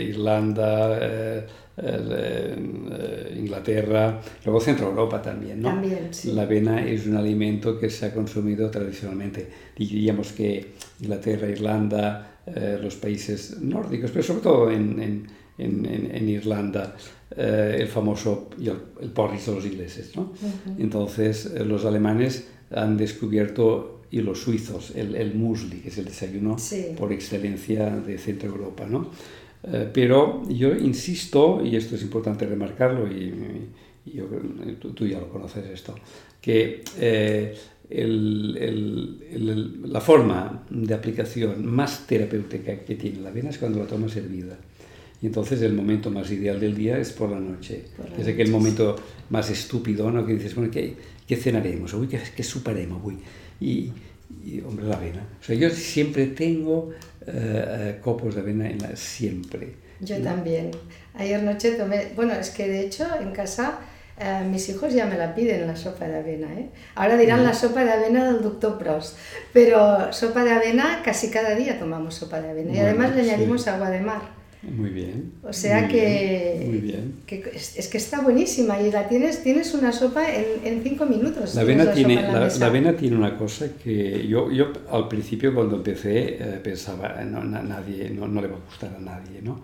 Irlanda, 0.09 0.97
eh, 0.97 0.99
eh, 1.01 1.47
Inglaterra, 3.35 4.21
luego 4.45 4.61
Centro 4.61 4.87
Europa 4.87 5.21
también, 5.21 5.61
¿no? 5.61 5.69
También, 5.69 6.07
sí. 6.11 6.31
La 6.31 6.43
avena 6.43 6.85
es 6.85 7.05
un 7.05 7.17
alimento 7.17 7.77
que 7.77 7.89
se 7.89 8.05
ha 8.05 8.13
consumido 8.13 8.69
tradicionalmente. 8.69 9.49
Diríamos 9.77 10.31
que 10.31 10.73
Inglaterra, 11.01 11.49
Irlanda, 11.49 12.39
eh, 12.45 12.79
los 12.81 12.95
países 12.95 13.59
nórdicos, 13.59 14.11
pero 14.11 14.23
sobre 14.23 14.41
todo 14.41 14.71
en, 14.71 15.27
en, 15.57 15.85
en, 15.85 16.29
Irlanda, 16.29 16.95
eh, 17.35 17.77
el 17.79 17.87
famoso 17.87 18.49
el, 18.59 19.09
porridge 19.09 19.45
de 19.45 19.55
los 19.55 19.65
ingleses, 19.65 20.15
¿no? 20.15 20.33
Entonces, 20.77 21.51
los 21.65 21.85
alemanes 21.85 22.47
han 22.71 22.97
descubierto 22.97 24.03
y 24.11 24.21
los 24.21 24.41
suizos, 24.41 24.91
el, 24.95 25.15
el 25.15 25.33
muesli, 25.35 25.79
que 25.79 25.89
es 25.89 25.97
el 25.97 26.05
desayuno 26.05 26.55
por 26.97 27.11
excelencia 27.11 27.89
de 27.89 28.17
Centro 28.17 28.49
Europa, 28.49 28.85
¿no? 28.87 29.09
Eh, 29.67 29.89
pero 29.91 30.47
yo 30.47 30.75
insisto, 30.75 31.61
y 31.63 31.75
esto 31.75 31.95
es 31.95 32.03
importante 32.03 32.45
remarcarlo, 32.45 33.11
y, 33.11 33.33
yo, 34.05 34.25
tú, 34.93 35.07
ya 35.07 35.19
lo 35.19 35.29
conoces 35.29 35.65
esto, 35.65 35.95
que 36.39 36.83
eh, 36.99 37.55
la 37.89 40.01
forma 40.01 40.65
de 40.69 40.93
aplicación 40.93 41.65
más 41.65 42.05
terapéutica 42.05 42.79
que 42.79 42.95
tiene 42.95 43.21
la 43.21 43.29
avena 43.29 43.49
es 43.49 43.57
cuando 43.57 43.79
la 43.79 43.85
tomas 43.85 44.15
hervida. 44.15 44.57
Y 45.21 45.27
entonces 45.27 45.61
el 45.61 45.73
momento 45.73 46.11
más 46.11 46.29
ideal 46.31 46.59
del 46.59 46.75
día 46.75 46.99
es 46.99 47.11
por 47.11 47.31
la 47.31 47.39
noche. 47.39 47.85
es 48.17 48.27
aquel 48.27 48.51
momento 48.51 48.95
más 49.29 49.49
estúpido, 49.49 50.11
¿no? 50.11 50.25
Que 50.25 50.33
dices, 50.33 50.53
bueno, 50.53 50.69
¿qué, 50.69 50.95
qué 51.25 51.35
cenaremos? 51.35 51.93
Uy, 51.93 52.07
¿qué, 52.07 52.19
qué 52.35 52.43
suparemos? 52.43 53.01
Uy. 53.03 53.17
Y, 53.59 53.91
y, 54.45 54.61
hombre, 54.61 54.85
la 54.85 54.97
avena. 54.97 55.25
O 55.39 55.43
sea, 55.43 55.55
yo 55.55 55.69
siempre 55.69 56.27
tengo 56.27 56.91
eh, 57.27 57.99
copos 58.01 58.35
de 58.35 58.41
avena 58.41 58.69
en 58.69 58.79
la, 58.79 58.95
siempre. 58.95 59.75
Yo 59.99 60.17
también. 60.21 60.71
Ayer 61.13 61.41
noche 61.41 61.71
tomé, 61.71 62.11
bueno, 62.15 62.33
es 62.33 62.49
que 62.49 62.67
de 62.67 62.81
hecho 62.81 63.07
en 63.19 63.31
casa 63.31 63.79
eh, 64.17 64.43
mis 64.49 64.69
hijos 64.69 64.93
ya 64.93 65.05
me 65.05 65.17
la 65.17 65.35
piden 65.35 65.67
la 65.67 65.75
sopa 65.75 66.07
de 66.07 66.17
avena. 66.17 66.47
¿eh? 66.53 66.69
Ahora 66.95 67.17
dirán 67.17 67.43
la 67.43 67.53
sopa 67.53 67.83
de 67.83 67.91
avena 67.91 68.25
del 68.31 68.41
doctor 68.41 68.77
Prost, 68.77 69.17
pero 69.51 70.11
sopa 70.13 70.43
de 70.43 70.51
avena 70.51 71.01
casi 71.03 71.29
cada 71.29 71.55
día 71.55 71.77
tomamos 71.77 72.15
sopa 72.15 72.41
de 72.41 72.49
avena 72.49 72.73
y 72.73 72.79
además 72.79 73.15
le 73.15 73.21
añadimos 73.23 73.67
agua 73.67 73.89
de 73.89 73.99
mar. 73.99 74.21
Muy 74.71 74.89
bien. 74.89 75.33
O 75.43 75.53
sea 75.53 75.87
que, 75.87 76.63
muy 76.65 76.79
bien. 76.79 77.13
es, 77.27 77.87
que 77.87 77.97
está 77.97 78.21
buenísima 78.21 78.81
y 78.81 78.91
la 78.91 79.07
tienes, 79.07 79.43
tienes 79.43 79.73
una 79.73 79.91
sopa 79.91 80.25
en, 80.33 80.45
en 80.63 80.83
cinco 80.83 81.05
minutos. 81.05 81.55
La 81.55 81.61
avena, 81.61 81.91
tiene, 81.91 82.15
la, 82.15 82.47
avena 82.65 82.95
tiene 82.95 83.15
una 83.15 83.37
cosa 83.37 83.67
que 83.81 84.27
yo, 84.27 84.51
yo 84.51 84.71
al 84.89 85.07
principio 85.07 85.53
cuando 85.53 85.75
empecé 85.77 86.37
eh, 86.39 86.59
pensaba, 86.63 87.23
no, 87.23 87.43
nadie, 87.43 88.09
no, 88.09 88.27
no, 88.27 88.41
le 88.41 88.47
va 88.47 88.55
a 88.55 88.59
gustar 88.59 88.95
a 88.95 88.99
nadie, 88.99 89.41
¿no? 89.41 89.61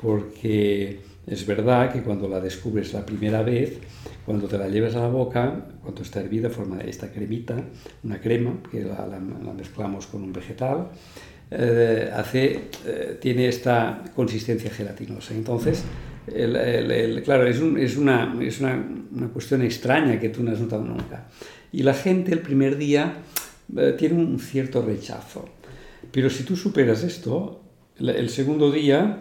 Porque 0.00 1.00
es 1.26 1.46
verdad 1.46 1.92
que 1.92 2.02
cuando 2.02 2.28
la 2.28 2.40
descubres 2.40 2.92
la 2.92 3.04
primera 3.04 3.42
vez, 3.42 3.78
cuando 4.24 4.46
te 4.46 4.58
la 4.58 4.68
llevas 4.68 4.94
a 4.94 5.00
la 5.00 5.08
boca, 5.08 5.66
cuando 5.82 6.02
está 6.02 6.20
hervida, 6.20 6.50
forma 6.50 6.80
esta 6.80 7.10
cremita, 7.10 7.56
una 8.04 8.20
crema 8.20 8.54
que 8.70 8.82
la, 8.82 9.06
la, 9.06 9.18
la 9.18 9.52
mezclamos 9.52 10.06
con 10.06 10.22
un 10.22 10.32
vegetal, 10.32 10.88
eh, 11.50 12.10
hace, 12.12 12.62
eh, 12.86 13.18
tiene 13.20 13.48
esta 13.48 14.02
consistencia 14.14 14.70
gelatinosa. 14.70 15.34
Entonces, 15.34 15.84
el, 16.26 16.56
el, 16.56 17.22
claro, 17.22 17.46
es, 17.46 17.60
un, 17.60 17.78
es, 17.78 17.96
una, 17.96 18.36
es 18.40 18.60
una, 18.60 18.84
una, 19.12 19.28
cuestión 19.28 19.62
extraña 19.62 20.18
que 20.18 20.28
tú 20.28 20.42
no 20.42 20.50
has 20.50 20.60
notado 20.60 20.82
nunca. 20.84 21.28
Y 21.72 21.82
la 21.82 21.94
gente 21.94 22.32
el 22.32 22.40
primer 22.40 22.76
día 22.76 23.18
eh, 23.76 23.94
tiene 23.96 24.16
un 24.16 24.38
cierto 24.40 24.82
rechazo. 24.82 25.48
Pero 26.10 26.30
si 26.30 26.44
tú 26.44 26.56
superas 26.56 27.02
esto, 27.04 27.62
el 27.98 28.28
segundo 28.28 28.70
día, 28.70 29.18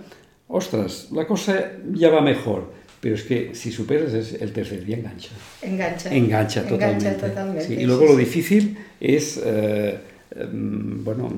ostras, 0.48 1.10
la 1.12 1.28
cosa 1.28 1.74
ya 1.94 2.10
va 2.10 2.22
mejor. 2.22 2.74
Pero 3.02 3.16
es 3.16 3.24
que 3.24 3.54
si 3.54 3.72
superas 3.72 4.14
el 4.14 4.52
tercer 4.52 4.84
día 4.84 4.98
engancha. 4.98 5.30
Engancha. 5.62 6.14
Engancha 6.14 6.64
totalmente. 6.64 7.08
Engancha 7.08 7.28
totalmente 7.28 7.68
sí, 7.68 7.74
y 7.76 7.86
luego 7.86 8.06
lo 8.06 8.16
difícil 8.16 8.78
es, 9.00 9.40
eh, 9.46 10.00
em, 10.36 11.04
bueno, 11.04 11.30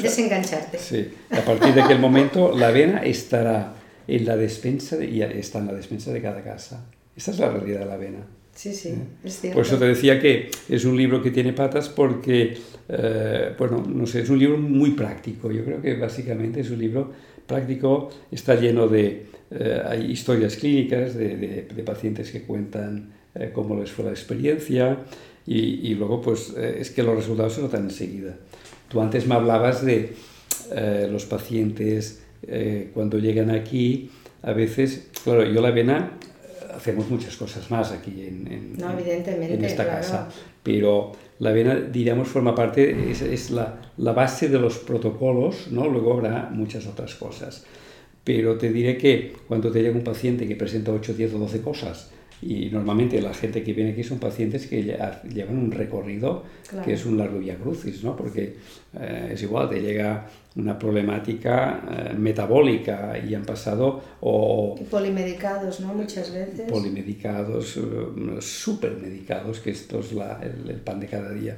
Desengancharte. 0.00 0.78
Sí, 0.78 1.08
a 1.30 1.40
partir 1.40 1.74
de 1.74 1.82
aquel 1.82 1.98
momento 1.98 2.56
la 2.56 2.68
avena 2.68 3.02
estará 3.02 3.74
en 4.06 4.24
la 4.24 4.36
despensa 4.36 5.02
y 5.02 5.22
está 5.22 5.58
en 5.58 5.66
la 5.66 5.74
despensa 5.74 6.12
de 6.12 6.22
cada 6.22 6.42
casa. 6.42 6.86
Esa 7.16 7.30
es 7.30 7.38
la 7.38 7.50
realidad 7.50 7.80
de 7.80 7.86
la 7.86 7.94
avena. 7.94 8.26
Sí, 8.54 8.74
sí, 8.74 8.90
¿Eh? 8.90 8.94
es 9.24 9.40
cierto. 9.40 9.56
Por 9.56 9.66
eso 9.66 9.78
te 9.78 9.86
decía 9.86 10.20
que 10.20 10.50
es 10.68 10.84
un 10.84 10.96
libro 10.96 11.22
que 11.22 11.30
tiene 11.30 11.52
patas 11.52 11.88
porque, 11.88 12.56
eh, 12.88 13.54
bueno, 13.58 13.82
no 13.86 14.06
sé, 14.06 14.20
es 14.20 14.30
un 14.30 14.38
libro 14.38 14.58
muy 14.58 14.90
práctico. 14.90 15.50
Yo 15.50 15.64
creo 15.64 15.80
que 15.80 15.94
básicamente 15.94 16.60
es 16.60 16.70
un 16.70 16.78
libro 16.78 17.12
práctico, 17.46 18.10
está 18.30 18.54
lleno 18.54 18.88
de 18.88 19.26
eh, 19.50 19.82
hay 19.86 20.10
historias 20.10 20.56
clínicas 20.56 21.14
de, 21.14 21.36
de, 21.36 21.68
de, 21.74 21.82
pacientes 21.82 22.30
que 22.30 22.42
cuentan 22.42 23.12
cómo 23.54 23.78
les 23.80 23.90
fue 23.90 24.04
la 24.04 24.10
experiencia 24.10 24.98
y, 25.46 25.88
y 25.88 25.94
luego 25.94 26.20
pues 26.20 26.50
es 26.50 26.90
que 26.90 27.02
los 27.02 27.16
resultados 27.16 27.54
se 27.54 27.62
notan 27.62 27.84
enseguida. 27.84 28.36
Tú 28.92 29.00
antes 29.00 29.26
me 29.26 29.34
hablabas 29.34 29.82
de 29.86 30.12
eh, 30.70 31.08
los 31.10 31.24
pacientes 31.24 32.22
eh, 32.42 32.90
cuando 32.92 33.18
llegan 33.18 33.48
aquí, 33.48 34.10
a 34.42 34.52
veces, 34.52 35.08
claro, 35.24 35.44
yo 35.44 35.62
la 35.62 35.68
avena, 35.68 36.18
eh, 36.20 36.72
hacemos 36.76 37.08
muchas 37.08 37.34
cosas 37.38 37.70
más 37.70 37.90
aquí 37.90 38.26
en, 38.26 38.52
en, 38.52 38.76
no, 38.76 38.92
evidentemente, 38.92 39.54
en 39.54 39.64
esta 39.64 39.84
claro. 39.84 39.98
casa, 39.98 40.28
pero 40.62 41.12
la 41.38 41.50
avena, 41.50 41.74
diríamos, 41.76 42.28
forma 42.28 42.54
parte, 42.54 43.10
es, 43.10 43.22
es 43.22 43.50
la, 43.50 43.80
la, 43.96 44.12
base 44.12 44.50
de 44.50 44.58
los 44.58 44.76
protocolos, 44.76 45.68
¿no? 45.70 45.88
luego 45.88 46.12
habrá 46.12 46.50
muchas 46.52 46.86
otras 46.86 47.14
cosas. 47.14 47.64
Pero 48.24 48.58
te 48.58 48.70
diré 48.70 48.98
que 48.98 49.32
cuando 49.48 49.72
te 49.72 49.82
llega 49.82 49.96
un 49.96 50.04
paciente 50.04 50.46
que 50.46 50.54
presenta 50.54 50.92
8, 50.92 51.14
10 51.14 51.32
o 51.32 51.38
12 51.38 51.62
cosas, 51.62 52.10
y 52.42 52.68
normalmente 52.70 53.20
la 53.22 53.32
gente 53.32 53.62
que 53.62 53.72
viene 53.72 53.92
aquí 53.92 54.02
son 54.02 54.18
pacientes 54.18 54.66
que 54.66 54.82
llevan 54.82 55.56
un 55.56 55.70
recorrido 55.70 56.42
claro. 56.68 56.84
que 56.84 56.94
es 56.94 57.06
un 57.06 57.16
largo 57.16 57.38
vía 57.38 57.54
crucis, 57.54 58.02
¿no? 58.02 58.16
Porque 58.16 58.56
eh, 58.98 59.30
es 59.32 59.42
igual, 59.42 59.70
te 59.70 59.80
llega 59.80 60.26
una 60.56 60.76
problemática 60.76 61.82
eh, 61.88 62.14
metabólica 62.18 63.16
y 63.16 63.34
han 63.34 63.44
pasado 63.44 64.02
o... 64.20 64.76
Y 64.80 64.84
polimedicados, 64.84 65.80
¿no? 65.80 65.94
Muchas 65.94 66.34
veces. 66.34 66.68
Polimedicados, 66.68 67.76
uh, 67.76 68.40
supermedicados, 68.40 69.60
que 69.60 69.70
esto 69.70 70.00
es 70.00 70.12
la, 70.12 70.40
el, 70.42 70.68
el, 70.68 70.80
pan 70.80 70.98
de 70.98 71.06
cada 71.06 71.30
día. 71.30 71.56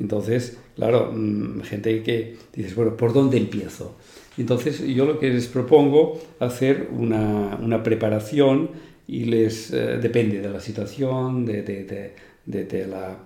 Entonces, 0.00 0.56
claro, 0.74 1.12
mmm, 1.12 1.60
gente 1.60 2.02
que 2.02 2.36
dices, 2.54 2.74
bueno, 2.74 2.96
¿por 2.96 3.12
dónde 3.12 3.36
empiezo? 3.36 3.96
Entonces, 4.38 4.80
yo 4.80 5.04
lo 5.04 5.18
que 5.18 5.28
les 5.28 5.46
propongo 5.46 6.18
hacer 6.40 6.88
una, 6.90 7.58
una 7.62 7.82
preparación 7.82 8.70
y 9.12 9.26
les 9.26 9.70
eh, 9.74 9.98
depende 10.00 10.40
de 10.40 10.48
la 10.48 10.58
situación, 10.58 11.44
de, 11.44 11.62
de, 11.62 12.14
de, 12.46 12.64
de 12.64 12.86
la, 12.86 13.18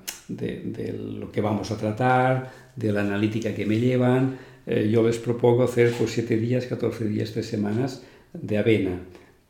lo 1.21 1.31
que 1.31 1.41
vamos 1.41 1.71
a 1.71 1.77
tratar, 1.77 2.51
de 2.75 2.91
la 2.91 3.03
analítica 3.03 3.55
que 3.55 3.65
me 3.67 3.79
llevan. 3.79 4.37
Eh, 4.67 4.91
yo 4.91 5.07
les 5.07 5.19
propongo 5.19 5.63
hacer 5.63 5.93
por 5.93 6.09
7 6.09 6.39
días, 6.39 6.67
14 6.67 7.05
días, 7.05 7.31
3 7.31 7.47
semanas 7.47 8.03
de 8.33 8.59
avena 8.59 8.99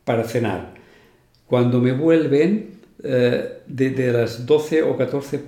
para 0.04 0.24
cenar. 0.24 0.74
Cuando 1.46 1.80
me 1.80 1.92
vuelven, 1.92 2.80
eh, 3.02 3.62
de 3.66 4.12
las 4.12 4.44
12 4.44 4.82
o 4.82 4.94
14 4.94 5.40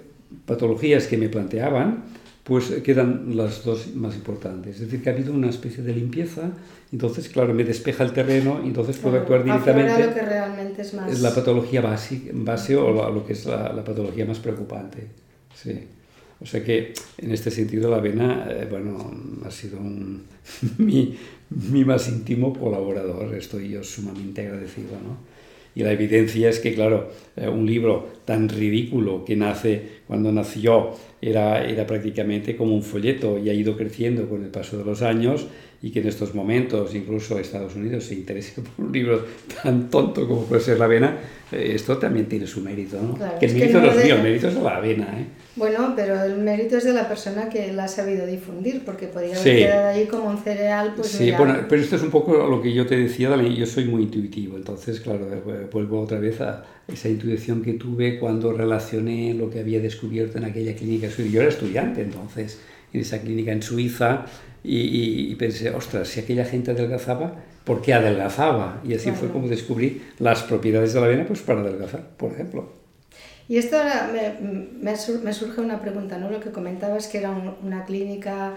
patologías 0.46 1.06
que 1.06 1.18
me 1.18 1.28
planteaban, 1.28 2.04
pues 2.48 2.64
quedan 2.82 3.36
las 3.36 3.62
dos 3.62 3.94
más 3.94 4.14
importantes. 4.16 4.76
Es 4.76 4.80
decir, 4.80 5.02
que 5.02 5.10
ha 5.10 5.12
habido 5.12 5.34
una 5.34 5.50
especie 5.50 5.84
de 5.84 5.92
limpieza, 5.92 6.50
entonces, 6.90 7.28
claro, 7.28 7.52
me 7.52 7.62
despeja 7.62 8.04
el 8.04 8.12
terreno, 8.12 8.62
entonces 8.64 8.96
puedo 8.96 9.22
claro, 9.22 9.42
actuar 9.42 9.44
directamente. 9.44 10.06
lo 10.06 10.14
que 10.14 10.22
realmente 10.22 10.80
es 10.80 10.94
más... 10.94 11.12
Es 11.12 11.20
la 11.20 11.34
patología 11.34 11.82
base, 11.82 12.30
base 12.32 12.74
o 12.74 12.90
lo, 12.90 13.10
lo 13.12 13.26
que 13.26 13.34
es 13.34 13.44
la, 13.44 13.70
la, 13.74 13.84
patología 13.84 14.24
más 14.24 14.38
preocupante. 14.38 15.08
Sí. 15.54 15.78
O 16.40 16.46
sea 16.46 16.64
que, 16.64 16.94
en 17.18 17.32
este 17.32 17.50
sentido, 17.50 17.90
la 17.90 17.98
avena, 17.98 18.46
eh, 18.48 18.66
bueno, 18.70 19.12
ha 19.44 19.50
sido 19.50 19.78
un, 19.78 20.24
mi, 20.78 21.18
mi 21.50 21.84
más 21.84 22.08
íntimo 22.08 22.58
colaborador. 22.58 23.34
Estoy 23.34 23.68
yo 23.68 23.84
sumamente 23.84 24.46
agradecido, 24.46 24.92
¿no? 24.92 25.37
Y 25.74 25.82
la 25.82 25.92
evidencia 25.92 26.48
es 26.48 26.58
que, 26.58 26.74
claro, 26.74 27.10
eh, 27.36 27.48
un 27.48 27.66
libro 27.66 28.08
tan 28.24 28.48
ridículo 28.48 29.24
que 29.24 29.36
nace 29.36 29.82
cuando 30.06 30.32
nació 30.32 30.90
era, 31.20 31.64
era 31.64 31.86
prácticamente 31.86 32.56
como 32.56 32.74
un 32.74 32.82
folleto 32.82 33.38
y 33.38 33.48
ha 33.50 33.52
ido 33.52 33.76
creciendo 33.76 34.28
con 34.28 34.42
el 34.44 34.50
paso 34.50 34.78
de 34.78 34.84
los 34.84 35.02
años 35.02 35.46
y 35.80 35.90
que 35.90 36.00
en 36.00 36.08
estos 36.08 36.34
momentos 36.34 36.94
incluso 36.94 37.38
Estados 37.38 37.76
Unidos 37.76 38.04
se 38.04 38.14
interese 38.14 38.60
por 38.76 38.86
un 38.86 38.92
libro 38.92 39.24
tan 39.62 39.88
tonto 39.90 40.26
como 40.26 40.44
puede 40.44 40.60
ser 40.60 40.78
La 40.78 40.86
Avena, 40.86 41.18
eh, 41.52 41.72
esto 41.74 41.96
también 41.98 42.26
tiene 42.26 42.46
su 42.46 42.60
mérito, 42.60 43.00
¿no? 43.00 43.14
Claro, 43.14 43.38
que 43.38 43.46
el 43.46 43.54
mérito 43.54 43.80
que 43.80 43.86
no 43.86 43.92
es 43.92 44.04
mío, 44.04 44.16
el 44.16 44.22
mérito 44.22 44.48
es 44.48 44.54
de 44.54 44.60
La 44.62 44.76
Avena, 44.76 45.04
¿eh? 45.20 45.24
Bueno, 45.56 45.92
pero 45.96 46.22
el 46.22 46.36
mérito 46.38 46.76
es 46.76 46.84
de 46.84 46.92
la 46.92 47.08
persona 47.08 47.48
que 47.48 47.72
la 47.72 47.84
ha 47.84 47.88
sabido 47.88 48.26
difundir, 48.26 48.84
porque 48.84 49.06
podría 49.08 49.32
haber 49.36 49.42
Sí. 49.42 49.50
quedado 49.64 49.88
ahí 49.88 50.06
como 50.06 50.30
un 50.30 50.38
cereal, 50.38 50.92
pues 50.94 51.08
Sí, 51.08 51.24
mira, 51.24 51.38
bueno, 51.38 51.54
pero 51.68 51.82
esto 51.82 51.96
es 51.96 52.02
un 52.02 52.10
poco 52.10 52.46
lo 52.48 52.60
que 52.62 52.72
yo 52.72 52.86
te 52.86 52.96
decía, 52.96 53.34
yo 53.42 53.66
soy 53.66 53.84
muy 53.86 54.02
intuitivo, 54.04 54.56
entonces, 54.56 55.00
claro, 55.00 55.28
eh, 55.32 55.66
vuelvo 55.72 56.00
otra 56.00 56.18
vez 56.20 56.40
a 56.40 56.64
esa 56.86 57.08
intuición 57.08 57.62
que 57.62 57.74
tuve 57.74 58.18
cuando 58.18 58.52
relacioné 58.52 59.34
lo 59.34 59.50
que 59.50 59.60
había 59.60 59.80
descubierto 59.80 60.38
en 60.38 60.44
aquella 60.44 60.74
clínica. 60.74 61.08
Yo 61.08 61.40
era 61.40 61.48
estudiante 61.48 62.02
entonces, 62.02 62.60
en 62.92 63.00
esa 63.00 63.20
clínica 63.20 63.52
en 63.52 63.62
Suiza, 63.62 64.26
y, 64.64 64.76
y, 64.78 65.32
y 65.32 65.34
pensé, 65.36 65.70
ostras, 65.70 66.08
si 66.08 66.20
aquella 66.20 66.44
gente 66.44 66.70
adelgazaba, 66.72 67.34
¿por 67.64 67.82
qué 67.82 67.94
adelgazaba? 67.94 68.80
Y 68.84 68.94
así 68.94 69.04
Claro. 69.04 69.18
fue 69.18 69.28
como 69.30 69.48
descubrí 69.48 70.02
las 70.18 70.42
propiedades 70.42 70.92
de 70.94 71.00
la 71.00 71.06
avena 71.06 71.26
pues 71.26 71.40
para 71.40 71.60
adelgazar, 71.60 72.08
por 72.16 72.32
ejemplo. 72.32 72.72
Y 73.48 73.56
esto 73.56 73.78
ahora 73.78 74.10
me, 74.12 74.94
me 75.22 75.32
surge 75.32 75.60
una 75.60 75.80
pregunta, 75.80 76.18
¿no? 76.18 76.30
Lo 76.30 76.40
que 76.40 76.50
comentabas 76.50 77.06
que 77.08 77.18
era 77.18 77.30
un- 77.30 77.54
una 77.62 77.84
clínica 77.86 78.54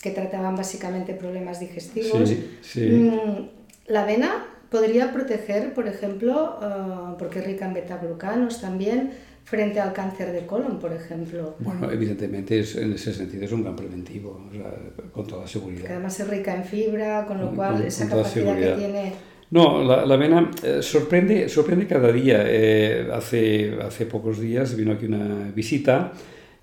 que 0.00 0.10
trataban 0.12 0.56
básicamente 0.56 1.12
problemas 1.12 1.60
digestivos. 1.60 2.28
Sí, 2.28 2.58
sí. 2.62 2.86
Mm, 2.88 3.48
La 3.88 4.02
avena 4.04 4.46
podría 4.70 5.12
proteger, 5.12 5.74
por 5.74 5.88
ejemplo, 5.88 6.58
eh, 6.62 7.14
porque 7.18 7.40
es 7.40 7.44
rica 7.44 7.66
en 7.66 7.74
betaglucanos 7.74 8.60
también, 8.60 9.10
frente 9.50 9.80
al 9.80 9.92
cáncer 9.92 10.32
de 10.32 10.46
colon, 10.46 10.78
por 10.78 10.92
ejemplo. 10.92 11.56
Bueno, 11.58 11.90
evidentemente 11.90 12.60
es, 12.60 12.76
en 12.76 12.92
ese 12.92 13.12
sentido 13.12 13.44
es 13.44 13.52
un 13.52 13.62
gran 13.64 13.74
preventivo, 13.74 14.46
o 14.48 14.52
sea, 14.54 14.72
con 15.12 15.26
toda 15.26 15.42
Que 15.44 15.50
seguridad. 15.50 15.86
además 15.90 16.20
es 16.20 16.28
rica 16.28 16.54
en 16.54 16.64
fibra, 16.64 17.26
con 17.26 17.38
lo 17.38 17.46
Con- 17.48 17.56
cual 17.56 17.74
con- 17.78 17.82
esa 17.86 18.08
con 18.08 18.18
capacidad 18.18 18.56
que 18.56 18.72
tiene... 18.78 19.12
No, 19.50 19.82
la, 19.82 20.06
la 20.06 20.14
avena 20.14 20.48
eh, 20.62 20.78
sorprende, 20.80 21.48
sorprende 21.48 21.84
cada 21.88 22.12
día. 22.12 22.44
Eh, 22.46 23.08
hace, 23.12 23.74
hace 23.82 24.06
pocos 24.06 24.38
días 24.38 24.76
vino 24.76 24.92
aquí 24.92 25.06
una 25.06 25.50
visita 25.52 26.12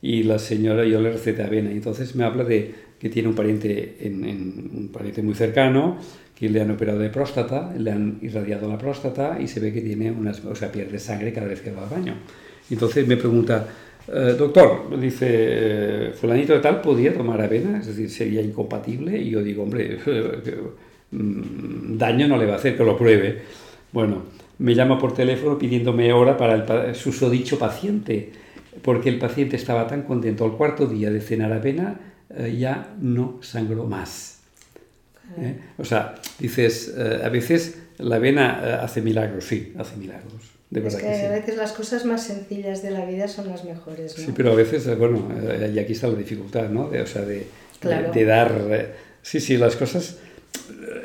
y 0.02 0.24
la 0.24 0.40
señora, 0.40 0.86
yo 0.86 1.02
le 1.02 1.12
receté 1.12 1.44
avena, 1.44 1.70
y 1.72 1.74
entonces 1.78 2.16
me 2.16 2.24
habla 2.24 2.46
de 2.46 2.74
que 2.98 3.10
tiene 3.10 3.28
un 3.28 3.36
pariente, 3.36 3.98
en, 4.08 4.24
en- 4.24 4.72
un 4.74 4.90
pariente 4.94 5.22
muy 5.22 5.34
cercano, 5.36 5.98
que 6.34 6.50
le 6.50 6.62
han 6.62 6.72
operado 6.72 7.00
de 7.00 7.10
próstata, 7.10 7.74
le 7.78 7.92
han 7.92 8.20
irradiado 8.22 8.70
la 8.70 8.78
próstata 8.78 9.38
y 9.42 9.48
se 9.48 9.60
ve 9.60 9.74
que 9.74 9.82
tiene 9.82 10.10
unas, 10.12 10.46
o 10.46 10.56
sea, 10.56 10.72
pierde 10.72 11.00
sangre 11.00 11.34
cada 11.34 11.48
vez 11.48 11.60
que 11.62 11.72
va 11.72 11.84
al 11.84 11.90
baño. 11.90 12.14
Entonces 12.70 13.08
me 13.08 13.18
pregunta, 13.18 13.68
eh, 14.08 14.36
doctor, 14.38 14.98
dice, 15.00 15.28
eh, 15.30 16.12
fulanito 16.14 16.54
de 16.54 16.60
tal 16.60 16.82
podía 16.82 17.14
tomar 17.14 17.42
avena, 17.42 17.80
es 17.80 17.88
decir, 17.88 18.10
sería 18.10 18.42
incompatible. 18.42 19.18
Y 19.18 19.32
yo 19.32 19.44
digo, 19.44 19.64
hombre, 19.64 20.00
mm, 21.12 21.98
daño 21.98 22.28
no 22.28 22.38
le 22.38 22.46
va 22.46 22.54
a 22.54 22.58
hacer, 22.58 22.78
que 22.78 22.84
lo 22.84 22.98
pruebe. 22.98 23.42
Bueno, 23.92 24.24
me 24.60 24.76
llama 24.76 24.98
por 24.98 25.14
teléfono 25.14 25.58
pidiéndome 25.58 26.12
hora 26.14 26.38
para 26.38 26.86
el 26.88 26.96
susodicho 26.96 27.60
paciente, 27.60 28.32
porque 28.82 29.10
el 29.10 29.18
paciente 29.18 29.56
estaba 29.56 29.88
tan 29.88 30.04
contento 30.04 30.46
al 30.46 30.54
cuarto 30.54 30.86
día 30.88 31.10
de 31.10 31.22
cenar 31.22 31.52
avena, 31.52 32.00
eh, 32.30 32.56
ya 32.58 32.96
no 33.00 33.40
sangró 33.42 33.86
más. 33.86 34.36
O 35.78 35.84
sea, 35.84 36.16
dices, 36.40 36.96
a 36.98 37.28
veces 37.28 37.84
la 37.98 38.16
avena 38.16 38.80
hace 38.82 39.02
milagros, 39.02 39.44
sí, 39.44 39.74
hace 39.78 39.98
milagros 39.98 40.37
es 40.72 40.96
que, 40.96 41.08
a 41.08 41.32
veces 41.32 41.56
las 41.56 41.72
cosas 41.72 42.06
más 42.06 42.24
sencillas 42.24 42.82
de 42.82 42.92
la 42.92 43.06
vida 43.06 43.28
son 43.28 43.48
las 43.48 43.64
mejores. 43.64 44.18
¿no? 44.18 44.26
Sí, 44.26 44.34
pero 44.36 44.52
a 44.52 44.56
veces, 44.56 44.86
eh, 44.88 44.96
bueno, 44.96 45.30
eh, 45.50 45.72
y 45.74 45.80
aquí 45.80 45.94
está 45.94 46.08
la 46.08 46.16
dificultad, 46.16 46.70
¿no? 46.70 46.90
De, 46.90 47.02
o 47.02 47.08
sea, 47.08 47.24
de, 47.24 47.48
de, 48.14 48.26
dar... 48.26 48.54
Eh, 48.70 48.94
sí, 49.22 49.40
sí, 49.40 49.58
las 49.58 49.76
cosas... 49.76 50.18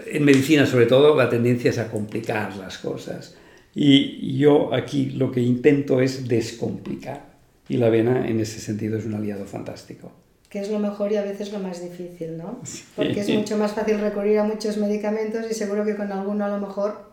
En 0.07 0.25
medicina, 0.25 0.67
sobre 0.67 0.87
todo, 0.87 1.17
la 1.17 1.29
tendencia 1.29 1.71
es 1.71 1.79
a 1.79 1.91
complicar 1.91 2.57
las 2.57 2.79
cosas. 2.79 3.37
Y 3.75 4.37
yo 4.37 4.75
aquí 4.75 5.11
lo 5.11 5.31
que 5.31 5.41
intento 5.41 6.01
es 6.01 6.29
descomplicar. 6.29 7.33
Y 7.69 7.77
la 7.77 7.87
avena, 7.87 8.29
en 8.29 8.41
ese 8.41 8.61
sentido, 8.61 8.99
es 8.99 9.07
un 9.07 9.15
aliado 9.15 9.47
fantástico 9.47 10.13
que 10.53 10.61
es 10.61 10.71
lo 10.71 10.79
mejor 10.79 11.11
y 11.11 11.17
a 11.17 11.23
veces 11.23 11.51
lo 11.51 11.61
más 11.61 11.83
difícil, 11.83 12.37
¿no? 12.37 12.61
Porque 12.95 13.21
es 13.21 13.29
mucho 13.35 13.57
más 13.57 13.73
fácil 13.73 13.99
recurrir 13.99 14.39
a 14.39 14.45
muchos 14.45 14.77
medicamentos 14.77 15.47
y 15.51 15.55
seguro 15.55 15.83
que 15.83 15.97
con 15.97 16.13
alguno 16.13 16.45
a 16.45 16.49
lo 16.49 16.59
mejor 16.59 17.12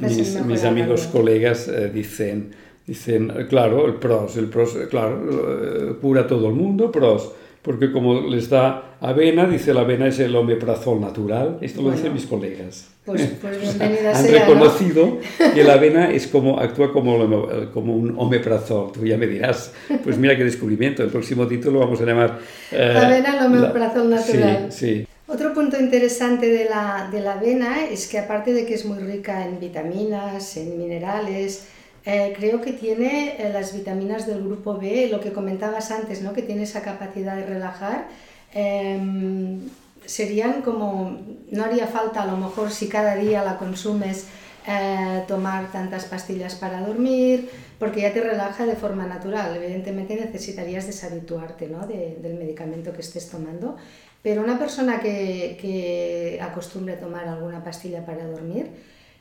mis, 0.00 0.44
mis 0.44 0.64
amigos, 0.64 1.06
colegas 1.06 1.68
eh, 1.68 1.90
dicen, 1.92 2.50
dicen, 2.86 3.32
eh, 3.36 3.46
claro, 3.48 3.86
el 3.86 3.94
pros, 3.94 4.36
el 4.36 4.46
pros, 4.46 4.76
eh, 4.76 4.86
claro, 4.88 5.98
cura 6.00 6.26
todo 6.26 6.48
el 6.48 6.54
mundo, 6.54 6.90
pros, 6.90 7.32
porque 7.62 7.92
como 7.92 8.20
les 8.22 8.48
da 8.48 8.96
avena, 9.00 9.46
dice 9.46 9.74
la 9.74 9.82
avena 9.82 10.06
es 10.06 10.18
el 10.18 10.34
omeprazol 10.34 11.00
natural, 11.00 11.58
esto 11.60 11.82
lo 11.82 11.90
dicen 11.90 12.14
mis 12.14 12.26
colegas. 12.26 12.88
Pues, 13.04 13.22
pues 13.40 13.60
bienvenida 13.60 14.16
Han 14.16 14.26
reconocido 14.26 15.18
que 15.54 15.64
la 15.64 15.74
avena 15.74 16.10
es 16.10 16.26
como, 16.26 16.58
actúa 16.58 16.92
como, 16.92 17.48
como 17.72 17.96
un 17.96 18.14
omeprazol, 18.16 18.92
tú 18.92 19.04
ya 19.04 19.16
me 19.16 19.26
dirás, 19.26 19.72
pues 20.02 20.16
mira 20.16 20.36
qué 20.36 20.44
descubrimiento, 20.44 21.02
el 21.02 21.10
próximo 21.10 21.46
título 21.46 21.80
vamos 21.80 22.00
a 22.00 22.04
llamar... 22.04 22.38
avena, 22.72 23.36
el 23.38 23.46
omeprazol 23.46 24.10
natural. 24.10 24.66
Sí, 24.70 25.00
sí. 25.00 25.06
Otro 25.32 25.54
punto 25.54 25.78
interesante 25.78 26.50
de 26.50 26.64
la, 26.64 27.08
de 27.08 27.20
la 27.20 27.34
avena 27.34 27.84
es 27.84 28.08
que 28.08 28.18
aparte 28.18 28.52
de 28.52 28.66
que 28.66 28.74
es 28.74 28.84
muy 28.84 28.98
rica 28.98 29.46
en 29.46 29.60
vitaminas, 29.60 30.56
en 30.56 30.76
minerales, 30.76 31.68
eh, 32.04 32.34
creo 32.36 32.60
que 32.60 32.72
tiene 32.72 33.36
eh, 33.38 33.48
las 33.52 33.72
vitaminas 33.72 34.26
del 34.26 34.42
grupo 34.42 34.76
B, 34.76 35.06
lo 35.08 35.20
que 35.20 35.32
comentabas 35.32 35.92
antes, 35.92 36.20
¿no? 36.20 36.32
que 36.32 36.42
tiene 36.42 36.64
esa 36.64 36.82
capacidad 36.82 37.36
de 37.36 37.46
relajar. 37.46 38.08
Em, 38.52 39.60
serían 40.04 40.62
como, 40.62 41.20
no 41.52 41.64
haría 41.64 41.86
falta 41.86 42.22
a 42.22 42.26
lo 42.26 42.36
mejor 42.36 42.72
si 42.72 42.88
cada 42.88 43.14
día 43.14 43.44
la 43.44 43.56
consumes 43.56 44.26
eh, 44.66 45.22
tomar 45.28 45.70
tantas 45.70 46.06
pastillas 46.06 46.56
para 46.56 46.80
dormir, 46.80 47.48
porque 47.78 48.00
ya 48.00 48.12
te 48.12 48.20
relaja 48.20 48.66
de 48.66 48.74
forma 48.74 49.06
natural. 49.06 49.54
Evidentemente 49.54 50.16
necesitarías 50.16 50.86
deshabituarte 50.88 51.68
¿no? 51.68 51.86
del 51.86 52.34
medicamento 52.34 52.92
que 52.92 53.02
estés 53.02 53.30
tomando, 53.30 53.76
pero 54.22 54.42
una 54.42 54.58
persona 54.58 55.00
que, 55.00 55.56
que 55.60 56.38
acostumbre 56.42 56.94
a 56.94 56.98
tomar 56.98 57.26
alguna 57.26 57.64
pastilla 57.64 58.04
para 58.04 58.26
dormir, 58.26 58.68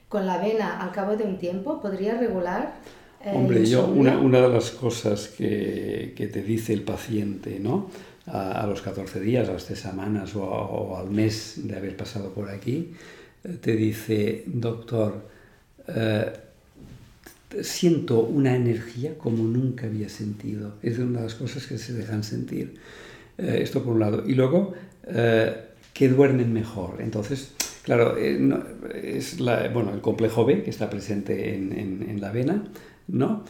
con 0.10 0.26
la 0.26 0.36
avena 0.36 0.82
al 0.82 0.92
cabo 0.92 1.16
de 1.16 1.24
un 1.24 1.38
tiempo 1.38 1.82
podría 1.82 2.18
regular. 2.18 2.74
Hombre, 3.26 3.66
yo 3.66 3.86
una, 3.86 4.18
una, 4.18 4.42
de 4.42 4.50
las 4.50 4.72
cosas 4.72 5.28
que, 5.28 6.14
que, 6.16 6.28
te 6.28 6.42
dice 6.42 6.74
el 6.74 6.84
paciente, 6.84 7.60
¿no? 7.60 7.90
A, 8.26 8.66
los 8.68 8.82
14 8.82 9.20
días, 9.20 9.50
a 9.50 9.54
las 9.54 9.66
3 9.66 9.80
semanas 9.80 10.36
o, 10.36 10.44
o, 10.44 10.98
al 10.98 11.10
mes 11.10 11.56
de 11.64 11.76
haber 11.76 11.98
pasado 11.98 12.32
por 12.32 12.50
aquí, 12.50 12.94
eh, 13.44 13.58
te 13.60 13.76
dice, 13.76 14.44
doctor, 14.46 15.28
eh, 15.88 16.32
siento 17.62 18.22
una 18.22 18.56
energía 18.56 19.18
como 19.18 19.44
nunca 19.44 19.88
había 19.88 20.10
sentido. 20.10 20.74
Es 20.82 21.00
una 21.00 21.20
de 21.20 21.26
las 21.26 21.36
cosas 21.36 21.66
que 21.66 21.78
se 21.78 21.94
dejan 21.94 22.24
sentir. 22.24 22.76
Eh, 23.40 23.62
esto 23.64 23.82
por 23.84 23.94
un 23.94 24.00
lado. 24.02 24.24
Y 24.28 24.34
luego, 24.34 24.74
eh, 25.08 25.56
que 25.94 26.10
duermen 26.10 26.52
mejor. 26.52 26.98
Entonces, 27.00 27.54
claro, 27.84 28.18
eh, 28.18 28.40
es 29.02 29.40
la, 29.40 29.70
bueno, 29.70 29.94
el 29.94 30.02
complejo 30.02 30.46
B 30.46 30.64
que 30.64 30.70
está 30.70 30.90
presente 30.90 31.56
en, 31.56 32.06
en, 32.08 32.22
la 32.22 32.32
vena, 32.32 32.64
¿no? 33.08 33.44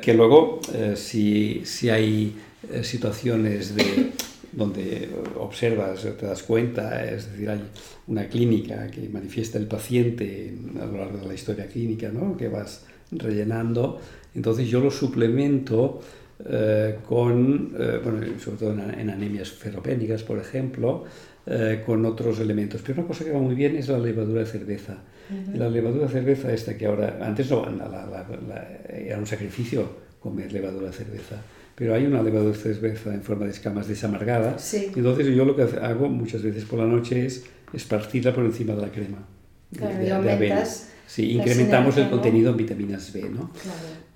que 0.00 0.14
luego, 0.14 0.60
si, 0.94 1.60
si, 1.66 1.90
hay 1.90 2.34
situaciones 2.82 3.76
de, 3.76 4.12
donde 4.52 5.10
observas, 5.38 6.06
te 6.18 6.24
das 6.24 6.42
cuenta, 6.42 7.04
es 7.04 7.30
decir, 7.30 7.50
hay 7.50 7.60
una 8.06 8.28
clínica 8.28 8.90
que 8.90 9.10
manifiesta 9.10 9.58
el 9.58 9.66
paciente 9.66 10.54
a 10.80 10.86
lo 10.86 10.96
largo 10.96 11.18
de 11.18 11.26
la 11.26 11.34
historia 11.34 11.66
clínica, 11.66 12.08
¿no? 12.08 12.34
que 12.34 12.48
vas 12.48 12.86
rellenando, 13.10 14.00
entonces 14.34 14.68
yo 14.68 14.80
lo 14.80 14.90
suplemento 14.90 16.00
eh, 16.44 16.98
con, 17.06 17.74
eh, 17.78 18.00
bueno, 18.02 18.20
sobre 18.38 18.58
todo 18.58 18.72
en, 18.72 19.10
anemias 19.10 19.50
ferropénicas, 19.50 20.22
por 20.22 20.38
ejemplo, 20.38 21.04
eh, 21.46 21.82
con 21.84 22.04
otros 22.06 22.38
elementos. 22.38 22.80
Pero 22.82 23.00
una 23.00 23.08
cosa 23.08 23.24
que 23.24 23.32
va 23.32 23.40
muy 23.40 23.54
bien 23.54 23.76
es 23.76 23.88
la 23.88 23.98
levadura 23.98 24.40
de 24.40 24.46
cerveza. 24.46 24.98
La 25.54 25.68
levadura 25.68 26.06
de 26.06 26.12
cerveza 26.12 26.50
esta 26.52 26.76
que 26.78 26.86
ahora, 26.86 27.18
antes 27.20 27.50
no, 27.50 27.66
era 28.88 29.18
un 29.18 29.26
sacrificio 29.26 30.08
comer 30.20 30.50
levadura 30.50 30.86
de 30.86 30.92
cerveza, 30.94 31.36
pero 31.74 31.94
hay 31.94 32.06
una 32.06 32.22
levadura 32.22 32.56
de 32.56 32.62
cerveza 32.62 33.12
en 33.12 33.22
forma 33.22 33.44
de 33.44 33.50
escamas 33.50 33.86
desamargada. 33.88 34.58
Sí. 34.58 34.90
Entonces 34.96 35.26
yo 35.26 35.44
lo 35.44 35.54
que 35.54 35.62
hago 35.62 36.08
muchas 36.08 36.42
veces 36.42 36.64
por 36.64 36.78
la 36.78 36.86
noche 36.86 37.26
es 37.26 37.44
esparcirla 37.74 38.34
por 38.34 38.46
encima 38.46 38.74
de 38.74 38.80
la 38.80 38.88
crema. 38.88 39.18
Claro, 39.76 40.22
de, 40.22 40.64
Sí, 41.08 41.32
incrementamos 41.32 41.96
el 41.96 42.10
contenido 42.10 42.50
en 42.50 42.58
vitaminas 42.58 43.10
B, 43.14 43.30
¿no? 43.30 43.50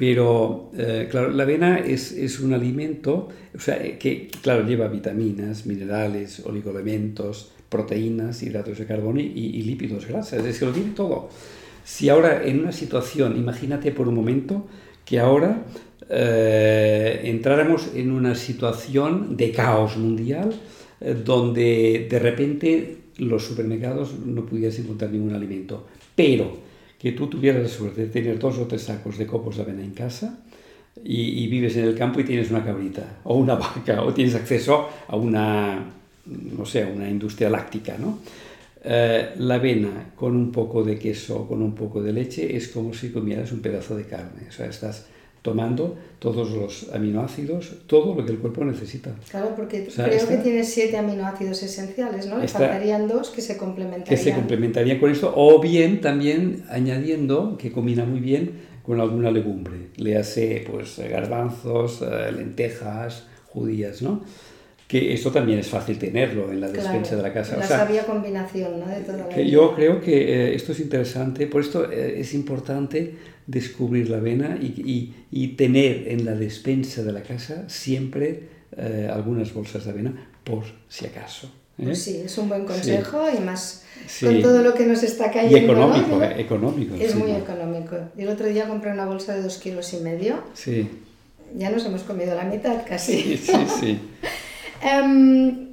Pero, 0.02 0.72
eh, 0.76 1.06
claro, 1.08 1.30
la 1.30 1.44
avena 1.44 1.78
es, 1.78 2.10
es, 2.10 2.40
un 2.40 2.52
alimento, 2.52 3.28
o 3.54 3.60
sea, 3.60 3.80
que, 4.00 4.28
claro, 4.42 4.66
lleva 4.66 4.88
vitaminas, 4.88 5.64
minerales, 5.64 6.42
oligoelementos, 6.44 7.52
proteínas, 7.68 8.42
hidratos 8.42 8.78
de 8.80 8.84
carbono 8.84 9.20
y, 9.20 9.62
lípidos 9.62 10.08
grasas, 10.08 10.44
es 10.44 10.58
que 10.58 10.64
lo 10.64 10.72
tiene 10.72 10.90
todo. 10.90 11.28
Si 11.84 12.08
ahora 12.08 12.42
en 12.44 12.58
una 12.58 12.72
situación, 12.72 13.36
imagínate 13.36 13.92
por 13.92 14.08
un 14.08 14.16
momento 14.16 14.66
que 15.04 15.20
ahora 15.20 15.62
eh, 16.10 17.20
entráramos 17.22 17.90
en 17.94 18.10
una 18.10 18.34
situación 18.34 19.36
de 19.36 19.52
caos 19.52 19.96
mundial 19.96 20.52
eh, 21.00 21.14
donde 21.14 22.08
de 22.10 22.18
repente 22.18 22.96
los 23.18 23.44
supermercados 23.44 24.18
no 24.18 24.46
pudieras 24.46 24.76
encontrar 24.80 25.12
ningún 25.12 25.32
alimento, 25.32 25.86
pero 26.16 26.71
que 27.02 27.10
tú 27.10 27.26
tuvieras 27.26 27.60
la 27.60 27.68
suerte 27.68 28.02
de 28.02 28.06
tener 28.06 28.38
dos 28.38 28.58
o 28.58 28.66
tres 28.68 28.82
sacos 28.82 29.18
de 29.18 29.26
copos 29.26 29.56
de 29.56 29.62
avena 29.62 29.82
en 29.82 29.90
casa 29.90 30.38
y, 31.02 31.48
vives 31.48 31.76
en 31.76 31.86
el 31.86 31.96
campo 31.96 32.20
y 32.20 32.24
tienes 32.24 32.48
una 32.52 32.64
cabrita 32.64 33.18
o 33.24 33.34
una 33.34 33.54
vaca 33.56 34.04
o 34.04 34.14
tienes 34.14 34.36
acceso 34.36 34.88
a 35.08 35.16
una, 35.16 35.84
no 36.26 36.64
sé, 36.64 36.84
una 36.84 37.10
industria 37.10 37.50
láctica, 37.50 37.96
¿no? 37.98 38.20
Eh, 38.84 39.30
la 39.38 39.56
avena 39.56 40.12
con 40.14 40.36
un 40.36 40.52
poco 40.52 40.84
de 40.84 40.96
queso, 40.96 41.48
con 41.48 41.60
un 41.60 41.74
poco 41.74 42.00
de 42.00 42.12
leche, 42.12 42.56
es 42.56 42.68
como 42.68 42.94
si 42.94 43.10
comieras 43.10 43.50
un 43.50 43.60
pedazo 43.60 43.96
de 43.96 44.04
carne. 44.04 44.46
O 44.48 44.52
sea, 44.52 44.66
estás 44.66 45.06
tomando 45.42 45.98
todos 46.20 46.52
los 46.52 46.90
aminoácidos, 46.94 47.74
todo 47.86 48.14
lo 48.14 48.24
que 48.24 48.32
el 48.32 48.38
cuerpo 48.38 48.64
necesita. 48.64 49.14
Claro, 49.28 49.54
porque 49.56 49.86
creo 49.86 50.28
que 50.28 50.36
tiene 50.36 50.62
siete 50.62 50.96
aminoácidos 50.96 51.62
esenciales, 51.64 52.26
¿no? 52.26 52.38
Le 52.38 52.46
faltarían 52.46 53.08
dos 53.08 53.30
que 53.30 53.40
se 53.40 53.56
complementarían. 53.56 54.08
Que 54.08 54.16
se 54.16 54.32
complementarían 54.32 55.00
con 55.00 55.10
esto, 55.10 55.32
o 55.34 55.60
bien 55.60 56.00
también 56.00 56.64
añadiendo, 56.70 57.58
que 57.58 57.72
combina 57.72 58.04
muy 58.04 58.20
bien 58.20 58.72
con 58.84 59.00
alguna 59.00 59.30
legumbre, 59.30 59.88
le 59.96 60.16
hace 60.16 60.64
pues 60.70 60.98
garbanzos, 60.98 62.02
eh, 62.02 62.32
lentejas, 62.32 63.26
judías, 63.48 64.00
¿no? 64.00 64.22
que 64.92 65.14
esto 65.14 65.30
también 65.30 65.58
es 65.58 65.68
fácil 65.68 65.98
tenerlo 65.98 66.52
en 66.52 66.60
la 66.60 66.68
despensa 66.68 67.16
de 67.16 67.22
la 67.22 67.32
casa. 67.32 67.56
La 67.56 67.66
sabia 67.66 68.04
combinación 68.04 68.78
¿no? 68.78 68.86
de 68.86 69.00
todo 69.00 69.26
que 69.30 69.48
Yo 69.48 69.74
creo 69.74 70.02
que 70.02 70.50
eh, 70.50 70.54
esto 70.54 70.72
es 70.72 70.80
interesante, 70.80 71.46
por 71.46 71.62
esto 71.62 71.90
eh, 71.90 72.20
es 72.20 72.34
importante 72.34 73.14
descubrir 73.46 74.08
la 74.08 74.18
avena 74.18 74.58
y, 74.60 75.14
y, 75.30 75.48
tener 75.48 76.08
en 76.08 76.24
la 76.24 76.34
despensa 76.34 77.02
de 77.02 77.12
la 77.12 77.22
casa 77.22 77.68
siempre 77.68 78.48
eh, 78.76 79.08
algunas 79.12 79.52
bolsas 79.52 79.84
de 79.84 79.90
avena 79.90 80.28
por 80.44 80.64
si 80.88 81.06
acaso. 81.06 81.50
Pues 81.76 82.02
sí, 82.02 82.22
es 82.24 82.36
un 82.38 82.48
buen 82.48 82.64
consejo 82.64 83.26
y 83.36 83.40
más 83.40 83.84
con 84.20 84.42
todo 84.42 84.62
lo 84.62 84.74
que 84.74 84.86
nos 84.86 85.02
está 85.02 85.30
cayendo. 85.30 85.56
Y 85.56 85.64
económico, 85.64 86.22
económico. 86.22 86.94
Es 86.94 87.14
muy 87.14 87.32
económico. 87.32 87.96
Y 88.16 88.22
el 88.22 88.28
otro 88.28 88.46
día 88.46 88.68
compré 88.68 88.92
una 88.92 89.06
bolsa 89.06 89.34
de 89.34 89.42
dos 89.42 89.58
kilos 89.58 89.92
y 89.94 89.98
medio. 89.98 90.42
Sí. 90.54 90.88
Ya 91.56 91.70
nos 91.70 91.84
hemos 91.84 92.02
comido 92.02 92.34
la 92.34 92.44
mitad 92.44 92.84
casi. 92.86 93.22
Sí, 93.22 93.36
sí, 93.36 93.66
sí. 93.80 93.98
Em, 94.84 95.68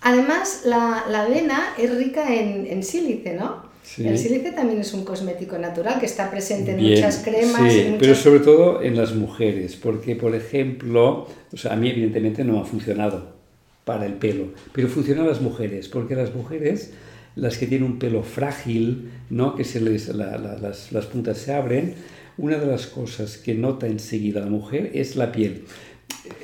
además, 0.00 0.62
la, 0.64 1.04
avena 1.22 1.74
es 1.78 1.96
rica 1.96 2.34
en, 2.34 2.82
sílice, 2.82 3.34
¿no? 3.34 3.67
El 3.96 4.18
sílice 4.18 4.52
también 4.52 4.80
es 4.80 4.92
un 4.92 5.04
cosmético 5.04 5.58
natural 5.58 5.98
que 5.98 6.06
está 6.06 6.30
presente 6.30 6.72
en 6.72 6.82
muchas 6.82 7.22
cremas. 7.24 7.72
Sí, 7.72 7.96
pero 7.98 8.14
sobre 8.14 8.40
todo 8.40 8.82
en 8.82 8.96
las 8.96 9.14
mujeres, 9.14 9.76
porque 9.76 10.14
por 10.14 10.34
ejemplo, 10.34 11.26
o 11.52 11.56
sea, 11.56 11.72
a 11.72 11.76
mí 11.76 11.88
evidentemente 11.88 12.44
no 12.44 12.60
ha 12.60 12.64
funcionado 12.64 13.36
para 13.84 14.06
el 14.06 14.14
pelo, 14.14 14.48
pero 14.72 14.88
funciona 14.88 15.22
en 15.22 15.28
las 15.28 15.40
mujeres, 15.40 15.88
porque 15.88 16.14
las 16.14 16.34
mujeres, 16.34 16.92
las 17.34 17.56
que 17.56 17.66
tienen 17.66 17.90
un 17.90 17.98
pelo 17.98 18.22
frágil, 18.22 19.10
¿no? 19.30 19.54
que 19.56 19.64
se 19.64 19.80
les, 19.80 20.08
las, 20.08 20.92
las 20.92 21.06
puntas 21.06 21.38
se 21.38 21.54
abren, 21.54 21.94
una 22.36 22.58
de 22.58 22.66
las 22.66 22.86
cosas 22.86 23.38
que 23.38 23.54
nota 23.54 23.86
enseguida 23.86 24.40
la 24.40 24.50
mujer 24.50 24.90
es 24.94 25.16
la 25.16 25.32
piel. 25.32 25.64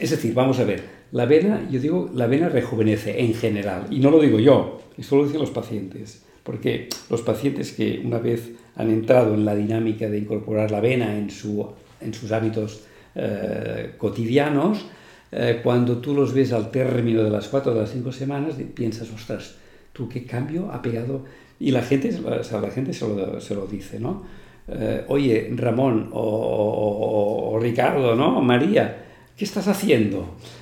Es 0.00 0.10
decir, 0.10 0.34
vamos 0.34 0.58
a 0.58 0.64
ver, 0.64 0.82
la 1.12 1.24
avena, 1.24 1.68
yo 1.70 1.78
digo, 1.78 2.10
la 2.14 2.24
avena 2.24 2.48
rejuvenece 2.48 3.20
en 3.20 3.34
general, 3.34 3.86
y 3.90 4.00
no 4.00 4.10
lo 4.10 4.20
digo 4.20 4.40
yo, 4.40 4.80
esto 4.96 5.16
lo 5.16 5.24
dicen 5.24 5.40
los 5.40 5.50
pacientes 5.50 6.24
porque 6.44 6.88
los 7.10 7.22
pacientes 7.22 7.72
que 7.72 8.00
una 8.04 8.18
vez 8.18 8.52
han 8.76 8.90
entrado 8.90 9.34
en 9.34 9.44
la 9.44 9.54
dinámica 9.56 10.08
de 10.08 10.18
incorporar 10.18 10.70
la 10.70 10.78
avena 10.78 11.16
en, 11.16 11.30
su, 11.30 11.66
en 12.00 12.14
sus 12.14 12.30
hábitos 12.30 12.82
eh, 13.14 13.94
cotidianos, 13.98 14.86
eh, 15.32 15.60
cuando 15.62 15.98
tú 15.98 16.14
los 16.14 16.32
ves 16.32 16.52
al 16.52 16.70
término 16.70 17.24
de 17.24 17.30
las 17.30 17.48
cuatro 17.48 17.72
o 17.72 17.74
las 17.74 17.90
cinco 17.90 18.12
semanas, 18.12 18.54
piensas, 18.74 19.10
ostras, 19.12 19.56
tú 19.92 20.08
qué 20.08 20.24
cambio 20.24 20.70
ha 20.70 20.80
pegado. 20.80 21.24
Y 21.58 21.70
la 21.70 21.82
gente, 21.82 22.12
la 22.12 22.70
gente 22.70 22.92
se, 22.92 23.08
lo, 23.08 23.40
se 23.40 23.54
lo 23.54 23.66
dice, 23.66 23.98
¿no? 23.98 24.22
Eh, 24.68 25.04
Oye, 25.08 25.50
Ramón 25.56 26.10
o, 26.12 27.52
o, 27.52 27.58
Ricardo, 27.58 28.14
¿no? 28.14 28.40
María, 28.40 29.04
¿qué 29.36 29.44
estás 29.44 29.68
haciendo? 29.68 30.20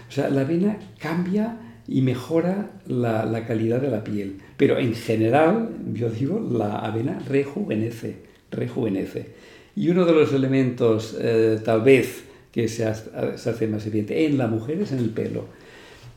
O 0.09 0.13
sea, 0.13 0.29
la 0.29 0.43
avena 0.43 0.79
cambia 0.99 1.59
y 1.89 2.03
mejora 2.03 2.71
la, 2.87 3.25
la, 3.25 3.47
calidad 3.47 3.81
de 3.81 3.91
la 3.91 4.05
piel. 4.05 4.39
Pero 4.63 4.79
en 4.79 4.95
general, 4.95 5.71
yo 5.93 6.09
digo, 6.09 6.39
la 6.39 6.79
avena 6.79 7.19
rejuvenece, 7.29 8.19
rejuvenece. 8.49 9.27
Y 9.75 9.89
uno 9.89 10.05
de 10.05 10.13
los 10.13 10.33
elementos, 10.33 11.17
eh, 11.21 11.59
tal 11.65 11.81
vez, 11.81 12.23
que 12.53 12.69
se, 12.69 12.85
se, 12.95 13.51
hace 13.51 13.67
más 13.67 13.85
evidente 13.89 14.25
en 14.25 14.39
la 14.39 14.47
mujer 14.47 14.81
es 14.81 14.93
en 14.93 15.01
el 15.01 15.11
pelo. 15.11 15.47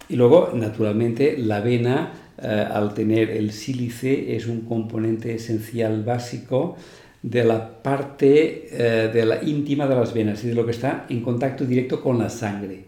Y 0.10 0.16
luego, 0.16 0.52
naturalmente, 0.54 1.40
la 1.40 1.58
avena, 1.58 2.14
eh, 2.40 2.46
al 2.46 2.94
tener 2.94 3.32
el 3.32 3.52
sílice, 3.52 4.36
es 4.36 4.46
un 4.46 4.62
componente 4.62 5.34
esencial 5.34 6.04
básico 6.04 6.78
de 7.24 7.46
la 7.46 7.82
parte 7.82 8.68
eh, 8.70 9.10
de 9.12 9.26
la 9.26 9.44
íntima 9.44 9.88
de 9.88 9.96
las 9.96 10.14
venas 10.14 10.44
y 10.44 10.50
de 10.50 10.54
lo 10.54 10.66
que 10.66 10.72
está 10.72 11.08
en 11.10 11.22
contacto 11.22 11.66
directo 11.66 12.00
con 12.00 12.20
la 12.20 12.30
sangre. 12.30 12.84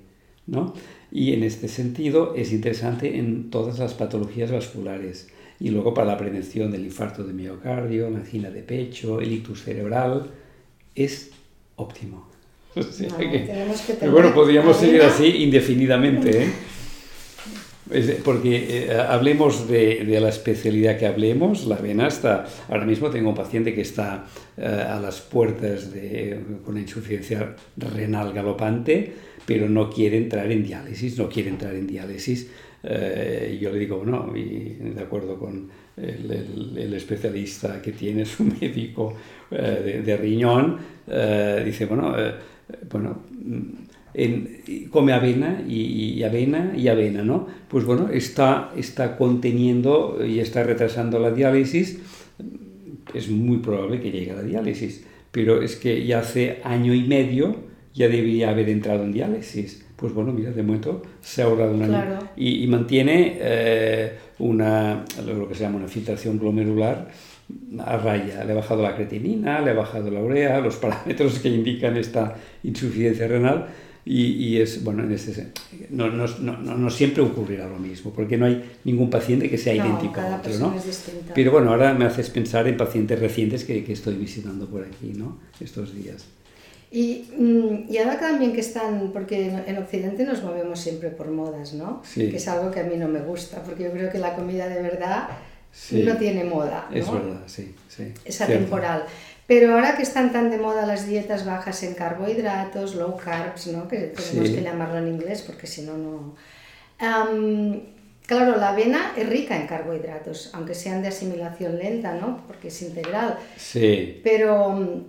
¿no? 0.46 0.76
Y 1.12 1.34
en 1.34 1.42
este 1.42 1.68
sentido 1.68 2.36
es 2.36 2.54
interesante 2.54 3.18
en 3.18 3.50
todas 3.50 3.80
las 3.80 3.96
patologías 3.96 4.52
vasculares. 4.52 5.30
Y 5.60 5.70
luego 5.70 5.94
para 5.94 6.08
la 6.08 6.18
prevención 6.18 6.72
del 6.72 6.86
infarto 6.86 7.24
de 7.24 7.34
miocardio, 7.34 8.10
la 8.10 8.20
angina 8.20 8.50
de 8.50 8.62
pecho, 8.62 9.20
el 9.20 9.32
ictus 9.32 9.64
cerebral, 9.64 10.30
es 10.94 11.32
óptimo. 11.76 12.28
bueno, 14.12 14.34
podríamos 14.34 14.78
seguir 14.78 15.02
así 15.02 15.26
indefinidamente. 15.44 16.44
¿eh? 16.44 16.50
Porque 18.24 18.86
eh, 18.88 18.92
hablemos 18.92 19.68
de, 19.68 20.04
de, 20.06 20.20
la 20.20 20.30
especialidad 20.30 20.98
que 20.98 21.06
hablemos, 21.06 21.66
la 21.66 21.78
vena 21.78 22.08
está, 22.08 22.46
ahora 22.70 22.86
mismo 22.86 23.10
tengo 23.10 23.30
un 23.30 23.36
paciente 23.36 23.74
que 23.74 23.82
está 23.82 24.26
eh, 24.58 24.66
a 24.66 25.00
las 25.00 25.22
puertas 25.22 25.94
de, 25.94 26.40
con 26.66 26.78
insuficiencia 26.78 27.56
renal 27.78 28.34
galopante, 28.34 29.14
pero 29.46 29.70
no 29.70 29.90
quiere 29.90 30.18
entrar 30.18 30.52
en 30.52 30.64
diálisis, 30.64 31.18
no 31.18 31.30
quiere 31.30 31.50
entrar 31.50 31.76
en 31.76 31.88
diálisis. 31.88 32.48
Eh, 32.84 33.58
yo 33.60 33.72
le 33.72 33.80
digo, 33.80 34.04
no, 34.06 34.36
y 34.36 34.78
de 34.96 35.02
acuerdo 35.02 35.38
con 35.38 35.70
el, 35.98 36.78
el, 36.78 36.94
especialista 36.94 37.82
que 37.82 37.92
tiene 37.92 38.26
su 38.26 38.44
médico 38.62 39.16
eh, 39.52 40.02
de, 40.06 40.18
riñón, 40.18 40.78
eh, 41.08 41.64
dice, 41.66 41.86
bueno, 41.86 42.16
bueno 42.90 43.24
en, 44.14 44.90
come 44.90 45.14
avena 45.14 45.64
y, 45.68 46.16
y, 46.16 46.24
avena 46.24 46.74
y 46.76 46.88
avena, 46.88 47.24
¿no? 47.24 47.48
Pues 47.68 47.86
bueno, 47.86 48.10
está, 48.10 48.72
está 48.76 49.18
conteniendo 49.18 50.20
y 50.26 50.40
está 50.40 50.64
retrasando 50.64 51.20
la 51.20 51.32
diálisis, 51.32 52.00
es 53.14 53.30
muy 53.30 53.58
probable 53.58 54.00
que 54.00 54.12
llegue 54.12 54.32
a 54.32 54.36
la 54.36 54.44
diálisis, 54.44 55.04
pero 55.32 55.62
es 55.62 55.76
que 55.76 56.06
ya 56.06 56.20
hace 56.20 56.60
año 56.64 56.94
y 56.94 57.04
medio 57.04 57.56
ya 57.94 58.08
debería 58.08 58.50
haber 58.52 58.70
entrado 58.70 59.04
en 59.04 59.12
diálisis. 59.12 59.87
Pues 59.98 60.14
bueno, 60.14 60.32
mira, 60.32 60.52
de 60.52 60.62
momento 60.62 61.02
se 61.22 61.42
ha 61.42 61.46
ahorrado 61.46 61.74
un 61.74 61.82
año 61.82 62.20
y, 62.36 62.68
mantiene 62.68 63.36
eh, 63.40 64.14
una, 64.38 65.04
lo 65.26 65.48
que 65.48 65.56
se 65.56 65.64
llama 65.64 65.78
una 65.78 65.88
filtración 65.88 66.38
glomerular 66.38 67.08
a 67.84 67.98
raya. 67.98 68.44
Le 68.44 68.52
ha 68.52 68.56
bajado 68.56 68.84
la 68.84 68.94
creatinina, 68.94 69.60
le 69.62 69.72
ha 69.72 69.74
bajado 69.74 70.12
la 70.12 70.22
urea, 70.22 70.60
los 70.60 70.76
parámetros 70.76 71.40
que 71.40 71.50
indican 71.50 71.98
esta 71.98 72.36
insuficiencia 72.64 73.28
renal. 73.28 73.68
Y, 74.10 74.56
es, 74.62 74.86
bueno, 74.86 75.04
en 75.04 75.12
ese, 75.12 75.52
no, 75.90 76.08
no, 76.08 76.26
no, 76.40 76.58
no, 76.58 76.90
siempre 76.90 77.22
ocurrirá 77.22 77.68
lo 77.68 77.78
mismo, 77.78 78.14
porque 78.14 78.38
no 78.38 78.46
hay 78.46 78.64
ningún 78.86 79.10
paciente 79.10 79.50
que 79.50 79.58
sea 79.58 79.76
idéntico 79.76 80.22
a 80.22 80.38
otro, 80.38 80.58
¿no? 80.60 80.74
Pero 81.36 81.52
bueno, 81.52 81.72
ahora 81.72 81.94
me 81.94 82.06
haces 82.06 82.30
pensar 82.30 82.70
en 82.70 82.78
pacientes 82.78 83.20
recientes 83.20 83.66
que, 83.66 83.84
que 83.84 83.92
estoy 83.92 84.16
visitando 84.16 84.66
por 84.66 84.86
aquí, 84.86 85.12
¿no? 85.14 85.40
Estos 85.60 85.94
días. 85.94 86.26
Y, 86.90 87.30
mm, 87.36 87.92
y, 87.92 87.98
ahora 87.98 88.18
también 88.18 88.54
que 88.54 88.62
están, 88.62 89.12
porque 89.12 89.52
en 89.68 89.78
Occidente 89.78 90.24
nos 90.24 90.42
movemos 90.42 90.80
siempre 90.80 91.10
por 91.10 91.28
modas, 91.28 91.74
¿no? 91.74 92.02
Que 92.16 92.38
es 92.38 92.48
algo 92.48 92.72
que 92.72 92.80
a 92.80 92.84
mí 92.84 92.96
no 92.96 93.10
me 93.10 93.20
gusta, 93.20 93.62
porque 93.64 93.84
yo 93.84 93.92
creo 93.92 94.10
que 94.10 94.20
la 94.20 94.36
comida 94.36 94.70
de 94.70 94.82
verdad 94.82 95.28
no 95.92 96.18
tiene 96.18 96.46
moda. 96.46 96.88
Es 96.94 97.12
verdad, 97.12 97.42
sí. 97.46 97.76
sí. 97.90 98.14
Es 98.24 98.40
atemporal. 98.40 99.04
Pero 99.48 99.74
ahora 99.74 99.96
que 99.96 100.04
están 100.04 100.32
tan 100.34 100.50
de 100.50 100.58
moda 100.58 100.86
las 100.86 101.08
dietas 101.08 101.46
bajas 101.46 101.82
en 101.84 101.94
carbohidratos, 101.94 102.96
low 102.96 103.18
carbs, 103.18 103.68
¿no? 103.68 103.88
Que 103.88 104.14
tenemos 104.16 104.50
que 104.50 104.62
llamarlo 104.62 104.98
en 104.98 105.08
inglés 105.08 105.42
porque 105.42 105.68
si 105.68 105.84
no, 105.84 105.98
no... 105.98 106.36
claro, 108.26 108.58
la 108.58 108.70
avena 108.70 109.14
es 109.16 109.28
rica 109.28 109.56
en 109.56 109.68
carbohidratos, 109.68 110.52
aunque 110.54 110.76
sean 110.76 111.02
de 111.02 111.10
asimilación 111.10 111.78
lenta, 111.78 112.14
¿no? 112.14 112.44
Porque 112.46 112.68
es 112.68 112.82
integral. 112.82 113.38
Sí. 113.56 114.20
Pero 114.22 115.06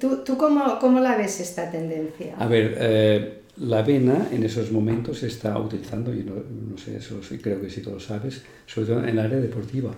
¿Tú, 0.00 0.24
tú 0.24 0.36
cómo, 0.36 0.78
cómo, 0.80 1.00
la 1.00 1.16
ves 1.16 1.40
esta 1.40 1.70
tendencia? 1.70 2.34
A 2.38 2.46
ver, 2.46 2.76
eh, 2.78 3.38
la 3.58 3.78
avena 3.78 4.28
en 4.32 4.42
esos 4.42 4.72
momentos 4.72 5.18
se 5.18 5.28
está 5.28 5.56
utilizando, 5.58 6.12
y 6.12 6.24
no, 6.24 6.34
no, 6.34 6.76
sé, 6.76 6.96
eso 6.96 7.20
creo 7.40 7.60
que 7.60 7.70
sí 7.70 7.82
tú 7.82 7.90
lo 7.90 8.00
sabes, 8.00 8.42
sobre 8.66 8.88
todo 8.88 8.98
en 9.00 9.10
el 9.10 9.18
área 9.18 9.38
deportiva. 9.38 9.94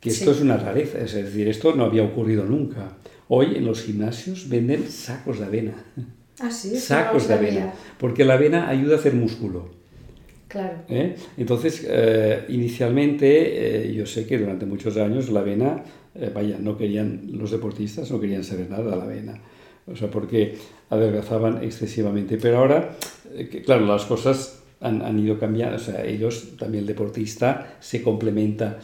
Que 0.00 0.08
esto 0.08 0.30
es 0.30 0.40
una 0.40 0.56
rareza, 0.56 0.98
es 0.98 1.12
decir, 1.12 1.46
esto 1.48 1.74
no 1.74 1.84
había 1.84 2.02
ocurrido 2.02 2.44
nunca. 2.44 2.96
Hoy 3.28 3.56
en 3.56 3.66
los 3.66 3.82
gimnasios 3.82 4.48
venden 4.48 4.88
sacos 4.88 5.38
de 5.38 5.44
avena. 5.44 5.74
Ah, 6.40 6.50
sí, 6.50 6.74
sacos 6.74 7.28
de 7.28 7.34
avena. 7.34 7.74
Porque 7.98 8.24
la 8.24 8.34
avena 8.34 8.70
ayuda 8.70 8.96
a 8.96 8.98
hacer 8.98 9.12
músculo. 9.12 9.68
Claro. 10.48 10.78
¿Eh? 10.88 11.14
Entonces, 11.36 11.86
eh, 11.86 12.46
inicialmente, 12.48 13.92
yo 13.94 14.06
sé 14.06 14.26
que 14.26 14.38
durante 14.38 14.64
muchos 14.64 14.96
años 14.96 15.28
la 15.28 15.40
avena 15.40 15.84
eh, 16.14 16.30
vaya, 16.34 16.58
no 16.58 16.76
querían, 16.76 17.22
los 17.32 17.50
deportistas 17.50 18.10
no 18.10 18.20
querían 18.20 18.44
saber 18.44 18.68
nada 18.70 18.90
de 18.90 18.96
la 18.96 19.04
avena, 19.04 19.40
o 19.86 19.96
sea, 19.96 20.10
porque 20.10 20.56
adelgazaban 20.88 21.62
excesivamente. 21.62 22.36
Pero 22.38 22.58
ahora, 22.58 22.96
eh, 23.32 23.62
claro, 23.64 23.86
las 23.86 24.04
cosas 24.04 24.62
han, 24.80 25.02
han, 25.02 25.18
ido 25.18 25.38
cambiando, 25.38 25.76
o 25.76 25.80
sea, 25.80 26.04
ellos, 26.04 26.56
también 26.58 26.82
el 26.82 26.88
deportista, 26.88 27.76
se 27.80 28.02
complementa. 28.02 28.78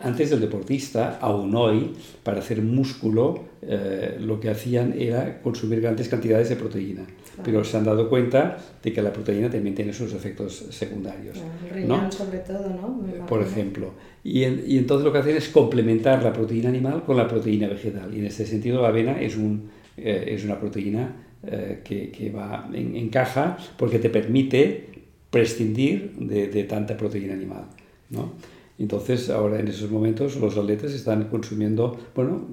Antes 0.00 0.30
del 0.30 0.40
deportista, 0.40 1.18
aún 1.20 1.54
hoy, 1.56 1.92
para 2.22 2.38
hacer 2.38 2.62
músculo, 2.62 3.46
eh, 3.62 4.16
lo 4.20 4.38
que 4.38 4.48
hacían 4.48 4.94
era 4.96 5.42
consumir 5.42 5.80
grandes 5.80 6.08
cantidades 6.08 6.48
de 6.48 6.56
proteína. 6.56 7.04
Pero 7.44 7.64
se 7.64 7.76
han 7.76 7.84
dado 7.84 8.08
cuenta 8.08 8.56
de 8.82 8.92
que 8.92 9.00
la 9.00 9.12
proteína 9.12 9.50
también 9.50 9.74
tiene 9.74 9.92
sus 9.92 10.12
efectos 10.12 10.66
secundarios. 10.70 11.38
el 11.64 11.74
riñón 11.74 12.10
sobre 12.10 12.38
todo, 12.38 12.68
¿no? 12.68 13.26
Por 13.26 13.42
ejemplo. 13.42 13.92
Y, 14.24 14.44
y, 14.44 14.78
entonces 14.78 15.04
lo 15.04 15.12
que 15.12 15.18
hacen 15.18 15.36
es 15.36 15.48
complementar 15.48 16.22
la 16.22 16.32
proteína 16.32 16.68
animal 16.68 17.04
con 17.04 17.16
la 17.16 17.28
proteína 17.28 17.68
vegetal. 17.68 18.12
Y 18.14 18.18
en 18.18 18.26
este 18.26 18.46
sentido 18.46 18.82
la 18.82 18.88
avena 18.88 19.20
es, 19.20 19.36
un, 19.36 19.70
eh, 19.96 20.24
es 20.28 20.44
una 20.44 20.58
proteína 20.58 21.14
eh, 21.44 21.80
que, 21.84 22.10
que, 22.10 22.30
va 22.30 22.68
en, 22.72 22.96
encaja 22.96 23.56
porque 23.76 23.98
te 23.98 24.10
permite 24.10 24.88
prescindir 25.30 26.14
de, 26.16 26.48
de 26.48 26.64
tanta 26.64 26.96
proteína 26.96 27.34
animal. 27.34 27.64
¿no? 28.10 28.32
Entonces, 28.78 29.28
ahora 29.28 29.58
en 29.58 29.68
esos 29.68 29.90
momentos 29.90 30.36
los 30.36 30.56
atletas 30.56 30.92
están 30.92 31.24
consumiendo, 31.24 31.98
bueno, 32.14 32.46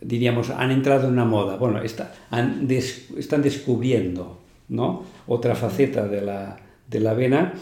diríamos, 0.00 0.50
han 0.50 0.70
entrado 0.70 1.06
en 1.06 1.14
una 1.14 1.24
moda, 1.24 1.56
bueno, 1.56 1.82
está, 1.82 2.14
están 3.16 3.42
descubriendo 3.42 4.40
¿no? 4.68 5.04
otra 5.26 5.54
faceta 5.54 6.06
de 6.06 6.20
la, 6.20 6.58
de 6.88 7.00
la 7.00 7.10
avena 7.12 7.54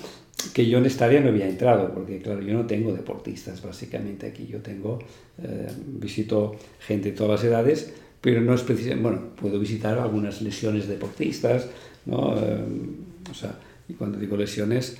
que 0.52 0.66
yo 0.68 0.78
en 0.78 0.86
esta 0.86 1.06
área 1.06 1.20
no 1.20 1.28
había 1.28 1.48
entrado, 1.48 1.92
porque 1.92 2.20
claro, 2.20 2.42
yo 2.42 2.52
no 2.52 2.66
tengo 2.66 2.92
deportistas 2.92 3.62
básicamente 3.62 4.26
aquí, 4.26 4.46
yo 4.46 4.60
tengo, 4.60 4.98
eh, 5.42 5.66
visito 5.86 6.56
gente 6.80 7.10
de 7.10 7.16
todas 7.16 7.40
las 7.40 7.44
edades, 7.44 7.94
pero 8.20 8.40
no 8.40 8.54
es 8.54 8.62
precisamente, 8.62 9.02
bueno, 9.02 9.22
puedo 9.40 9.58
visitar 9.58 9.98
algunas 9.98 10.42
lesiones 10.42 10.88
deportistas, 10.88 11.68
¿no? 12.04 12.34
Eh, 12.36 12.64
o 13.30 13.34
sea, 13.34 13.58
Y 13.88 13.94
cuando 13.94 14.18
digo 14.18 14.36
lesiones, 14.36 14.98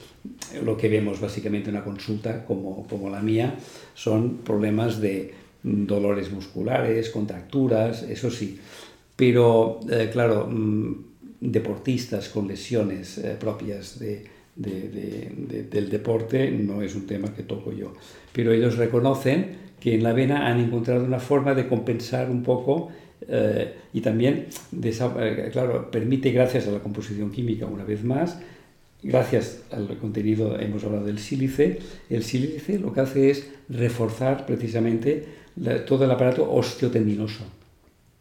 lo 0.64 0.76
que 0.76 0.89
vemos 0.89 1.20
básicamente 1.20 1.70
en 1.70 1.76
una 1.76 1.84
consulta 1.84 2.45
como, 2.45 2.87
como 2.87 3.11
la 3.11 3.20
mía 3.20 3.57
son 3.95 4.39
problemas 4.39 5.01
de 5.01 5.34
dolores 5.66 6.30
musculares, 6.30 7.10
contracturas, 7.10 8.02
eso 8.04 8.30
sí. 8.30 8.58
Pero, 9.16 9.80
eh, 9.90 10.08
claro, 10.12 10.46
mm, 10.46 10.94
deportistas 11.40 12.28
con 12.28 12.46
lesiones 12.46 13.18
eh, 13.18 13.36
propias 13.38 13.98
de, 13.98 14.24
del 14.56 15.90
deporte 15.90 16.50
no 16.50 16.80
es 16.80 16.94
un 16.94 17.06
tema 17.06 17.34
que 17.34 17.42
toco 17.42 17.72
yo. 17.72 17.92
Pero 18.32 18.52
ellos 18.52 18.78
reconocen 18.78 19.66
que 19.80 19.94
en 19.94 20.02
la 20.02 20.10
avena 20.10 20.46
han 20.46 20.60
encontrado 20.60 21.04
una 21.04 21.20
forma 21.20 21.54
de 21.54 21.68
compensar 21.68 22.30
un 22.30 22.42
poco 22.42 22.88
eh, 23.28 23.74
y 23.92 24.00
también, 24.00 24.46
claro, 25.52 25.90
permite, 25.90 26.30
gracias 26.30 26.68
a 26.68 26.70
la 26.70 26.78
composición 26.78 27.30
química, 27.30 27.66
una 27.66 27.84
vez 27.84 28.02
más, 28.02 28.38
gracias 29.02 29.62
al 29.70 29.98
contenido, 29.98 30.58
hemos 30.58 30.84
hablado 30.84 31.04
del 31.04 31.18
sílice, 31.18 31.80
el 32.08 32.22
sílice 32.22 32.78
lo 32.78 32.92
que 32.92 33.00
hace 33.00 33.30
es 33.30 33.50
reforzar 33.68 34.46
precisamente 34.46 35.24
todo 35.86 36.04
el 36.04 36.11
aparato 36.11 36.50
osteotendinoso. 36.52 37.44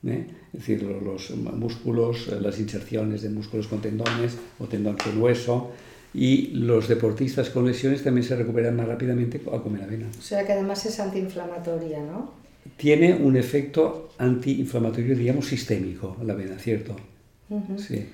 ¿eh? 0.05 0.25
Es 0.53 0.59
decir, 0.59 0.83
los, 0.83 1.31
músculos, 1.31 2.27
las 2.41 2.59
inserciones 2.59 3.21
de 3.21 3.29
músculos 3.29 3.67
con 3.67 3.81
tendones 3.81 4.38
o 4.59 4.65
tendón 4.65 4.95
con 4.95 5.21
hueso. 5.21 5.71
Y 6.13 6.47
los 6.53 6.88
deportistas 6.88 7.49
con 7.49 7.67
lesiones 7.67 8.03
también 8.03 8.25
se 8.25 8.38
recuperan 8.38 8.73
más 8.75 8.88
rápidamente 8.88 9.41
al 9.51 9.61
comer 9.61 9.83
avena. 9.83 10.07
O 10.17 10.21
sea 10.21 10.45
que 10.45 10.53
además 10.53 10.86
es 10.86 10.97
antiinflamatoria, 11.01 11.99
¿no? 11.99 12.31
Tiene 12.77 13.13
un 13.13 13.36
efecto 13.36 14.11
antiinflamatorio, 14.17 15.15
digamos, 15.15 15.45
sistémico, 15.45 16.15
la 16.23 16.31
avena, 16.31 16.57
¿cierto? 16.57 16.95
Sí. 17.77 18.07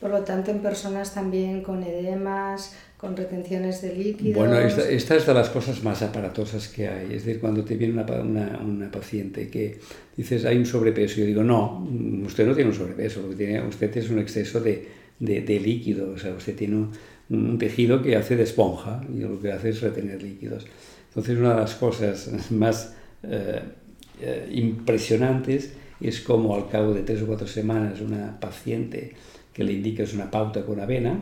Por 0.00 0.10
lo 0.10 0.22
tanto, 0.22 0.50
en 0.50 0.60
personas 0.60 1.14
también 1.14 1.62
con 1.62 1.82
edemas, 1.82 2.74
con 3.00 3.16
retenciones 3.16 3.80
de 3.80 3.96
líquidos. 3.96 4.36
Bueno, 4.36 4.58
esta, 4.58 5.16
es 5.16 5.26
de 5.26 5.32
las 5.32 5.48
cosas 5.48 5.82
más 5.82 6.02
aparatosas 6.02 6.68
que 6.68 6.86
hay. 6.86 7.06
Es 7.06 7.24
decir, 7.24 7.40
cuando 7.40 7.64
te 7.64 7.74
viene 7.74 7.94
una, 7.94 8.04
una, 8.20 8.60
una, 8.62 8.90
paciente 8.90 9.48
que 9.48 9.80
dices 10.14 10.44
hay 10.44 10.58
un 10.58 10.66
sobrepeso, 10.66 11.20
yo 11.20 11.24
digo, 11.24 11.42
no, 11.42 11.88
usted 12.26 12.46
no 12.46 12.54
tiene 12.54 12.68
un 12.68 12.76
sobrepeso, 12.76 13.22
lo 13.22 13.34
tiene 13.34 13.62
usted 13.62 13.96
es 13.96 14.10
un 14.10 14.18
exceso 14.18 14.60
de, 14.60 14.86
de, 15.18 15.40
de 15.40 15.60
líquido, 15.60 16.10
o 16.10 16.18
sea, 16.18 16.34
usted 16.34 16.54
tiene 16.54 16.76
un, 16.76 16.90
un, 17.30 17.58
tejido 17.58 18.02
que 18.02 18.16
hace 18.16 18.36
de 18.36 18.42
esponja 18.42 19.00
y 19.10 19.20
lo 19.20 19.40
que 19.40 19.50
hace 19.50 19.70
es 19.70 19.80
retener 19.80 20.22
líquidos. 20.22 20.66
Entonces, 21.08 21.38
una 21.38 21.54
de 21.54 21.60
las 21.60 21.74
cosas 21.76 22.30
más 22.50 22.94
eh, 23.22 23.60
eh, 24.20 24.48
impresionantes 24.52 25.72
es 26.02 26.20
como 26.20 26.54
al 26.54 26.68
cabo 26.68 26.92
de 26.92 27.02
tres 27.02 27.22
o 27.22 27.26
cuatro 27.26 27.46
semanas 27.46 28.02
una 28.02 28.38
paciente 28.38 29.14
que 29.54 29.64
le 29.64 29.72
indicas 29.72 30.12
una 30.12 30.30
pauta 30.30 30.66
con 30.66 30.80
avena, 30.80 31.18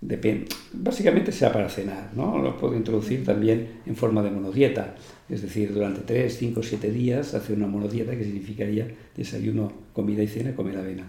depende, 0.00 0.46
básicamente 0.72 1.32
sea 1.32 1.52
para 1.52 1.68
cenar, 1.68 2.10
¿no? 2.14 2.38
Lo 2.38 2.56
puedo 2.56 2.76
introducir 2.76 3.24
también 3.24 3.80
en 3.86 3.96
forma 3.96 4.22
de 4.22 4.30
monodieta, 4.30 4.94
es 5.28 5.42
decir, 5.42 5.72
durante 5.72 6.02
3, 6.02 6.36
5, 6.36 6.62
7 6.62 6.90
días 6.90 7.34
hacer 7.34 7.56
una 7.56 7.66
monodieta 7.66 8.16
que 8.16 8.24
significaría 8.24 8.88
desayuno, 9.16 9.72
comida 9.92 10.22
y 10.22 10.28
cena, 10.28 10.54
comer 10.54 10.78
avena. 10.78 11.04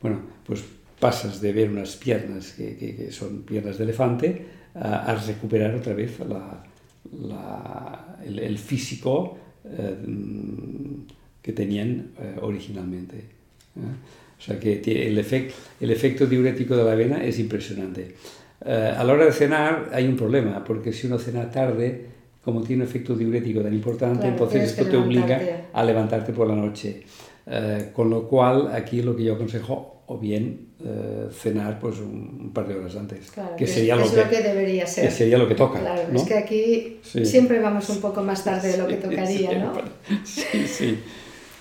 Bueno, 0.00 0.20
pues 0.46 0.62
pasas 1.00 1.40
de 1.40 1.52
ver 1.52 1.70
unas 1.70 1.96
piernas 1.96 2.52
que, 2.52 3.08
son 3.10 3.42
piernas 3.42 3.78
de 3.78 3.84
elefante 3.84 4.46
a, 4.74 5.14
recuperar 5.26 5.74
otra 5.74 5.94
vez 5.94 6.18
la, 6.20 8.18
el, 8.24 8.58
físico 8.58 9.38
eh, 9.64 9.96
que 11.42 11.52
tenían 11.52 12.12
eh, 12.18 12.36
originalmente. 12.40 13.16
¿eh? 13.18 14.23
O 14.38 14.42
sea 14.42 14.58
que 14.58 14.80
el, 15.06 15.18
efecto, 15.18 15.54
el 15.80 15.90
efecto 15.90 16.26
diurético 16.26 16.76
de 16.76 16.84
la 16.84 16.92
avena 16.92 17.24
es 17.24 17.38
impresionante. 17.38 18.14
Eh, 18.64 18.94
a 18.96 19.04
la 19.04 19.12
hora 19.12 19.26
de 19.26 19.32
cenar 19.32 19.90
hay 19.92 20.06
un 20.06 20.16
problema, 20.16 20.64
porque 20.64 20.92
si 20.92 21.06
uno 21.06 21.18
cena 21.18 21.50
tarde, 21.50 22.06
como 22.42 22.62
tiene 22.62 22.82
un 22.82 22.88
efecto 22.88 23.14
diurético 23.14 23.60
tan 23.60 23.74
importante, 23.74 24.26
entonces 24.26 24.64
esto 24.64 24.86
te 24.86 24.96
obliga 24.96 25.68
a 25.72 25.84
levantarte 25.84 26.32
por 26.32 26.48
la 26.48 26.54
noche. 26.54 27.02
Eh, 27.46 27.90
con 27.92 28.08
lo 28.08 28.26
cual, 28.26 28.70
aquí 28.72 29.02
lo 29.02 29.14
que 29.14 29.24
yo 29.24 29.34
aconsejo, 29.34 30.02
o 30.06 30.18
bien 30.18 30.68
eh, 30.84 31.28
cenar 31.32 31.78
pues 31.78 31.98
un, 31.98 32.50
par 32.54 32.66
de 32.66 32.74
horas 32.74 32.96
antes, 32.96 33.32
que, 33.56 33.66
sería 33.66 33.96
lo, 33.96 34.04
que, 34.10 34.42
debería 34.42 34.86
ser. 34.86 35.06
Que 35.06 35.10
sería 35.10 35.38
lo 35.38 35.48
que 35.48 35.54
toca. 35.54 35.80
Claro, 35.80 36.02
es 36.14 36.22
que 36.22 36.34
aquí 36.34 37.00
siempre 37.02 37.60
vamos 37.60 37.88
un 37.90 38.00
poco 38.00 38.22
más 38.22 38.44
tarde 38.44 38.72
de 38.72 38.78
lo 38.78 38.86
que 38.86 38.96
tocaría, 38.96 39.58
¿no? 39.58 39.72
Sí, 40.24 40.66
sí. 40.66 40.98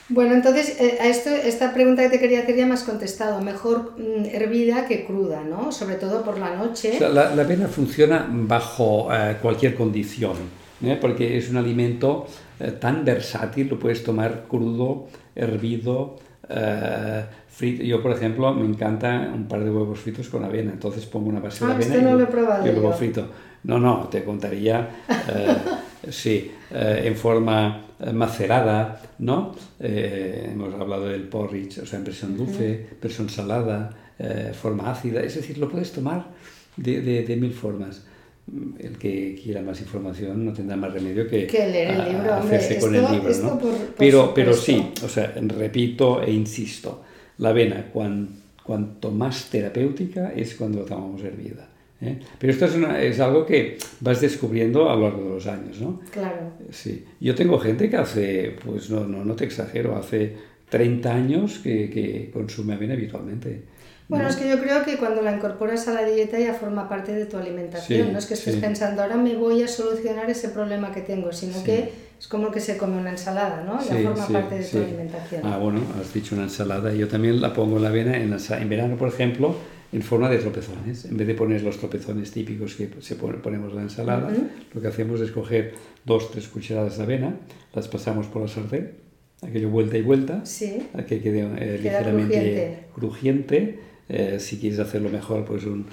Bueno, 0.10 0.34
entonces 0.34 0.80
eh, 0.80 0.98
a 1.00 1.08
esto, 1.08 1.30
esta 1.30 1.74
pregunta 1.74 2.04
que 2.04 2.10
te 2.10 2.20
quería 2.20 2.42
hacer 2.42 2.56
ya 2.56 2.66
me 2.66 2.74
has 2.74 2.84
contestado. 2.84 3.42
Mejor 3.42 3.94
mm, 3.98 4.26
hervida 4.26 4.86
que 4.86 5.06
cruda, 5.06 5.44
¿no? 5.44 5.72
Sobre 5.72 5.96
todo 5.96 6.24
por 6.24 6.38
la 6.38 6.56
noche. 6.56 7.00
la, 7.00 7.30
avena 7.30 7.68
funciona 7.68 8.28
bajo 8.30 9.10
eh, 9.14 9.38
cualquier 9.42 9.76
condición, 9.76 10.36
¿eh? 10.84 10.98
porque 11.00 11.38
es 11.38 11.50
un 11.50 11.58
alimento 11.58 12.28
tan 12.80 13.04
versátil, 13.04 13.68
lo 13.68 13.80
puedes 13.80 14.04
tomar 14.04 14.46
crudo, 14.48 15.08
hervido, 15.36 16.18
frito. 17.50 17.84
Yo, 17.84 18.02
por 18.02 18.12
ejemplo, 18.12 18.54
me 18.54 18.66
encanta 18.66 19.32
un 19.34 19.48
par 19.48 19.64
de 19.64 19.72
huevos 19.72 20.00
fritos 20.00 20.30
con 20.30 20.46
avena, 20.46 20.72
entonces 20.72 21.06
pongo 21.06 21.28
una 21.28 21.42
base 21.42 21.66
de 21.66 21.72
ah, 21.72 21.76
avena 21.76 21.96
y, 21.96 22.02
no 22.02 22.14
lo 22.16 22.24
he 22.24 22.28
probado 22.28 22.66
y 22.66 22.72
luego 22.72 22.94
frito. 22.94 23.28
No, 23.64 23.80
no, 23.80 24.08
te 24.10 24.24
contaría, 24.24 24.90
sí, 26.10 26.52
en 26.74 27.16
forma 27.16 27.84
macerada, 28.12 29.02
¿no? 29.20 29.56
Eh, 29.80 30.50
hemos 30.52 30.74
hablado 30.74 31.06
del 31.06 31.28
porridge, 31.28 31.80
o 31.80 31.86
sea, 31.86 32.00
en 32.00 32.06
versión 32.06 32.36
dulce, 32.36 32.88
versión 33.02 33.30
salada, 33.30 33.90
eh, 34.20 34.52
forma 34.54 34.92
ácida, 34.92 35.22
es 35.22 35.36
decir, 35.36 35.58
lo 35.58 35.70
puedes 35.70 35.92
tomar 35.92 36.26
de, 36.76 37.02
de, 37.02 37.36
mil 37.36 37.54
formas. 37.54 38.04
El 38.78 38.98
que 38.98 39.40
quiera 39.42 39.62
más 39.62 39.80
información 39.80 40.46
no 40.46 40.52
tendrá 40.52 40.76
más 40.76 40.92
remedio 40.92 41.28
que, 41.30 41.48
leer 41.48 41.92
el 41.92 42.12
libro, 42.12 42.34
hacerse 42.34 42.78
con 42.78 42.94
el 42.94 43.10
libro, 43.10 43.34
¿no? 43.42 43.60
pero, 43.98 44.34
pero 44.34 44.54
sí, 44.54 44.92
o 45.02 45.08
sea, 45.08 45.34
repito 45.48 46.22
e 46.22 46.32
insisto, 46.32 47.04
la 47.38 47.50
avena 47.50 47.90
cuanto 47.92 49.12
más 49.12 49.50
terapéutica 49.50 50.34
es 50.36 50.56
cuando 50.56 50.82
la 50.82 50.86
tomamos 50.86 51.24
hervida. 51.24 51.70
¿Eh? 52.04 52.20
Pero 52.40 52.54
esto 52.54 52.66
es, 52.66 52.76
es, 52.76 53.20
algo 53.20 53.46
que 53.46 53.78
vas 54.00 54.22
descubriendo 54.22 54.90
a 54.90 54.96
lo 54.96 55.02
largo 55.04 55.24
de 55.24 55.30
los 55.30 55.48
años, 55.48 55.80
¿no? 55.80 56.02
Claro. 56.12 56.52
Sí. 56.72 57.06
Yo 57.20 57.36
tengo 57.36 57.60
gente 57.60 57.90
que 57.90 57.98
hace, 57.98 58.56
pues 58.64 58.90
no, 58.90 59.06
no, 59.06 59.24
no 59.24 59.36
te 59.36 59.46
exagero, 59.46 59.96
hace 59.96 60.36
30 60.70 61.14
años 61.14 61.60
que, 61.60 61.90
que 61.90 62.32
consume 62.34 62.74
avena 62.74 62.94
habitualmente. 62.94 63.64
Bueno, 64.08 64.28
es 64.28 64.36
que 64.36 64.50
yo 64.50 64.60
creo 64.60 64.84
que 64.84 64.98
cuando 64.98 65.22
la 65.22 65.36
incorporas 65.36 65.88
a 65.88 65.94
la 65.94 66.06
dieta 66.06 66.38
ya 66.38 66.54
forma 66.54 66.90
parte 66.90 67.14
de 67.14 67.26
tu 67.26 67.38
alimentación. 67.38 68.12
no 68.12 68.20
es 68.20 68.26
que 68.26 68.34
estés 68.34 68.58
pensando, 68.58 69.02
ahora 69.02 69.16
me 69.16 69.36
voy 69.36 69.64
a 69.64 69.68
solucionar 69.68 70.30
ese 70.30 70.50
problema 70.50 70.92
que 70.92 71.02
tengo, 71.02 71.32
sino 71.32 71.64
que 71.64 71.92
es 72.20 72.28
como 72.28 72.52
que 72.52 72.60
se 72.60 72.78
come 72.78 72.98
una 72.98 73.12
ensalada, 73.12 73.64
¿no? 73.64 73.80
Ya 73.84 74.10
forma 74.10 74.28
parte 74.28 74.60
de 74.60 74.66
tu 74.66 74.78
alimentación. 74.78 75.42
Ah, 75.46 75.58
bueno, 75.58 75.82
has 76.00 76.14
dicho 76.14 76.36
una 76.36 76.46
ensalada. 76.46 76.94
Yo 76.94 77.08
también 77.08 77.42
la 77.42 77.54
pongo 77.54 77.78
en 77.78 77.84
la 77.84 77.90
avena. 77.90 78.18
En, 78.18 78.34
en 78.34 78.70
verano, 78.70 78.98
por 78.98 79.10
ejemplo, 79.10 79.56
en 79.94 80.02
forma 80.02 80.28
de 80.30 80.40
tropezones. 80.40 81.06
En 81.06 81.18
vez 81.18 81.28
de 81.28 81.36
poner 81.36 81.62
los 81.62 81.78
tropezones 81.78 82.32
típicos 82.32 82.76
que 82.76 82.90
se 83.00 83.16
ponemos 83.16 83.72
en 83.72 83.76
la 83.76 83.82
ensalada, 83.84 84.30
lo 84.74 84.82
que 84.82 84.88
hacemos 84.88 85.22
es 85.22 85.32
coger 85.32 85.74
dos, 86.04 86.32
tres 86.32 86.48
cucharadas 86.48 86.98
de 86.98 87.04
avena, 87.04 87.36
las 87.74 87.88
pasamos 87.88 88.26
por 88.28 88.42
la 88.42 88.48
sartén, 88.48 88.92
aquello 89.42 89.70
vuelta 89.70 89.98
y 89.98 90.02
vuelta, 90.02 90.44
a 90.94 91.04
que 91.04 91.22
quede 91.22 91.42
eh, 91.58 91.80
ligeramente 91.82 92.86
crujiente. 92.96 93.80
Eh, 94.10 94.38
si 94.40 94.58
quieres 94.58 94.80
hacerlo 94.80 95.10
mejor, 95.10 95.46
pues 95.46 95.64
un, 95.66 95.86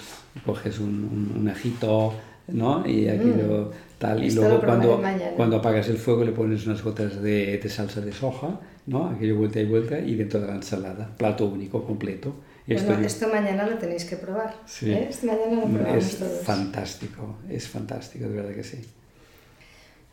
coges 0.45 0.81
un, 0.81 1.33
un, 1.39 1.49
ajito, 1.49 2.15
¿no? 2.49 2.85
Y 2.87 3.07
aquello 3.07 3.71
mm. 3.71 3.99
tal. 3.99 4.25
y 4.25 4.31
luego 4.33 4.61
cuando, 4.61 5.01
cuando 5.37 5.57
apagas 5.57 5.89
el 5.89 5.97
fuego 5.97 6.25
le 6.25 6.33
pones 6.33 6.67
unas 6.67 6.83
gotas 6.83 7.23
de, 7.23 7.59
de 7.59 7.69
salsa 7.69 8.01
de 8.01 8.13
soja, 8.13 8.61
¿no? 8.87 9.11
Aquello 9.11 9.37
vuelta 9.37 9.61
y 9.61 9.67
vuelta 9.67 9.99
y 10.01 10.17
dentro 10.17 10.41
de 10.41 10.49
la 10.49 10.57
ensalada. 10.57 11.15
Plato 11.17 11.47
único, 11.47 11.85
completo. 11.85 12.35
Bueno, 12.67 13.07
esto 13.07 13.29
mañana 13.29 13.67
lo 13.67 13.79
tenéis 13.79 14.05
que 14.05 14.17
probar. 14.17 14.55
Sí. 14.67 14.93
¿eh? 14.93 15.09
Esto 15.11 15.27
mañana 15.27 15.63
lo 15.63 15.67
probamos 15.67 16.05
es 16.05 16.19
fantástico, 16.45 17.37
es 17.49 17.69
fantástico, 17.69 18.29
de 18.29 18.37
verdad 18.37 18.55
que 18.55 18.65
sí. 18.65 18.79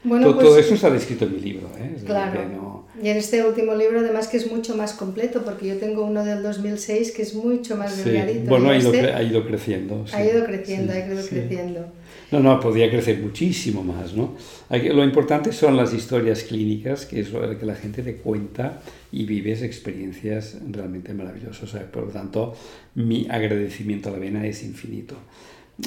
Bueno, 0.03 0.27
todo, 0.27 0.53
pues, 0.53 0.65
eso 0.65 0.75
está 0.75 0.89
descrito 0.89 1.25
en 1.25 1.33
mi 1.33 1.39
libro. 1.39 1.69
¿eh? 1.77 1.97
claro. 2.05 2.85
Y 3.01 3.09
en 3.09 3.17
este 3.17 3.43
último 3.43 3.75
libro, 3.75 3.99
además, 3.99 4.27
que 4.27 4.37
es 4.37 4.49
mucho 4.51 4.75
más 4.75 4.93
completo, 4.93 5.43
porque 5.43 5.67
yo 5.67 5.77
tengo 5.77 6.05
uno 6.05 6.23
del 6.23 6.41
2006 6.41 7.11
que 7.11 7.21
es 7.23 7.35
mucho 7.35 7.75
más 7.75 7.93
sí. 7.93 8.09
delgadito. 8.09 8.49
Bueno, 8.49 8.69
ha 8.69 8.77
ido, 8.77 8.93
este 8.93 9.13
ha 9.13 9.21
ido, 9.21 9.45
creciendo. 9.45 10.05
Ha 10.13 10.23
ido 10.23 10.45
creciendo, 10.45 10.93
ha 10.93 10.99
ido 10.99 11.25
creciendo. 11.27 11.91
No, 12.31 12.41
no, 12.41 12.59
podría 12.59 12.89
crecer 12.89 13.19
muchísimo 13.19 13.83
más, 13.83 14.13
¿no? 14.13 14.35
Lo 14.69 15.03
importante 15.03 15.53
son 15.53 15.77
las 15.77 15.93
historias 15.93 16.43
clínicas, 16.43 17.05
que 17.05 17.21
es 17.21 17.31
lo 17.31 17.57
que 17.57 17.65
la 17.65 17.75
gente 17.75 18.03
te 18.03 18.15
cuenta 18.17 18.81
y 19.13 19.25
vives 19.25 19.61
experiencias 19.61 20.57
realmente 20.69 21.13
maravillosas. 21.13 21.69
por 21.85 22.07
lo 22.07 22.11
tanto, 22.11 22.53
mi 22.95 23.27
agradecimiento 23.29 24.09
a 24.09 24.11
la 24.11 24.19
vena 24.19 24.45
es 24.45 24.63
infinito. 24.63 25.15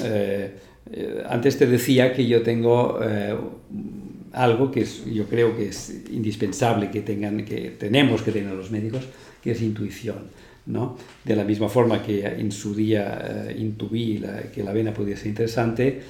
Eh, 0.02 0.50
eh, 0.92 1.22
antes 1.28 1.58
te 1.58 1.66
decía 1.66 2.12
que 2.12 2.26
yo 2.26 2.42
tengo 2.42 2.98
eh, 3.02 3.36
algo 4.32 4.70
que 4.70 4.80
es, 4.82 5.04
yo 5.04 5.26
creo 5.26 5.56
que 5.56 5.68
es 5.68 6.04
indispensable 6.10 6.90
que, 6.90 7.02
tengan, 7.02 7.44
que 7.44 7.76
tenemos 7.78 8.22
que 8.22 8.32
tener 8.32 8.54
los 8.54 8.70
médicos, 8.70 9.04
que 9.42 9.50
es 9.50 9.60
intuición. 9.60 10.40
¿no? 10.66 10.96
De 11.24 11.34
la 11.34 11.44
misma 11.44 11.68
forma 11.68 12.02
que 12.02 12.24
en 12.24 12.52
su 12.52 12.74
día 12.74 13.48
eh, 13.48 13.56
intuí 13.58 14.22
que 14.54 14.62
la 14.62 14.70
avena 14.70 14.92
podía 14.92 15.16
ser 15.16 15.28
interesante, 15.28 16.00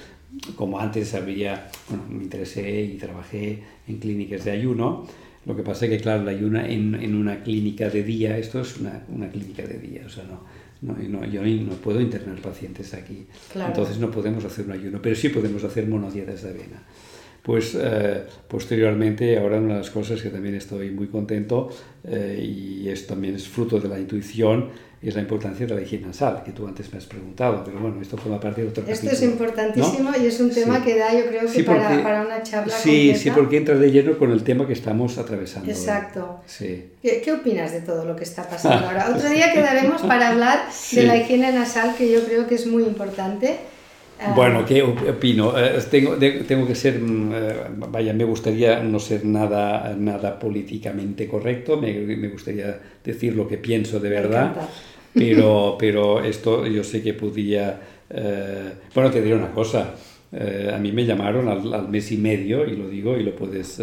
como 0.57 0.79
antes 0.79 1.15
había, 1.15 1.69
bueno, 1.89 2.05
me 2.09 2.23
interesé 2.23 2.83
y 2.83 2.97
trabajé 2.97 3.63
en 3.89 3.99
clínicas 3.99 4.45
de 4.45 4.53
ayuno, 4.53 5.07
lo 5.47 5.57
que 5.57 5.63
pasa 5.63 5.87
es 5.87 5.91
que, 5.91 5.99
claro, 5.99 6.23
la 6.23 6.33
ayuna 6.33 6.69
en, 6.69 6.95
en 6.95 7.15
una 7.15 7.43
clínica 7.43 7.89
de 7.89 8.03
día, 8.03 8.37
esto 8.37 8.61
es 8.61 8.79
una, 8.79 9.05
una 9.09 9.29
clínica 9.31 9.63
de 9.63 9.79
día, 9.79 10.03
o 10.07 10.09
sea, 10.09 10.25
no, 10.25 10.45
no, 10.83 10.97
no, 10.97 11.25
yo 11.27 11.43
no 11.43 11.75
puedo 11.75 12.01
internar 12.01 12.41
pacientes 12.41 12.95
aquí. 12.95 13.27
Entonces 13.55 13.99
no 13.99 14.11
podemos 14.11 14.45
hacer 14.45 14.67
un 14.67 14.73
ayuno, 14.73 15.01
pero 15.03 15.15
sí 15.17 15.29
podemos 15.31 15.65
hacer 15.65 15.87
monodietas 15.87 16.43
de 16.43 16.51
avena. 16.51 16.83
Pues 17.43 17.77
eh, 17.81 18.25
posteriormente, 18.49 19.39
ahora 19.39 19.59
una 19.59 19.75
de 19.75 19.81
las 19.81 19.91
cosas 19.91 20.21
que 20.21 20.29
también 20.29 20.55
estoy 20.55 20.91
muy 20.91 21.07
contento, 21.07 21.71
eh, 22.05 22.39
y 22.43 22.89
esto 22.89 23.15
también 23.15 23.35
es 23.35 23.49
fruto 23.49 23.81
de 23.81 23.89
la 23.89 23.99
intuición, 23.99 24.69
es 25.09 25.15
la 25.15 25.23
importancia 25.23 25.67
de 25.67 25.75
la 25.75 25.81
higiene 25.81 26.09
nasal, 26.09 26.43
que 26.45 26.53
tú 26.53 26.67
antes 26.67 26.93
me 26.93 26.99
has 26.99 27.07
preguntado, 27.07 27.65
pero 27.65 27.81
bueno, 27.81 28.03
esto 28.03 28.19
forma 28.19 28.39
parte 28.39 28.61
de 28.63 28.69
otro 28.69 28.85
Esto 28.87 29.09
es 29.09 29.23
importantísimo 29.23 30.11
y 30.21 30.27
es 30.27 30.39
un 30.41 30.51
tema 30.51 30.85
que 30.85 30.99
da, 30.99 31.15
yo 31.15 31.27
creo 31.27 31.51
que 31.51 31.65
para, 31.65 32.03
para, 32.03 32.21
una 32.23 32.43
charla 32.43 32.75
Sí, 32.75 33.09
completa. 33.09 33.19
sí, 33.19 33.31
porque 33.31 33.57
entra 33.57 33.75
de 33.77 33.91
lleno 33.91 34.19
con 34.19 34.31
el 34.31 34.45
tema 34.45 34.67
que 34.67 34.75
estamos 34.75 35.17
atravesando. 35.17 35.71
Exacto. 35.71 36.41
Sí. 36.45 36.91
¿Qué, 37.01 37.23
¿Qué, 37.23 37.33
opinas 37.33 37.73
de 37.73 37.81
todo 37.81 38.05
lo 38.05 38.15
que 38.15 38.25
está 38.25 38.47
pasando 38.47 38.89
ahora? 38.89 39.11
Otro 39.15 39.31
día 39.31 39.55
quedaremos 39.55 40.03
para 40.03 40.29
hablar 40.29 40.67
sí. 40.71 40.97
de 41.01 41.03
la 41.05 41.17
higiene 41.17 41.51
nasal, 41.51 41.95
que 41.97 42.13
yo 42.13 42.23
creo 42.25 42.47
que 42.47 42.57
es 42.57 42.67
muy 42.67 42.83
importante. 42.83 43.57
Ah. 44.23 44.35
Bueno, 44.37 44.67
¿qué 44.67 44.83
opino? 44.83 45.59
Eh, 45.59 45.79
tengo, 45.91 46.17
tengo 46.17 46.67
que 46.67 46.75
ser, 46.75 47.01
mm, 47.01 47.33
eh, 47.33 47.55
vaya, 47.91 48.13
me 48.13 48.25
gustaría 48.25 48.83
no 48.83 49.01
ser 49.01 49.25
nada, 49.25 49.95
nada 49.97 50.39
políticamente 50.39 51.27
correcto, 51.27 51.79
me, 51.79 51.91
me 51.95 52.29
gustaría 52.29 52.79
decir 53.03 53.35
lo 53.35 53.49
que 53.49 53.57
pienso 53.57 53.99
de 53.99 54.11
verdad, 54.11 54.55
pero, 55.15 55.77
pero 55.79 56.23
esto 56.23 56.67
yo 56.67 56.85
sé 56.85 57.03
que 57.03 57.15
podía... 57.15 57.81
Eh, 58.11 58.73
bueno, 58.95 59.11
te 59.11 59.23
diré 59.23 59.37
una 59.37 59.53
cosa, 59.53 59.95
a 60.33 60.79
mí 60.79 60.93
me 60.93 61.05
llamaron 61.05 61.49
al, 61.49 61.73
al, 61.75 61.89
mes 61.89 62.11
y 62.13 62.17
medio, 62.17 62.65
y 62.65 62.77
lo 62.77 62.89
digo 62.89 63.17
y 63.17 63.23
lo 63.23 63.35
puedes 63.35 63.83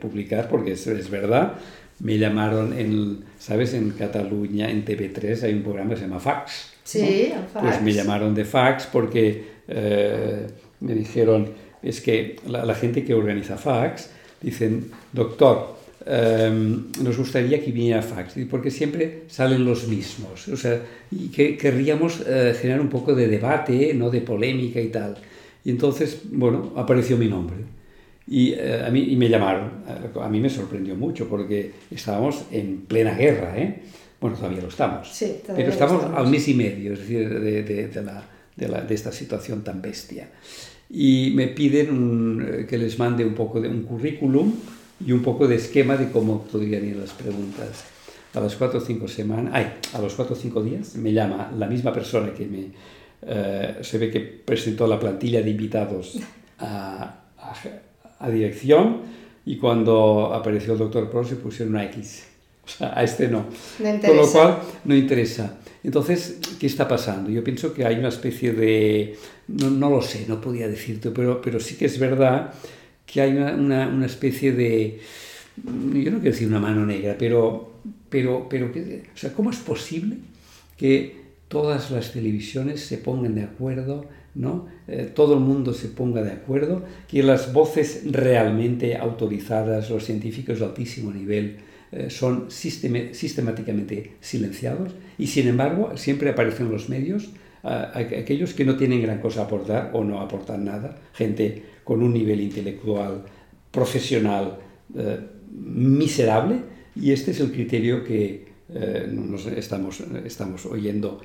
publicar 0.00 0.48
porque 0.48 0.72
es, 0.72 0.86
es 0.86 1.10
verdad, 1.10 1.54
me 2.00 2.18
llamaron 2.18 2.72
en, 2.78 3.24
¿sabes? 3.38 3.74
En 3.74 3.90
Cataluña, 3.90 4.70
en 4.70 4.84
TV3, 4.84 5.42
hay 5.44 5.52
un 5.54 5.62
programa 5.62 5.90
que 5.90 5.96
se 5.96 6.02
llama 6.02 6.20
Fax. 6.20 6.72
Sí, 6.82 7.32
¿no? 7.34 7.46
Fax. 7.46 7.64
Pues 7.64 7.82
me 7.82 7.92
llamaron 7.92 8.34
de 8.34 8.44
Fax 8.44 8.86
porque 8.86 9.44
eh, 9.68 10.46
me 10.80 10.94
dijeron, 10.94 11.50
es 11.82 12.00
que 12.00 12.36
la, 12.46 12.64
la, 12.64 12.74
gente 12.74 13.04
que 13.04 13.14
organiza 13.14 13.56
Fax 13.56 14.10
dicen, 14.40 14.90
doctor, 15.12 15.76
eh, 16.06 16.78
nos 17.02 17.16
gustaría 17.16 17.62
que 17.62 17.72
viniera 17.72 18.02
Fax, 18.02 18.34
porque 18.48 18.70
siempre 18.70 19.24
salen 19.28 19.64
los 19.64 19.86
mismos. 19.86 20.48
O 20.48 20.56
sea, 20.56 20.80
y 21.10 21.28
que 21.28 21.56
querríamos 21.56 22.22
eh, 22.26 22.54
generar 22.58 22.80
un 22.80 22.88
poco 22.88 23.14
de 23.14 23.28
debate, 23.28 23.92
no 23.94 24.10
de 24.10 24.20
polémica 24.20 24.80
y 24.80 24.88
tal. 24.88 25.16
Y 25.64 25.70
entonces, 25.70 26.20
bueno, 26.30 26.72
apareció 26.76 27.16
mi 27.16 27.28
nombre. 27.28 27.56
Y, 28.26 28.52
eh, 28.52 28.82
a 28.86 28.90
mí, 28.90 29.00
y 29.10 29.16
me 29.16 29.28
llamaron. 29.28 29.70
A 30.20 30.28
mí 30.28 30.40
me 30.40 30.48
sorprendió 30.48 30.94
mucho 30.94 31.28
porque 31.28 31.72
estábamos 31.90 32.44
en 32.50 32.82
plena 32.82 33.14
guerra, 33.14 33.58
¿eh? 33.58 33.82
Bueno, 34.20 34.36
todavía 34.36 34.62
lo 34.62 34.68
estamos. 34.68 35.08
Sí, 35.12 35.40
todavía 35.42 35.66
pero 35.66 35.72
estamos, 35.72 36.02
estamos, 36.02 36.18
al 36.18 36.30
mes 36.30 36.46
y 36.48 36.54
medio, 36.54 36.92
es 36.92 37.00
decir, 37.00 37.28
de, 37.28 37.62
de, 37.62 37.88
de, 37.88 38.02
la, 38.02 38.22
de, 38.54 38.68
la, 38.68 38.80
de 38.82 38.94
esta 38.94 39.12
situación 39.12 39.64
tan 39.64 39.80
bestia. 39.82 40.28
Y 40.90 41.32
me 41.34 41.48
piden 41.48 41.90
un, 41.90 42.66
que 42.68 42.76
les 42.76 42.98
mande 42.98 43.24
un 43.24 43.34
poco 43.34 43.60
de 43.60 43.68
un 43.68 43.82
currículum 43.82 44.52
y 45.04 45.12
un 45.12 45.22
poco 45.22 45.46
de 45.48 45.56
esquema 45.56 45.96
de 45.96 46.10
cómo 46.10 46.42
podrían 46.44 46.84
ir 46.86 46.96
las 46.96 47.12
preguntas. 47.12 47.84
A 48.32 48.40
las 48.40 48.54
cuatro 48.54 48.78
o 48.78 48.82
cinco 48.82 49.08
semanas, 49.08 49.52
ay, 49.54 49.72
a 49.92 50.00
los 50.00 50.14
cuatro 50.14 50.36
o 50.36 50.38
cinco 50.38 50.62
días 50.62 50.94
me 50.94 51.12
llama 51.12 51.50
la 51.58 51.66
misma 51.66 51.92
persona 51.92 52.32
que 52.32 52.46
me, 52.46 52.66
eh, 53.22 53.78
se 53.80 53.98
ve 53.98 54.08
que 54.10 54.20
presentó 54.20 54.86
la 54.86 55.00
plantilla 55.00 55.42
de 55.42 55.50
invitados 55.50 56.16
a, 56.58 57.22
a 57.36 57.54
a 58.20 58.30
dirección 58.30 58.98
y 59.44 59.56
cuando 59.56 60.32
apareció 60.32 60.74
el 60.74 60.78
doctor 60.78 61.10
Pro 61.10 61.24
se 61.24 61.36
pusieron 61.36 61.74
una 61.74 61.84
X. 61.86 62.26
O 62.64 62.68
sea, 62.68 62.92
a 62.96 63.02
este 63.02 63.26
no. 63.26 63.46
no 63.80 64.00
Con 64.00 64.16
lo 64.16 64.30
cual 64.30 64.58
no 64.84 64.94
interesa. 64.94 65.58
Entonces, 65.82 66.38
¿qué 66.60 66.66
está 66.66 66.86
pasando? 66.86 67.30
Yo 67.30 67.42
pienso 67.42 67.72
que 67.72 67.86
hay 67.86 67.96
una 67.96 68.08
especie 68.08 68.52
de... 68.52 69.16
No, 69.48 69.70
no 69.70 69.90
lo 69.90 70.02
sé, 70.02 70.26
no 70.28 70.40
podía 70.40 70.68
decirte, 70.68 71.10
pero, 71.10 71.40
pero 71.40 71.58
sí 71.58 71.76
que 71.76 71.86
es 71.86 71.98
verdad 71.98 72.52
que 73.12 73.20
hay 73.20 73.32
una, 73.32 73.54
una, 73.54 73.88
una 73.88 74.06
especie 74.06 74.52
de... 74.52 75.00
Yo 75.64 76.10
no 76.10 76.20
quiero 76.20 76.20
decir 76.20 76.48
una 76.48 76.60
mano 76.60 76.86
negra, 76.86 77.16
pero, 77.18 77.74
pero, 78.08 78.48
pero 78.48 78.66
o 78.66 79.16
sea, 79.16 79.32
¿cómo 79.32 79.50
es 79.50 79.58
posible 79.58 80.16
que 80.76 81.20
todas 81.48 81.90
las 81.90 82.12
televisiones 82.12 82.80
se 82.80 82.98
pongan 82.98 83.34
de 83.34 83.42
acuerdo 83.42 84.06
¿no? 84.34 84.66
Eh, 84.86 85.10
todo 85.12 85.34
el 85.34 85.40
mundo 85.40 85.72
se 85.74 85.88
ponga 85.88 86.22
de 86.22 86.32
acuerdo, 86.32 86.84
que 87.08 87.22
las 87.22 87.52
voces 87.52 88.02
realmente 88.10 88.96
autorizadas, 88.96 89.90
los 89.90 90.04
científicos 90.04 90.60
de 90.60 90.64
altísimo 90.66 91.12
nivel, 91.12 91.58
eh, 91.92 92.10
son 92.10 92.50
sistem 92.50 93.12
sistemáticamente 93.12 94.12
silenciados 94.20 94.92
y 95.18 95.26
sin 95.26 95.48
embargo 95.48 95.96
siempre 95.96 96.30
aparecen 96.30 96.66
en 96.66 96.72
los 96.72 96.88
medios 96.88 97.30
aquellos 97.62 98.54
que 98.54 98.64
no 98.64 98.76
tienen 98.76 99.02
gran 99.02 99.20
cosa 99.20 99.42
a 99.42 99.44
aportar 99.44 99.90
o 99.92 100.02
no 100.02 100.20
aportan 100.20 100.64
nada, 100.64 100.96
gente 101.12 101.62
con 101.90 102.04
un 102.04 102.12
nivel 102.12 102.40
intelectual, 102.40 103.24
profesional 103.72 104.56
uh, 104.94 105.00
miserable 105.50 106.60
y 106.94 107.10
este 107.10 107.32
es 107.32 107.40
el 107.40 107.50
criterio 107.50 108.04
que 108.04 108.46
uh, 108.68 109.12
nos 109.12 109.44
estamos, 109.46 109.98
estamos 110.24 110.66
oyendo 110.66 111.20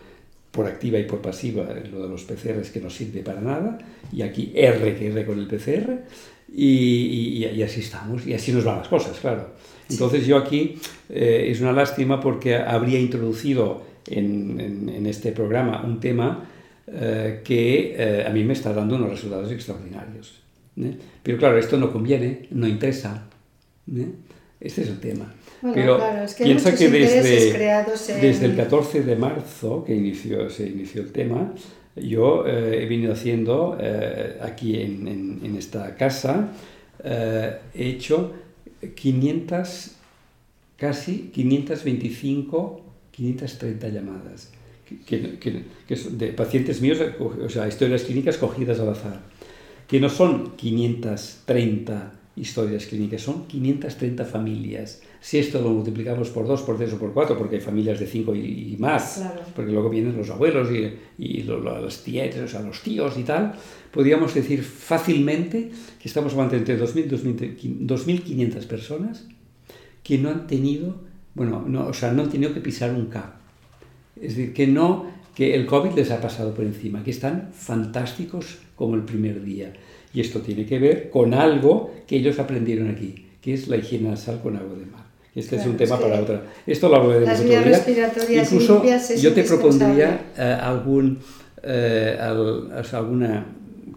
por 0.49 0.65
activa 0.65 0.97
y 0.97 1.03
por 1.03 1.21
pasiva, 1.21 1.67
lo 1.91 2.01
de 2.01 2.09
los 2.09 2.23
PCRs 2.23 2.71
que 2.71 2.81
no 2.81 2.89
sirve 2.89 3.21
para 3.21 3.41
nada, 3.41 3.77
y 4.11 4.23
aquí 4.23 4.53
R 4.55 4.95
que 4.95 5.05
R 5.05 5.23
con 5.23 5.37
el 5.37 5.45
PCR, 5.45 5.99
y, 6.51 6.65
y, 6.65 7.45
y 7.45 7.61
así 7.61 7.81
estamos, 7.81 8.25
y 8.25 8.33
así 8.33 8.51
nos 8.51 8.63
van 8.63 8.79
las 8.79 8.87
cosas, 8.87 9.19
claro. 9.19 9.51
Entonces 9.87 10.23
sí. 10.23 10.29
yo 10.29 10.37
aquí 10.37 10.79
eh, 11.09 11.49
es 11.51 11.61
una 11.61 11.73
lástima 11.73 12.19
porque 12.19 12.55
habría 12.55 12.99
introducido 12.99 13.83
en, 14.07 14.59
en, 14.59 14.89
en 14.89 15.05
este 15.05 15.31
programa 15.31 15.83
un 15.83 15.99
tema 15.99 16.49
eh, 16.87 17.41
que 17.43 17.95
eh, 17.95 18.25
a 18.25 18.31
mí 18.31 18.43
me 18.43 18.53
está 18.53 18.73
dando 18.73 18.95
unos 18.95 19.11
resultados 19.11 19.51
extraordinarios. 19.51 20.44
¿Eh? 20.77 20.97
Pero 21.23 21.37
claro, 21.37 21.57
esto 21.57 21.77
no 21.77 21.91
conviene, 21.91 22.47
no 22.51 22.67
interesa. 22.67 23.27
¿eh? 23.93 24.09
Este 24.59 24.81
es 24.81 24.87
el 24.89 24.99
tema. 24.99 25.33
Bueno, 25.61 25.75
Pero 25.75 25.97
claro, 25.97 26.23
es 26.23 26.33
que 26.33 26.43
piensa 26.43 26.75
que 26.75 26.89
desde, 26.89 27.49
en... 28.15 28.21
desde 28.21 28.45
el 28.45 28.55
14 28.55 29.03
de 29.03 29.15
marzo, 29.15 29.83
que 29.83 29.95
inició, 29.95 30.49
se 30.49 30.67
inició 30.67 31.01
el 31.01 31.11
tema, 31.11 31.53
yo 31.95 32.45
eh, 32.45 32.83
he 32.83 32.85
venido 32.87 33.13
haciendo 33.13 33.77
eh, 33.79 34.37
aquí 34.41 34.81
en, 34.81 35.07
en, 35.07 35.39
en, 35.43 35.55
esta 35.55 35.95
casa, 35.95 36.49
eh, 37.03 37.57
he 37.73 37.87
hecho 37.87 38.33
500, 38.95 39.91
casi 40.77 41.29
525, 41.33 42.81
530 43.11 43.87
llamadas 43.89 44.51
que, 45.05 45.39
que, 45.39 45.63
que 45.87 45.95
son 45.95 46.17
de 46.17 46.27
pacientes 46.27 46.81
míos, 46.81 46.99
o 47.19 47.49
sea, 47.49 47.67
historias 47.67 48.03
clínicas 48.03 48.37
cogidas 48.37 48.79
al 48.79 48.89
azar, 48.89 49.21
que 49.87 49.99
no 49.99 50.09
son 50.09 50.55
530 50.55 52.11
historias 52.35 52.85
clínicas, 52.85 53.21
son 53.21 53.47
530 53.47 54.25
familias. 54.25 55.01
Si 55.21 55.37
esto 55.37 55.61
lo 55.61 55.69
multiplicamos 55.69 56.29
por 56.29 56.45
2, 56.45 56.61
por 56.63 56.77
3 56.77 56.93
o 56.93 56.99
por 56.99 57.13
4, 57.13 57.37
porque 57.37 57.55
hay 57.55 57.61
familias 57.61 57.99
de 57.99 58.07
5 58.07 58.35
y, 58.35 58.73
y, 58.73 58.77
más, 58.77 59.15
claro. 59.17 59.41
porque 59.55 59.71
luego 59.71 59.89
vienen 59.89 60.17
los 60.17 60.29
abuelos 60.29 60.69
y, 60.71 60.93
y 61.17 61.43
lo, 61.43 61.59
lo, 61.59 61.83
o 61.83 61.89
sea, 61.89 62.61
los 62.61 62.81
tíos 62.81 63.17
y 63.17 63.23
tal, 63.23 63.53
podríamos 63.91 64.33
decir 64.33 64.63
fácilmente 64.63 65.71
que 65.99 66.07
estamos 66.07 66.33
hablando 66.33 66.55
entre 66.57 66.79
2.000 66.79 67.57
y 67.61 67.85
2.500 67.85 68.67
personas 68.67 69.27
que 70.03 70.17
no 70.17 70.29
han 70.29 70.45
tenido, 70.45 70.95
bueno, 71.33 71.63
no, 71.65 71.87
o 71.87 71.93
sea, 71.93 72.11
no 72.11 72.23
han 72.23 72.29
tenido 72.29 72.53
que 72.53 72.59
pisar 72.59 72.93
un 72.93 73.05
cap. 73.07 73.35
Es 74.15 74.35
decir, 74.35 74.53
que 74.53 74.67
no, 74.67 75.07
que 75.33 75.55
el 75.55 75.65
COVID 75.65 75.93
les 75.93 76.11
ha 76.11 76.21
pasado 76.21 76.53
por 76.53 76.65
encima, 76.65 77.03
que 77.03 77.11
están 77.11 77.49
fantásticos 77.53 78.59
como 78.75 78.95
el 78.95 79.03
primer 79.03 79.43
día. 79.43 79.73
Y 80.13 80.21
esto 80.21 80.39
tiene 80.39 80.65
que 80.65 80.79
ver 80.79 81.09
con 81.09 81.33
algo 81.33 81.93
que 82.07 82.15
ellos 82.17 82.39
aprendieron 82.39 82.89
aquí, 82.89 83.25
que 83.41 83.53
es 83.53 83.67
la 83.67 83.77
higiene 83.77 84.09
nasal 84.09 84.41
con 84.41 84.55
agua 84.55 84.77
de 84.77 84.85
mar. 84.85 85.05
Este 85.35 85.57
claro, 85.57 85.63
es 85.63 85.67
un 85.67 85.77
tema 85.77 85.95
es 85.95 86.01
para 86.01 86.21
otra. 86.21 86.43
Esto 86.65 86.87
lo 86.87 86.95
hablaremos 86.95 87.39
otro 88.07 88.25
día. 88.25 88.43
Incluso 88.43 88.83
yo 89.17 89.33
te 89.33 89.43
propondría 89.43 90.21
uh, 90.37 90.41
algún, 90.63 91.19
uh, 91.63 92.21
al, 92.21 92.85
alguna 92.93 93.45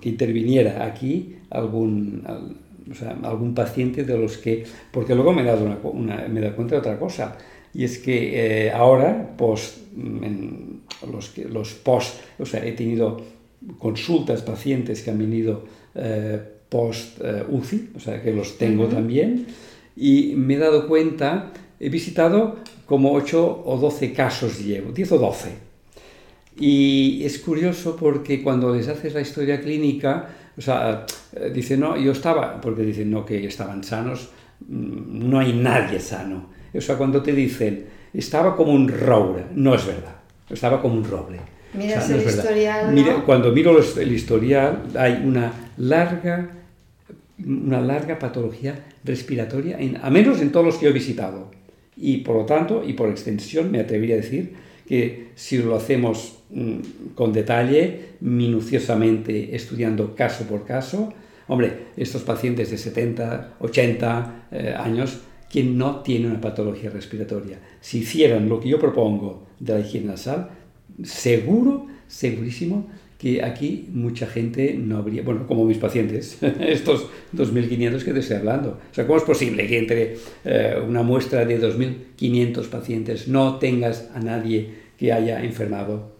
que 0.00 0.08
interviniera 0.08 0.84
aquí, 0.84 1.36
algún, 1.50 2.22
al, 2.26 2.56
o 2.90 2.94
sea, 2.94 3.16
algún 3.22 3.54
paciente 3.54 4.02
de 4.02 4.18
los 4.18 4.38
que... 4.38 4.64
Porque 4.90 5.14
luego 5.14 5.32
me 5.32 5.42
he 5.42 5.44
dado, 5.44 5.64
una, 5.64 5.78
una, 5.84 6.28
me 6.28 6.40
he 6.40 6.42
dado 6.42 6.56
cuenta 6.56 6.74
de 6.74 6.80
otra 6.80 6.98
cosa, 6.98 7.36
y 7.72 7.84
es 7.84 7.98
que 7.98 8.66
eh, 8.66 8.70
ahora, 8.72 9.36
post, 9.36 9.78
en 9.96 10.80
los, 11.12 11.38
los 11.38 11.74
post, 11.74 12.20
o 12.40 12.46
sea, 12.46 12.64
he 12.64 12.72
tenido 12.72 13.20
consultas, 13.78 14.42
pacientes 14.42 15.02
que 15.02 15.10
han 15.10 15.18
venido 15.18 15.64
eh, 15.94 16.40
post 16.68 17.20
eh, 17.22 17.44
UCI, 17.48 17.90
o 17.96 18.00
sea 18.00 18.22
que 18.22 18.32
los 18.32 18.58
tengo 18.58 18.84
uh 18.84 18.88
-huh. 18.88 18.94
también, 18.94 19.46
y 19.96 20.34
me 20.36 20.54
he 20.54 20.58
dado 20.58 20.86
cuenta 20.86 21.52
he 21.80 21.88
visitado 21.88 22.56
como 22.86 23.12
8 23.12 23.62
o 23.64 23.76
12 23.76 24.12
casos 24.12 24.58
llevo, 24.58 24.92
10 24.92 25.12
o 25.12 25.18
12. 25.18 25.68
Y 26.58 27.24
es 27.24 27.38
curioso 27.38 27.94
porque 27.96 28.42
cuando 28.42 28.74
les 28.74 28.88
haces 28.88 29.14
la 29.14 29.20
historia 29.20 29.60
clínica, 29.60 30.28
o 30.56 30.60
sea, 30.60 31.06
eh, 31.32 31.50
dicen, 31.54 31.80
no, 31.80 31.96
yo 31.96 32.12
estaba, 32.12 32.60
porque 32.60 32.82
dicen, 32.82 33.10
no, 33.10 33.24
que 33.24 33.46
estaban 33.46 33.84
sanos, 33.84 34.30
mm, 34.66 35.28
no 35.28 35.38
hay 35.38 35.52
nadie 35.52 36.00
sano. 36.00 36.48
O 36.74 36.80
sea, 36.80 36.96
cuando 36.96 37.22
te 37.22 37.32
dicen, 37.32 37.86
estaba 38.12 38.56
como 38.56 38.72
un 38.72 38.88
roure, 38.88 39.44
no 39.54 39.74
es 39.74 39.86
verdad, 39.86 40.16
estaba 40.50 40.82
como 40.82 40.94
un 40.94 41.04
roble. 41.04 41.38
Mira 41.74 42.04
el 42.04 42.26
historial. 42.26 42.92
Mira, 42.92 43.22
cuando 43.24 43.52
miro 43.52 43.78
el 43.78 44.12
historial, 44.12 44.84
hay 44.96 45.22
una 45.24 45.52
larga, 45.76 46.50
una 47.44 47.80
larga 47.80 48.18
patología 48.18 48.86
respiratoria, 49.04 49.78
en, 49.78 49.98
a 50.02 50.10
menos 50.10 50.40
en 50.40 50.50
todos 50.50 50.66
los 50.66 50.76
que 50.76 50.88
he 50.88 50.92
visitado. 50.92 51.50
Y 51.96 52.18
por 52.18 52.36
lo 52.36 52.44
tanto, 52.44 52.82
y 52.86 52.92
por 52.92 53.08
extensión, 53.08 53.70
me 53.70 53.80
atrevería 53.80 54.14
a 54.14 54.18
decir 54.18 54.54
que 54.86 55.28
si 55.34 55.58
lo 55.58 55.76
hacemos 55.76 56.38
mm, 56.50 56.78
con 57.14 57.32
detalle, 57.32 58.14
minuciosamente, 58.20 59.54
estudiando 59.54 60.14
caso 60.14 60.44
por 60.44 60.64
caso, 60.64 61.12
hombre, 61.48 61.88
estos 61.96 62.22
pacientes 62.22 62.70
de 62.70 62.78
70, 62.78 63.56
80 63.60 64.46
eh, 64.50 64.74
años, 64.76 65.20
quien 65.50 65.76
no 65.76 66.00
tiene 66.00 66.26
una 66.26 66.40
patología 66.40 66.90
respiratoria, 66.90 67.58
si 67.80 67.98
hicieran 67.98 68.48
lo 68.48 68.60
que 68.60 68.68
yo 68.68 68.78
propongo 68.78 69.46
de 69.58 69.74
la 69.74 69.80
higiene 69.80 70.08
nasal, 70.08 70.50
seguro, 71.02 71.86
segurísimo, 72.06 72.88
que 73.18 73.42
aquí 73.42 73.88
mucha 73.92 74.26
gente 74.28 74.74
no 74.74 74.98
habría, 74.98 75.22
bueno, 75.22 75.46
como 75.46 75.64
mis 75.64 75.78
pacientes, 75.78 76.38
estos 76.60 77.06
2.500 77.34 78.04
que 78.04 78.12
te 78.12 78.20
estoy 78.20 78.36
hablando. 78.36 78.78
O 78.90 78.94
sea, 78.94 79.06
¿cómo 79.06 79.18
es 79.18 79.24
posible 79.24 79.66
que 79.66 79.78
entre 79.78 80.16
eh, 80.44 80.76
una 80.86 81.02
muestra 81.02 81.44
de 81.44 81.60
2.500 81.60 82.68
pacientes 82.68 83.26
no 83.26 83.58
tengas 83.58 84.08
a 84.14 84.20
nadie 84.20 84.72
que 84.96 85.12
haya 85.12 85.42
enfermado? 85.42 86.16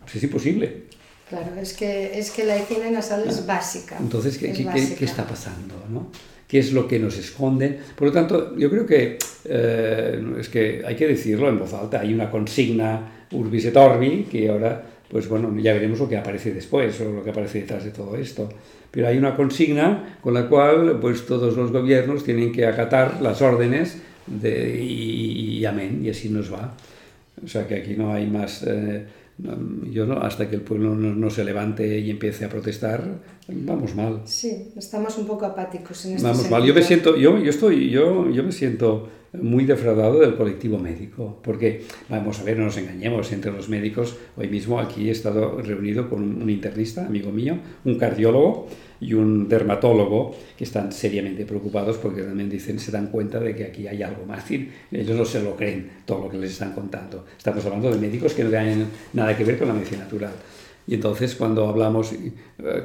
Pues 0.00 0.16
es 0.16 0.24
imposible. 0.24 0.82
Claro, 1.28 1.52
es 1.60 1.72
que, 1.74 2.18
es 2.18 2.30
que 2.30 2.44
la 2.44 2.58
higiene 2.58 2.90
nasal 2.90 3.24
es 3.26 3.46
básica. 3.46 3.96
Entonces, 3.98 4.36
¿qué, 4.36 4.52
qué, 4.52 5.04
está 5.04 5.26
pasando? 5.26 5.74
¿no? 5.88 6.10
¿Qué 6.46 6.58
es 6.58 6.72
lo 6.72 6.86
que 6.86 6.98
nos 6.98 7.16
esconde? 7.16 7.78
Por 7.96 8.08
lo 8.08 8.12
tanto, 8.12 8.54
yo 8.58 8.68
creo 8.68 8.84
que 8.84 9.16
eh, 9.44 10.22
es 10.38 10.48
que 10.50 10.82
hay 10.84 10.94
que 10.96 11.06
decirlo 11.06 11.48
en 11.48 11.58
voz 11.58 11.72
alta. 11.72 12.00
Hay 12.00 12.12
una 12.12 12.30
consigna 12.30 13.21
Urbis 13.32 13.66
et 13.66 13.76
Orbi 13.76 14.26
que 14.30 14.48
ahora 14.48 14.92
pues 15.12 15.28
bueno, 15.28 15.54
ya 15.60 15.74
veremos 15.74 15.98
lo 15.98 16.08
que 16.08 16.16
aparece 16.16 16.54
después 16.54 16.98
o 17.02 17.12
lo 17.12 17.22
que 17.22 17.28
aparece 17.28 17.60
detrás 17.60 17.84
de 17.84 17.90
todo 17.90 18.16
esto. 18.16 18.48
Pero 18.90 19.08
hay 19.08 19.18
una 19.18 19.36
consigna 19.36 20.18
con 20.22 20.32
la 20.32 20.48
cual 20.48 20.98
pues 21.00 21.26
todos 21.26 21.54
los 21.54 21.70
gobiernos 21.70 22.24
tienen 22.24 22.50
que 22.50 22.66
acatar 22.66 23.20
las 23.20 23.42
órdenes 23.42 23.98
de, 24.26 24.82
y, 24.82 25.62
amén, 25.66 26.00
y 26.02 26.08
así 26.08 26.30
nos 26.30 26.50
va. 26.50 26.74
O 27.44 27.46
sea 27.46 27.68
que 27.68 27.74
aquí 27.74 27.94
no 27.94 28.12
hay 28.12 28.26
más... 28.26 28.64
Eh, 28.66 29.04
yo 29.90 30.06
no, 30.06 30.18
hasta 30.18 30.48
que 30.48 30.56
el 30.56 30.62
pueblo 30.62 30.94
no, 30.94 31.30
se 31.30 31.44
levante 31.44 31.98
y 31.98 32.10
empiece 32.10 32.44
a 32.44 32.48
protestar, 32.48 33.02
vamos 33.48 33.94
mal. 33.94 34.20
Sí, 34.24 34.72
estamos 34.76 35.18
un 35.18 35.26
poco 35.26 35.46
apáticos 35.46 36.04
en 36.06 36.12
este 36.12 36.26
Vamos 36.26 36.50
mal. 36.50 36.64
Yo 36.64 36.72
me 36.72 36.82
siento, 36.82 37.16
yo, 37.16 37.38
yo 37.38 37.50
estoy, 37.50 37.90
yo, 37.90 38.30
yo 38.30 38.44
me 38.44 38.52
siento 38.52 39.08
muy 39.40 39.64
defraudado 39.64 40.20
del 40.20 40.34
colectivo 40.34 40.78
médico, 40.78 41.38
porque, 41.42 41.82
vamos 42.08 42.40
a 42.40 42.44
ver, 42.44 42.58
no 42.58 42.66
nos 42.66 42.76
engañemos, 42.76 43.32
entre 43.32 43.50
los 43.50 43.68
médicos, 43.68 44.16
hoy 44.36 44.48
mismo 44.48 44.78
aquí 44.78 45.08
he 45.08 45.12
estado 45.12 45.60
reunido 45.62 46.08
con 46.08 46.42
un 46.42 46.50
internista, 46.50 47.06
amigo 47.06 47.32
mío, 47.32 47.56
un 47.84 47.98
cardiólogo 47.98 48.68
y 49.00 49.14
un 49.14 49.48
dermatólogo, 49.48 50.36
que 50.56 50.64
están 50.64 50.92
seriamente 50.92 51.46
preocupados 51.46 51.96
porque 51.96 52.22
también 52.22 52.50
dicen, 52.50 52.78
se 52.78 52.92
dan 52.92 53.08
cuenta 53.08 53.40
de 53.40 53.56
que 53.56 53.64
aquí 53.64 53.86
hay 53.86 54.02
algo 54.02 54.26
más, 54.26 54.44
ellos 54.50 55.16
no 55.16 55.24
se 55.24 55.42
lo 55.42 55.56
creen 55.56 55.90
todo 56.04 56.24
lo 56.24 56.30
que 56.30 56.38
les 56.38 56.52
están 56.52 56.72
contando. 56.72 57.24
Estamos 57.36 57.64
hablando 57.64 57.90
de 57.90 57.98
médicos 57.98 58.34
que 58.34 58.44
no 58.44 58.50
tienen 58.50 58.86
nada 59.14 59.36
que 59.36 59.44
ver 59.44 59.58
con 59.58 59.68
la 59.68 59.74
medicina 59.74 60.04
natural. 60.04 60.32
Y 60.86 60.94
entonces 60.94 61.36
cuando 61.36 61.68
hablamos, 61.68 62.12
eh, 62.12 62.32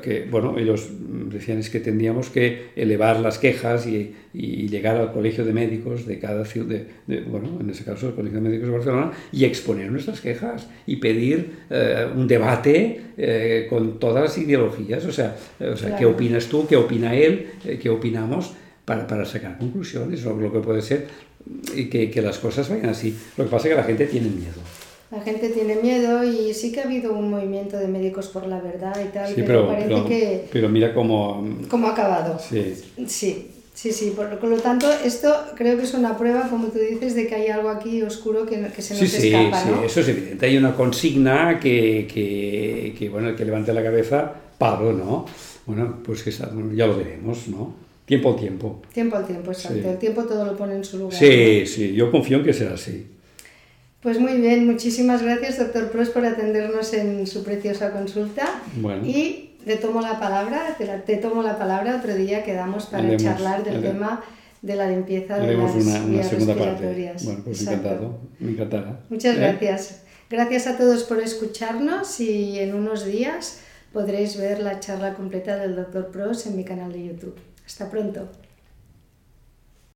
que, 0.04 0.28
bueno, 0.30 0.58
ellos 0.58 0.90
decían 1.32 1.58
es 1.58 1.70
que 1.70 1.80
tendríamos 1.80 2.30
que 2.30 2.70
elevar 2.76 3.20
las 3.20 3.40
quejas 3.40 3.88
y, 3.88 4.14
y 4.34 4.68
llegar 4.68 4.98
al 4.98 5.12
colegio 5.12 5.44
de 5.44 5.54
médicos 5.54 6.06
de 6.06 6.20
cada 6.20 6.46
ciudad, 6.46 6.76
de, 7.08 7.22
bueno, 7.22 7.58
en 7.60 7.70
ese 7.70 7.84
caso 7.84 8.10
el 8.10 8.14
colegio 8.14 8.40
de 8.40 8.50
médicos 8.50 8.68
de 8.68 8.74
Barcelona, 8.74 9.12
y 9.32 9.46
exponer 9.46 9.92
nuestras 9.92 10.22
quejas 10.22 10.68
y 10.86 10.98
pedir 10.98 11.52
eh, 11.70 12.08
un 12.16 12.28
debate 12.28 13.02
eh, 13.18 13.66
con 13.70 14.00
todas 14.00 14.24
las 14.24 14.38
ideologías, 14.38 15.04
o 15.06 15.12
sea, 15.12 15.36
o 15.60 15.76
sea 15.76 15.98
¿qué 15.98 16.06
opinas 16.06 16.46
tú? 16.48 16.68
¿Qué 16.68 16.76
opina 16.76 17.16
él? 17.16 17.48
¿Qué 17.82 17.90
opinamos? 17.90 18.54
Para, 18.86 19.06
para 19.06 19.26
sacar 19.26 19.58
conclusiones, 19.58 20.26
o 20.26 20.34
lo 20.38 20.52
que 20.54 20.60
puede 20.60 20.82
ser, 20.82 21.08
y 21.76 21.86
que, 21.86 22.10
que 22.10 22.22
las 22.22 22.38
cosas 22.38 22.70
vayan 22.70 22.90
así. 22.90 23.18
Lo 23.36 23.44
que 23.44 23.50
pasa 23.50 23.68
es 23.68 23.74
que 23.74 23.82
la 23.82 23.84
gente 23.84 24.06
tiene 24.06 24.30
miedo. 24.30 24.62
La 25.10 25.22
gente 25.22 25.50
tiene 25.50 25.76
miedo 25.76 26.24
y 26.24 26.54
sí 26.54 26.72
que 26.72 26.82
ha 26.82 26.84
habido 26.84 27.14
un 27.14 27.30
movimiento 27.30 27.78
de 27.78 27.88
médicos 27.88 28.28
por 28.28 28.46
la 28.46 28.60
verdad 28.60 28.94
y 29.02 29.08
tal, 29.14 29.34
pero, 29.36 29.68
parece 29.68 30.04
que... 30.06 30.46
Pero 30.52 30.68
mira 30.68 30.94
cómo... 30.94 31.48
Cómo 31.70 31.88
ha 31.88 31.92
acabado. 31.92 32.38
Sí. 32.38 32.74
Sí, 33.08 33.48
sí, 33.74 33.94
sí. 33.94 34.14
Por, 34.14 34.44
lo 34.44 34.58
tanto, 34.58 34.92
esto 35.06 35.34
creo 35.56 35.78
que 35.78 35.84
es 35.84 35.94
una 35.94 36.18
prueba, 36.18 36.50
como 36.50 36.68
tú 36.68 36.80
dices, 36.80 37.16
de 37.16 37.26
que 37.26 37.36
hay 37.36 37.48
algo 37.48 37.70
aquí 37.70 38.02
oscuro 38.02 38.46
que, 38.46 38.68
que 38.76 38.82
se 38.82 38.96
nos 38.96 39.10
sí, 39.10 39.30
escapa, 39.30 39.64
Sí, 39.64 39.70
eso 39.86 40.02
es 40.02 40.10
evidente. 40.10 40.46
Hay 40.46 40.58
una 40.58 40.76
consigna 40.76 41.58
que, 41.58 42.06
que, 42.14 42.94
que, 43.00 43.08
bueno, 43.08 43.30
el 43.30 43.36
que 43.38 43.46
levante 43.46 43.72
la 43.74 43.84
cabeza, 43.84 44.34
Pablo, 44.58 44.92
¿no? 44.92 45.26
Bueno, 45.66 46.00
pues 46.04 46.22
que 46.22 46.32
ya 46.32 46.88
lo 46.88 46.98
veremos, 46.98 47.48
¿no? 47.48 47.76
Tiempo 48.06 48.30
al 48.30 48.36
tiempo. 48.36 48.82
Tiempo 48.94 49.16
al 49.16 49.26
tiempo, 49.26 49.52
exacto. 49.52 49.90
El 49.90 49.98
tiempo 49.98 50.24
todo 50.24 50.46
lo 50.46 50.58
pone 50.58 50.76
en 50.76 50.84
su 50.84 50.98
lugar. 50.98 51.18
Sí, 51.18 51.66
sí, 51.66 51.94
yo 51.94 52.12
confío 52.12 52.38
en 52.38 52.44
que 52.44 52.54
será 52.54 52.74
así. 52.74 53.06
Pues 54.02 54.20
muy 54.20 54.34
bien, 54.34 54.66
muchísimas 54.68 55.24
gracias, 55.24 55.58
doctor 55.58 55.90
Pros, 55.90 56.10
por 56.10 56.26
atendernos 56.26 56.94
en 56.94 57.26
su 57.26 57.44
preciosa 57.44 57.92
consulta. 57.92 58.62
Y 59.04 59.52
le 59.66 59.78
tomo 59.78 60.02
la 60.02 60.20
palabra, 60.20 60.78
te, 60.78 61.18
tomo 61.18 61.42
la 61.44 61.58
palabra, 61.58 61.98
otro 61.98 62.16
día 62.16 62.44
quedamos 62.44 62.86
para 62.86 63.18
charlar 63.18 63.64
del 63.64 63.82
tema 63.82 64.24
de 64.62 64.76
la 64.76 64.88
limpieza 64.88 65.38
de 65.40 65.56
las 65.56 65.76
una, 65.76 66.04
una 66.04 66.24
segunda 66.24 66.56
parte. 66.56 67.14
Bueno, 67.24 67.42
pues 67.44 67.62
encantado, 67.62 68.20
me 68.40 68.52
encantará. 68.52 69.00
Muchas 69.10 69.36
¿Eh? 69.36 69.40
gracias. 69.40 70.02
Gracias 70.30 70.68
a 70.68 70.78
todos 70.78 71.04
por 71.04 71.22
escucharnos 71.22 72.20
y 72.20 72.60
en 72.60 72.76
unos 72.76 73.06
días 73.06 73.62
podréis 73.94 74.38
ver 74.38 74.60
la 74.60 74.80
charla 74.80 75.14
completa 75.14 75.58
del 75.58 75.76
doctor 75.76 76.12
Pros 76.12 76.46
en 76.46 76.56
mi 76.56 76.64
canal 76.64 76.92
de 76.92 77.06
YouTube. 77.06 77.36
Hasta 77.66 77.90
pronto. 77.90 78.28